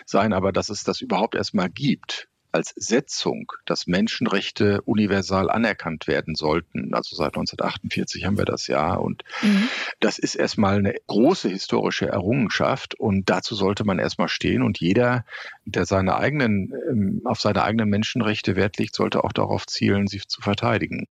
sein, 0.06 0.34
aber 0.34 0.52
dass 0.52 0.70
es 0.70 0.84
das 0.84 1.02
überhaupt 1.02 1.36
erstmal 1.36 1.70
gibt, 1.70 2.28
als 2.52 2.74
Setzung, 2.76 3.52
dass 3.66 3.88
Menschenrechte 3.88 4.82
universal 4.82 5.50
anerkannt 5.50 6.08
werden 6.08 6.36
sollten. 6.36 6.94
Also 6.94 7.16
seit 7.16 7.36
1948 7.36 8.26
haben 8.26 8.38
wir 8.38 8.46
das 8.46 8.68
ja. 8.68 8.96
Und 8.96 9.24
mhm. 9.42 9.70
das 10.00 10.18
ist 10.20 10.36
erstmal 10.36 10.78
eine 10.78 10.96
große 11.08 11.50
historische 11.50 12.08
Errungenschaft. 12.08 12.96
Und 12.96 13.30
dazu 13.30 13.56
sollte 13.56 13.84
man 13.84 14.00
erstmal 14.00 14.30
stehen. 14.30 14.62
Und 14.62 14.80
jeder, 14.80 15.26
der 15.66 15.86
seine 15.86 16.16
eigenen, 16.18 16.74
ähm, 16.90 17.22
auf 17.26 17.40
seine 17.40 17.64
eigenen 17.64 17.90
Menschenrechte 17.90 18.56
Wert 18.56 18.78
legt, 18.78 18.96
sollte 18.96 19.24
auch 19.24 19.34
darauf 19.34 19.68
zielen, 19.68 20.08
sie 20.08 20.22
zu 20.26 20.42
verteidigen. 20.42 21.08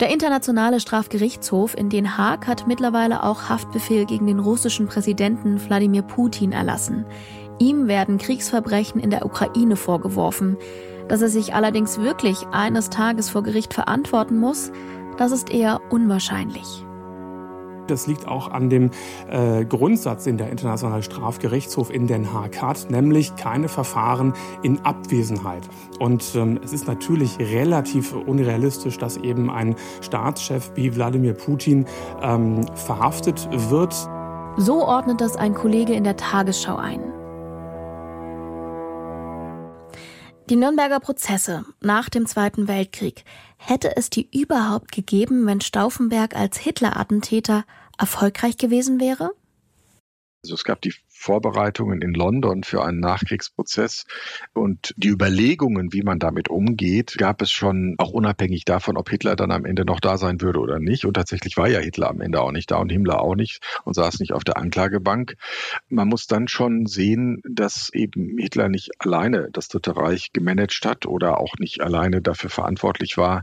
Der 0.00 0.10
Internationale 0.10 0.78
Strafgerichtshof 0.78 1.76
in 1.76 1.90
Den 1.90 2.16
Haag 2.16 2.46
hat 2.46 2.68
mittlerweile 2.68 3.24
auch 3.24 3.48
Haftbefehl 3.48 4.06
gegen 4.06 4.28
den 4.28 4.38
russischen 4.38 4.86
Präsidenten 4.86 5.60
Wladimir 5.60 6.02
Putin 6.02 6.52
erlassen. 6.52 7.04
Ihm 7.58 7.88
werden 7.88 8.18
Kriegsverbrechen 8.18 9.00
in 9.00 9.10
der 9.10 9.26
Ukraine 9.26 9.76
vorgeworfen. 9.76 10.56
Dass 11.08 11.22
er 11.22 11.28
sich 11.28 11.54
allerdings 11.54 11.98
wirklich 11.98 12.46
eines 12.52 12.90
Tages 12.90 13.30
vor 13.30 13.42
Gericht 13.42 13.74
verantworten 13.74 14.38
muss, 14.38 14.70
das 15.16 15.32
ist 15.32 15.50
eher 15.50 15.80
unwahrscheinlich. 15.90 16.84
Das 17.88 18.06
liegt 18.06 18.28
auch 18.28 18.50
an 18.50 18.68
dem 18.68 18.90
äh, 19.30 19.64
Grundsatz, 19.64 20.24
den 20.24 20.36
der 20.36 20.50
Internationale 20.50 21.02
Strafgerichtshof 21.02 21.90
in 21.90 22.06
Den 22.06 22.32
Haag 22.32 22.60
hat, 22.60 22.90
nämlich 22.90 23.34
keine 23.36 23.68
Verfahren 23.68 24.34
in 24.62 24.84
Abwesenheit. 24.84 25.62
Und 25.98 26.34
ähm, 26.34 26.60
es 26.62 26.72
ist 26.72 26.86
natürlich 26.86 27.38
relativ 27.38 28.14
unrealistisch, 28.14 28.98
dass 28.98 29.16
eben 29.16 29.50
ein 29.50 29.74
Staatschef 30.02 30.72
wie 30.74 30.94
Wladimir 30.94 31.32
Putin 31.32 31.86
ähm, 32.22 32.66
verhaftet 32.74 33.48
wird. 33.70 33.94
So 34.58 34.84
ordnet 34.84 35.20
das 35.20 35.36
ein 35.36 35.54
Kollege 35.54 35.94
in 35.94 36.04
der 36.04 36.16
Tagesschau 36.16 36.76
ein. 36.76 37.17
Die 40.48 40.56
Nürnberger 40.56 40.98
Prozesse 40.98 41.66
nach 41.80 42.08
dem 42.08 42.24
Zweiten 42.24 42.68
Weltkrieg, 42.68 43.26
hätte 43.58 43.98
es 43.98 44.08
die 44.08 44.30
überhaupt 44.34 44.92
gegeben, 44.92 45.44
wenn 45.44 45.60
Stauffenberg 45.60 46.34
als 46.34 46.56
Hitler-Attentäter 46.56 47.66
erfolgreich 47.98 48.56
gewesen 48.56 48.98
wäre? 48.98 49.32
Also 50.42 50.54
es 50.54 50.64
gab 50.64 50.80
die 50.80 50.94
Vorbereitungen 51.18 52.00
in 52.00 52.14
London 52.14 52.62
für 52.62 52.84
einen 52.84 53.00
Nachkriegsprozess 53.00 54.04
und 54.52 54.94
die 54.96 55.08
Überlegungen, 55.08 55.92
wie 55.92 56.02
man 56.02 56.20
damit 56.20 56.48
umgeht, 56.48 57.16
gab 57.18 57.42
es 57.42 57.50
schon 57.50 57.96
auch 57.98 58.10
unabhängig 58.10 58.64
davon, 58.64 58.96
ob 58.96 59.10
Hitler 59.10 59.34
dann 59.34 59.50
am 59.50 59.64
Ende 59.64 59.84
noch 59.84 59.98
da 59.98 60.16
sein 60.16 60.40
würde 60.40 60.60
oder 60.60 60.78
nicht. 60.78 61.04
Und 61.04 61.14
tatsächlich 61.14 61.56
war 61.56 61.68
ja 61.68 61.80
Hitler 61.80 62.08
am 62.08 62.20
Ende 62.20 62.40
auch 62.40 62.52
nicht 62.52 62.70
da 62.70 62.76
und 62.76 62.90
Himmler 62.90 63.20
auch 63.20 63.34
nicht 63.34 63.60
und 63.84 63.94
saß 63.94 64.20
nicht 64.20 64.32
auf 64.32 64.44
der 64.44 64.56
Anklagebank. 64.56 65.34
Man 65.88 66.06
muss 66.06 66.28
dann 66.28 66.46
schon 66.46 66.86
sehen, 66.86 67.42
dass 67.44 67.90
eben 67.92 68.38
Hitler 68.38 68.68
nicht 68.68 68.90
alleine 69.00 69.48
das 69.52 69.68
Dritte 69.68 69.96
Reich 69.96 70.32
gemanagt 70.32 70.84
hat 70.84 71.04
oder 71.04 71.40
auch 71.40 71.54
nicht 71.58 71.80
alleine 71.80 72.22
dafür 72.22 72.50
verantwortlich 72.50 73.16
war, 73.16 73.42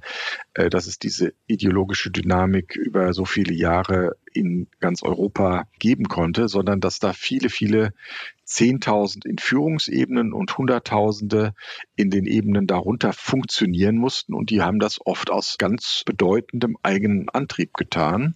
dass 0.55 0.87
es 0.87 0.99
diese 0.99 1.33
ideologische 1.47 2.11
Dynamik 2.11 2.75
über 2.75 3.13
so 3.13 3.25
viele 3.25 3.53
Jahre 3.53 4.15
in 4.33 4.67
ganz 4.79 5.03
Europa 5.03 5.67
geben 5.79 6.05
konnte, 6.05 6.47
sondern 6.47 6.79
dass 6.79 6.99
da 6.99 7.13
viele, 7.13 7.49
viele 7.49 7.93
Zehntausend 8.45 9.25
in 9.25 9.39
Führungsebenen 9.39 10.31
und 10.31 10.55
Hunderttausende 10.55 11.55
in 11.95 12.11
den 12.11 12.25
Ebenen 12.27 12.67
darunter 12.67 13.11
funktionieren 13.11 13.97
mussten. 13.97 14.35
Und 14.35 14.51
die 14.51 14.61
haben 14.61 14.77
das 14.77 14.99
oft 15.03 15.31
aus 15.31 15.57
ganz 15.57 16.03
bedeutendem 16.05 16.77
eigenen 16.83 17.27
Antrieb 17.29 17.73
getan. 17.73 18.35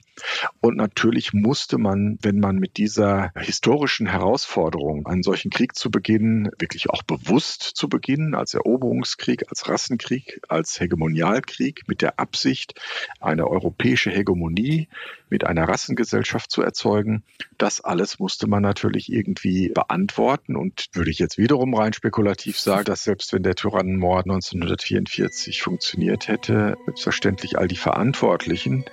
Und 0.62 0.78
natürlich 0.78 1.34
musste 1.34 1.78
man, 1.78 2.18
wenn 2.24 2.40
man 2.40 2.58
mit 2.58 2.78
dieser 2.78 3.32
historischen 3.36 4.08
Herausforderung, 4.08 5.06
einen 5.06 5.22
solchen 5.22 5.52
Krieg 5.52 5.76
zu 5.76 5.92
beginnen, 5.92 6.50
wirklich 6.58 6.90
auch 6.90 7.04
bewusst 7.04 7.62
zu 7.62 7.88
beginnen, 7.88 8.34
als 8.34 8.56
Eroberungskrieg, 8.56 9.46
als 9.50 9.70
Rassenkrieg, 9.70 10.42
als 10.50 10.80
Hegemonialkrieg, 10.80 11.88
mit 11.88 12.02
der 12.02 12.20
Absicht, 12.20 12.82
eine 13.20 13.48
europäische 13.48 14.10
Hegemonie 14.10 14.88
mit 15.30 15.46
einer 15.46 15.68
Rassengesellschaft 15.68 16.52
zu 16.52 16.64
erzeugen, 16.64 17.24
das 17.60 17.82
alles 17.82 18.18
musste 18.18 18.48
man 18.48 18.64
natürlich 18.64 19.12
irgendwie 19.12 19.70
beantworten 19.70 19.99
antworten. 20.00 20.56
Und 20.56 20.88
würde 20.94 21.12
ich 21.12 21.20
jetzt 21.20 21.38
wiederum 21.38 21.74
rein 21.74 21.94
spekulativ 21.94 22.60
sagen, 22.60 22.86
dass 22.86 23.04
selbst 23.04 23.34
wenn 23.34 23.44
der 23.44 23.56
Tyrannenmord 23.56 24.26
1944 24.26 25.62
funktioniert 25.62 26.28
hätte, 26.28 26.78
selbstverständlich 26.86 27.58
all 27.58 27.68
die 27.68 27.78
Verantwortlichen 27.78 28.86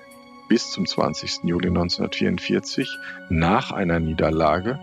bis 0.49 0.71
zum 0.71 0.87
20. 0.87 1.45
Juli 1.45 1.69
1944 1.69 2.89
nach 3.31 3.73
einer 3.73 3.99
Niederlage 3.99 4.79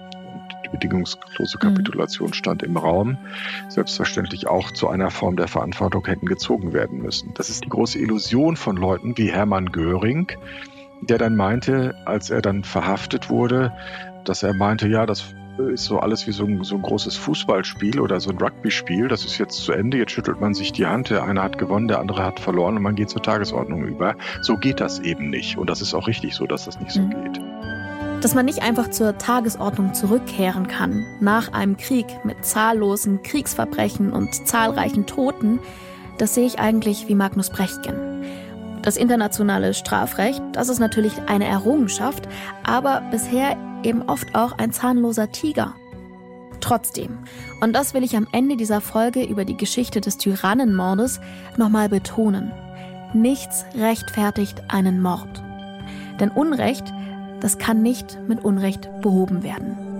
die 0.65 0.69
bedingungslose 0.69 1.57
Kapitulation 1.57 2.29
mhm. 2.29 2.33
stand 2.33 2.63
im 2.63 2.77
Raum, 2.77 3.17
selbstverständlich 3.69 4.47
auch 4.47 4.71
zu 4.71 4.89
einer 4.89 5.11
Form 5.11 5.35
der 5.35 5.47
Verantwortung 5.47 6.05
hätten 6.05 6.25
gezogen 6.25 6.73
werden 6.73 7.01
müssen. 7.01 7.33
Das 7.35 7.49
ist 7.49 7.63
die 7.63 7.69
große 7.69 7.99
Illusion 7.99 8.57
von 8.57 8.75
Leuten 8.75 9.17
wie 9.17 9.31
Hermann 9.31 9.71
Göring, 9.71 10.31
der 11.01 11.17
dann 11.17 11.35
meinte, 11.35 11.95
als 12.05 12.29
er 12.29 12.41
dann 12.41 12.63
verhaftet 12.63 13.29
wurde, 13.29 13.73
dass 14.25 14.43
er 14.43 14.53
meinte, 14.53 14.87
ja, 14.87 15.05
das 15.05 15.33
ist 15.57 15.85
so 15.85 15.99
alles 15.99 16.25
wie 16.27 16.31
so 16.31 16.45
ein, 16.45 16.63
so 16.63 16.75
ein 16.75 16.81
großes 16.81 17.15
Fußballspiel 17.17 17.99
oder 17.99 18.19
so 18.19 18.31
ein 18.31 18.37
Rugby-Spiel. 18.37 19.07
Das 19.07 19.25
ist 19.25 19.37
jetzt 19.37 19.63
zu 19.63 19.71
Ende, 19.71 19.97
jetzt 19.97 20.11
schüttelt 20.11 20.39
man 20.41 20.53
sich 20.53 20.71
die 20.73 20.85
Hand, 20.85 21.09
der 21.09 21.23
eine 21.23 21.41
hat 21.41 21.57
gewonnen, 21.57 21.87
der 21.87 21.99
andere 21.99 22.23
hat 22.23 22.39
verloren 22.39 22.77
und 22.77 22.83
man 22.83 22.95
geht 22.95 23.09
zur 23.09 23.21
Tagesordnung 23.21 23.83
über. 23.85 24.15
So 24.41 24.57
geht 24.57 24.79
das 24.79 24.99
eben 24.99 25.29
nicht. 25.29 25.57
Und 25.57 25.69
das 25.69 25.81
ist 25.81 25.93
auch 25.93 26.07
richtig 26.07 26.35
so, 26.35 26.47
dass 26.47 26.65
das 26.65 26.79
nicht 26.79 26.91
so 26.91 27.01
mhm. 27.01 27.09
geht. 27.23 27.41
Dass 28.21 28.35
man 28.35 28.45
nicht 28.45 28.63
einfach 28.63 28.89
zur 28.89 29.17
Tagesordnung 29.17 29.93
zurückkehren 29.93 30.67
kann, 30.67 31.05
nach 31.19 31.51
einem 31.51 31.77
Krieg 31.77 32.05
mit 32.23 32.45
zahllosen 32.45 33.21
Kriegsverbrechen 33.21 34.13
und 34.13 34.47
zahlreichen 34.47 35.05
Toten, 35.05 35.59
das 36.17 36.35
sehe 36.35 36.45
ich 36.45 36.59
eigentlich 36.59 37.07
wie 37.09 37.15
Magnus 37.15 37.49
Brechtgen. 37.49 38.23
Das 38.83 38.97
internationale 38.97 39.73
Strafrecht, 39.73 40.41
das 40.51 40.67
ist 40.67 40.79
natürlich 40.79 41.13
eine 41.27 41.45
Errungenschaft, 41.45 42.27
aber 42.63 43.01
bisher 43.11 43.55
eben 43.83 44.03
oft 44.03 44.35
auch 44.35 44.57
ein 44.57 44.73
zahnloser 44.73 45.31
Tiger. 45.31 45.73
Trotzdem, 46.59 47.19
und 47.61 47.73
das 47.73 47.93
will 47.93 48.03
ich 48.03 48.15
am 48.15 48.27
Ende 48.33 48.57
dieser 48.57 48.81
Folge 48.81 49.23
über 49.23 49.45
die 49.45 49.57
Geschichte 49.57 50.01
des 50.01 50.17
Tyrannenmordes 50.17 51.21
nochmal 51.57 51.87
betonen, 51.87 52.51
nichts 53.13 53.65
rechtfertigt 53.75 54.61
einen 54.67 55.01
Mord. 55.01 55.41
Denn 56.19 56.29
Unrecht, 56.29 56.85
das 57.39 57.57
kann 57.57 57.81
nicht 57.81 58.19
mit 58.27 58.43
Unrecht 58.43 58.89
behoben 59.01 59.43
werden. 59.43 59.92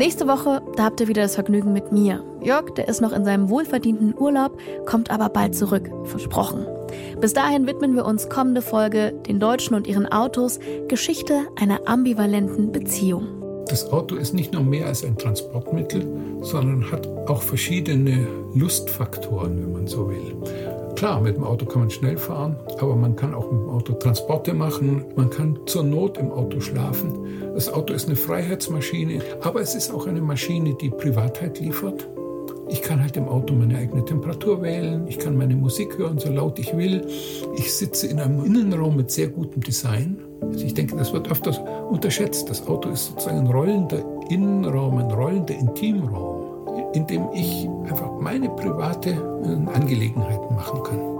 Nächste 0.00 0.26
Woche, 0.26 0.62
da 0.76 0.84
habt 0.84 0.98
ihr 1.02 1.08
wieder 1.08 1.20
das 1.20 1.34
Vergnügen 1.34 1.74
mit 1.74 1.92
mir. 1.92 2.24
Jörg, 2.42 2.70
der 2.70 2.88
ist 2.88 3.02
noch 3.02 3.12
in 3.12 3.26
seinem 3.26 3.50
wohlverdienten 3.50 4.14
Urlaub, 4.16 4.56
kommt 4.86 5.10
aber 5.10 5.28
bald 5.28 5.54
zurück, 5.54 5.90
versprochen. 6.04 6.64
Bis 7.20 7.34
dahin 7.34 7.66
widmen 7.66 7.94
wir 7.94 8.06
uns 8.06 8.30
kommende 8.30 8.62
Folge 8.62 9.12
den 9.28 9.38
Deutschen 9.40 9.74
und 9.74 9.86
ihren 9.86 10.10
Autos, 10.10 10.58
Geschichte 10.88 11.42
einer 11.60 11.80
ambivalenten 11.84 12.72
Beziehung. 12.72 13.26
Das 13.68 13.92
Auto 13.92 14.16
ist 14.16 14.32
nicht 14.32 14.54
nur 14.54 14.62
mehr 14.62 14.86
als 14.86 15.04
ein 15.04 15.18
Transportmittel, 15.18 16.06
sondern 16.40 16.90
hat 16.90 17.06
auch 17.28 17.42
verschiedene 17.42 18.26
Lustfaktoren, 18.54 19.60
wenn 19.60 19.72
man 19.72 19.86
so 19.86 20.08
will. 20.08 20.34
Klar, 20.96 21.20
mit 21.20 21.36
dem 21.36 21.44
Auto 21.44 21.64
kann 21.64 21.82
man 21.82 21.90
schnell 21.90 22.18
fahren, 22.18 22.56
aber 22.78 22.94
man 22.94 23.16
kann 23.16 23.34
auch 23.34 23.50
mit 23.50 23.60
dem 23.60 23.70
Auto 23.70 23.94
Transporte 23.94 24.52
machen. 24.52 25.04
Man 25.16 25.30
kann 25.30 25.58
zur 25.66 25.82
Not 25.82 26.18
im 26.18 26.30
Auto 26.30 26.60
schlafen. 26.60 27.12
Das 27.54 27.72
Auto 27.72 27.94
ist 27.94 28.06
eine 28.06 28.16
Freiheitsmaschine, 28.16 29.20
aber 29.40 29.60
es 29.60 29.74
ist 29.74 29.92
auch 29.92 30.06
eine 30.06 30.20
Maschine, 30.20 30.74
die 30.74 30.90
Privatheit 30.90 31.58
liefert. 31.60 32.08
Ich 32.68 32.82
kann 32.82 33.02
halt 33.02 33.16
im 33.16 33.28
Auto 33.28 33.54
meine 33.54 33.76
eigene 33.76 34.04
Temperatur 34.04 34.62
wählen, 34.62 35.06
ich 35.08 35.18
kann 35.18 35.36
meine 35.36 35.56
Musik 35.56 35.98
hören, 35.98 36.18
so 36.18 36.30
laut 36.30 36.58
ich 36.58 36.76
will. 36.76 37.04
Ich 37.56 37.74
sitze 37.74 38.06
in 38.06 38.20
einem 38.20 38.44
Innenraum 38.44 38.96
mit 38.96 39.10
sehr 39.10 39.28
gutem 39.28 39.60
Design. 39.60 40.18
Also 40.40 40.64
ich 40.64 40.74
denke, 40.74 40.96
das 40.96 41.12
wird 41.12 41.30
öfters 41.30 41.60
unterschätzt. 41.90 42.48
Das 42.48 42.66
Auto 42.66 42.90
ist 42.90 43.06
sozusagen 43.06 43.40
ein 43.40 43.46
rollender 43.48 44.04
Innenraum, 44.30 44.98
ein 44.98 45.10
rollender 45.10 45.54
Intimraum, 45.54 46.49
in 46.92 47.06
dem 47.06 47.28
ich 47.32 47.68
einfach 47.88 48.10
meine 48.20 48.48
private 48.50 49.10
äh, 49.10 49.76
Angelegenheiten 49.76 50.54
machen 50.54 50.82
kann. 50.82 51.10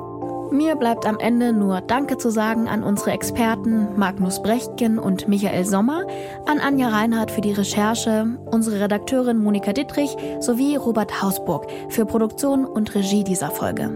Mir 0.52 0.74
bleibt 0.74 1.06
am 1.06 1.18
Ende 1.20 1.52
nur 1.52 1.80
Danke 1.80 2.18
zu 2.18 2.28
sagen 2.30 2.66
an 2.66 2.82
unsere 2.82 3.12
Experten 3.12 3.96
Magnus 3.96 4.42
Brechtgen 4.42 4.98
und 4.98 5.28
Michael 5.28 5.64
Sommer, 5.64 6.06
an 6.46 6.58
Anja 6.58 6.88
Reinhardt 6.88 7.30
für 7.30 7.40
die 7.40 7.52
Recherche, 7.52 8.26
unsere 8.50 8.80
Redakteurin 8.80 9.38
Monika 9.38 9.72
Dittrich 9.72 10.16
sowie 10.40 10.74
Robert 10.74 11.22
Hausburg 11.22 11.66
für 11.88 12.04
Produktion 12.04 12.64
und 12.64 12.94
Regie 12.96 13.22
dieser 13.22 13.50
Folge. 13.50 13.90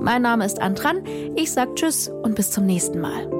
Mein 0.00 0.22
Name 0.22 0.44
ist 0.44 0.60
Antran, 0.60 1.02
ich 1.36 1.52
sag 1.52 1.76
Tschüss 1.76 2.08
und 2.08 2.34
bis 2.34 2.50
zum 2.50 2.66
nächsten 2.66 3.00
Mal. 3.00 3.39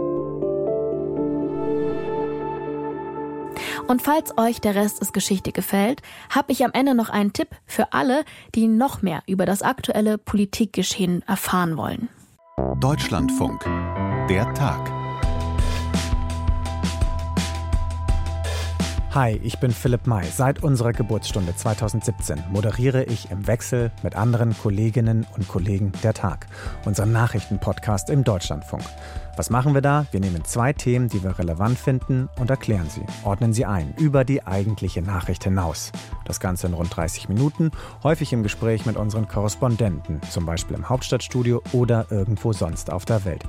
Und 3.91 4.03
falls 4.03 4.38
euch 4.38 4.61
der 4.61 4.76
Rest 4.76 5.01
des 5.01 5.12
Geschichte 5.12 5.51
gefällt, 5.51 6.01
habe 6.32 6.53
ich 6.53 6.64
am 6.64 6.70
Ende 6.72 6.95
noch 6.95 7.11
einen 7.11 7.32
Tipp 7.32 7.49
für 7.66 7.93
alle, 7.93 8.24
die 8.55 8.68
noch 8.68 9.03
mehr 9.03 9.24
über 9.26 9.47
das 9.47 9.62
aktuelle 9.62 10.16
Politikgeschehen 10.16 11.22
erfahren 11.26 11.76
wollen. 11.76 12.09
Deutschlandfunk. 12.78 13.64
Der 14.28 14.55
Tag. 14.55 14.93
Hi, 19.12 19.41
ich 19.43 19.59
bin 19.59 19.72
Philipp 19.72 20.07
May. 20.07 20.24
Seit 20.24 20.62
unserer 20.62 20.93
Geburtsstunde 20.93 21.57
2017 21.57 22.45
moderiere 22.53 23.03
ich 23.03 23.32
im 23.32 23.49
Wechsel 23.49 23.91
mit 24.05 24.14
anderen 24.14 24.57
Kolleginnen 24.57 25.26
und 25.34 25.49
Kollegen 25.49 25.91
der 26.05 26.14
Tag, 26.14 26.47
unseren 26.84 27.11
Nachrichtenpodcast 27.11 28.09
im 28.11 28.22
Deutschlandfunk. 28.22 28.84
Was 29.41 29.49
machen 29.49 29.72
wir 29.72 29.80
da? 29.80 30.05
Wir 30.11 30.20
nehmen 30.20 30.45
zwei 30.45 30.74
Themen, 30.74 31.09
die 31.09 31.24
wir 31.24 31.38
relevant 31.38 31.78
finden 31.78 32.28
und 32.38 32.51
erklären 32.51 32.91
sie, 32.91 33.01
ordnen 33.24 33.55
sie 33.55 33.64
ein, 33.64 33.95
über 33.97 34.22
die 34.22 34.47
eigentliche 34.47 35.01
Nachricht 35.01 35.45
hinaus. 35.45 35.93
Das 36.26 36.41
Ganze 36.41 36.66
in 36.66 36.74
rund 36.74 36.95
30 36.95 37.30
Minuten, 37.30 37.70
häufig 38.03 38.34
im 38.34 38.43
Gespräch 38.43 38.84
mit 38.84 38.99
unseren 38.99 39.28
Korrespondenten, 39.28 40.20
zum 40.28 40.45
Beispiel 40.45 40.76
im 40.76 40.91
Hauptstadtstudio 40.91 41.62
oder 41.72 42.05
irgendwo 42.11 42.53
sonst 42.53 42.93
auf 42.93 43.07
der 43.07 43.24
Welt. 43.24 43.45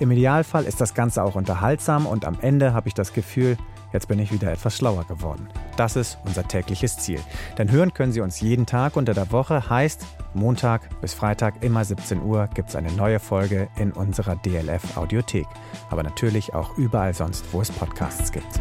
Im 0.00 0.12
Idealfall 0.12 0.64
ist 0.64 0.80
das 0.80 0.94
Ganze 0.94 1.22
auch 1.22 1.34
unterhaltsam 1.34 2.06
und 2.06 2.24
am 2.24 2.38
Ende 2.40 2.72
habe 2.72 2.88
ich 2.88 2.94
das 2.94 3.12
Gefühl, 3.12 3.58
Jetzt 3.92 4.08
bin 4.08 4.18
ich 4.18 4.32
wieder 4.32 4.50
etwas 4.50 4.76
schlauer 4.76 5.04
geworden. 5.04 5.48
Das 5.76 5.94
ist 5.94 6.18
unser 6.24 6.48
tägliches 6.48 6.98
Ziel. 6.98 7.20
Denn 7.58 7.70
hören 7.70 7.94
können 7.94 8.10
Sie 8.10 8.22
uns 8.22 8.40
jeden 8.40 8.66
Tag 8.66 8.96
unter 8.96 9.14
der 9.14 9.30
Woche, 9.30 9.70
heißt 9.70 10.04
Montag 10.34 11.00
bis 11.00 11.14
Freitag 11.14 11.62
immer 11.62 11.84
17 11.84 12.22
Uhr 12.22 12.48
gibt 12.52 12.70
es 12.70 12.76
eine 12.76 12.92
neue 12.92 13.18
Folge 13.18 13.68
in 13.76 13.92
unserer 13.92 14.36
DLF 14.36 14.96
Audiothek. 14.96 15.46
Aber 15.90 16.02
natürlich 16.02 16.54
auch 16.54 16.76
überall 16.76 17.14
sonst, 17.14 17.44
wo 17.52 17.60
es 17.60 17.70
Podcasts 17.70 18.32
gibt. 18.32 18.60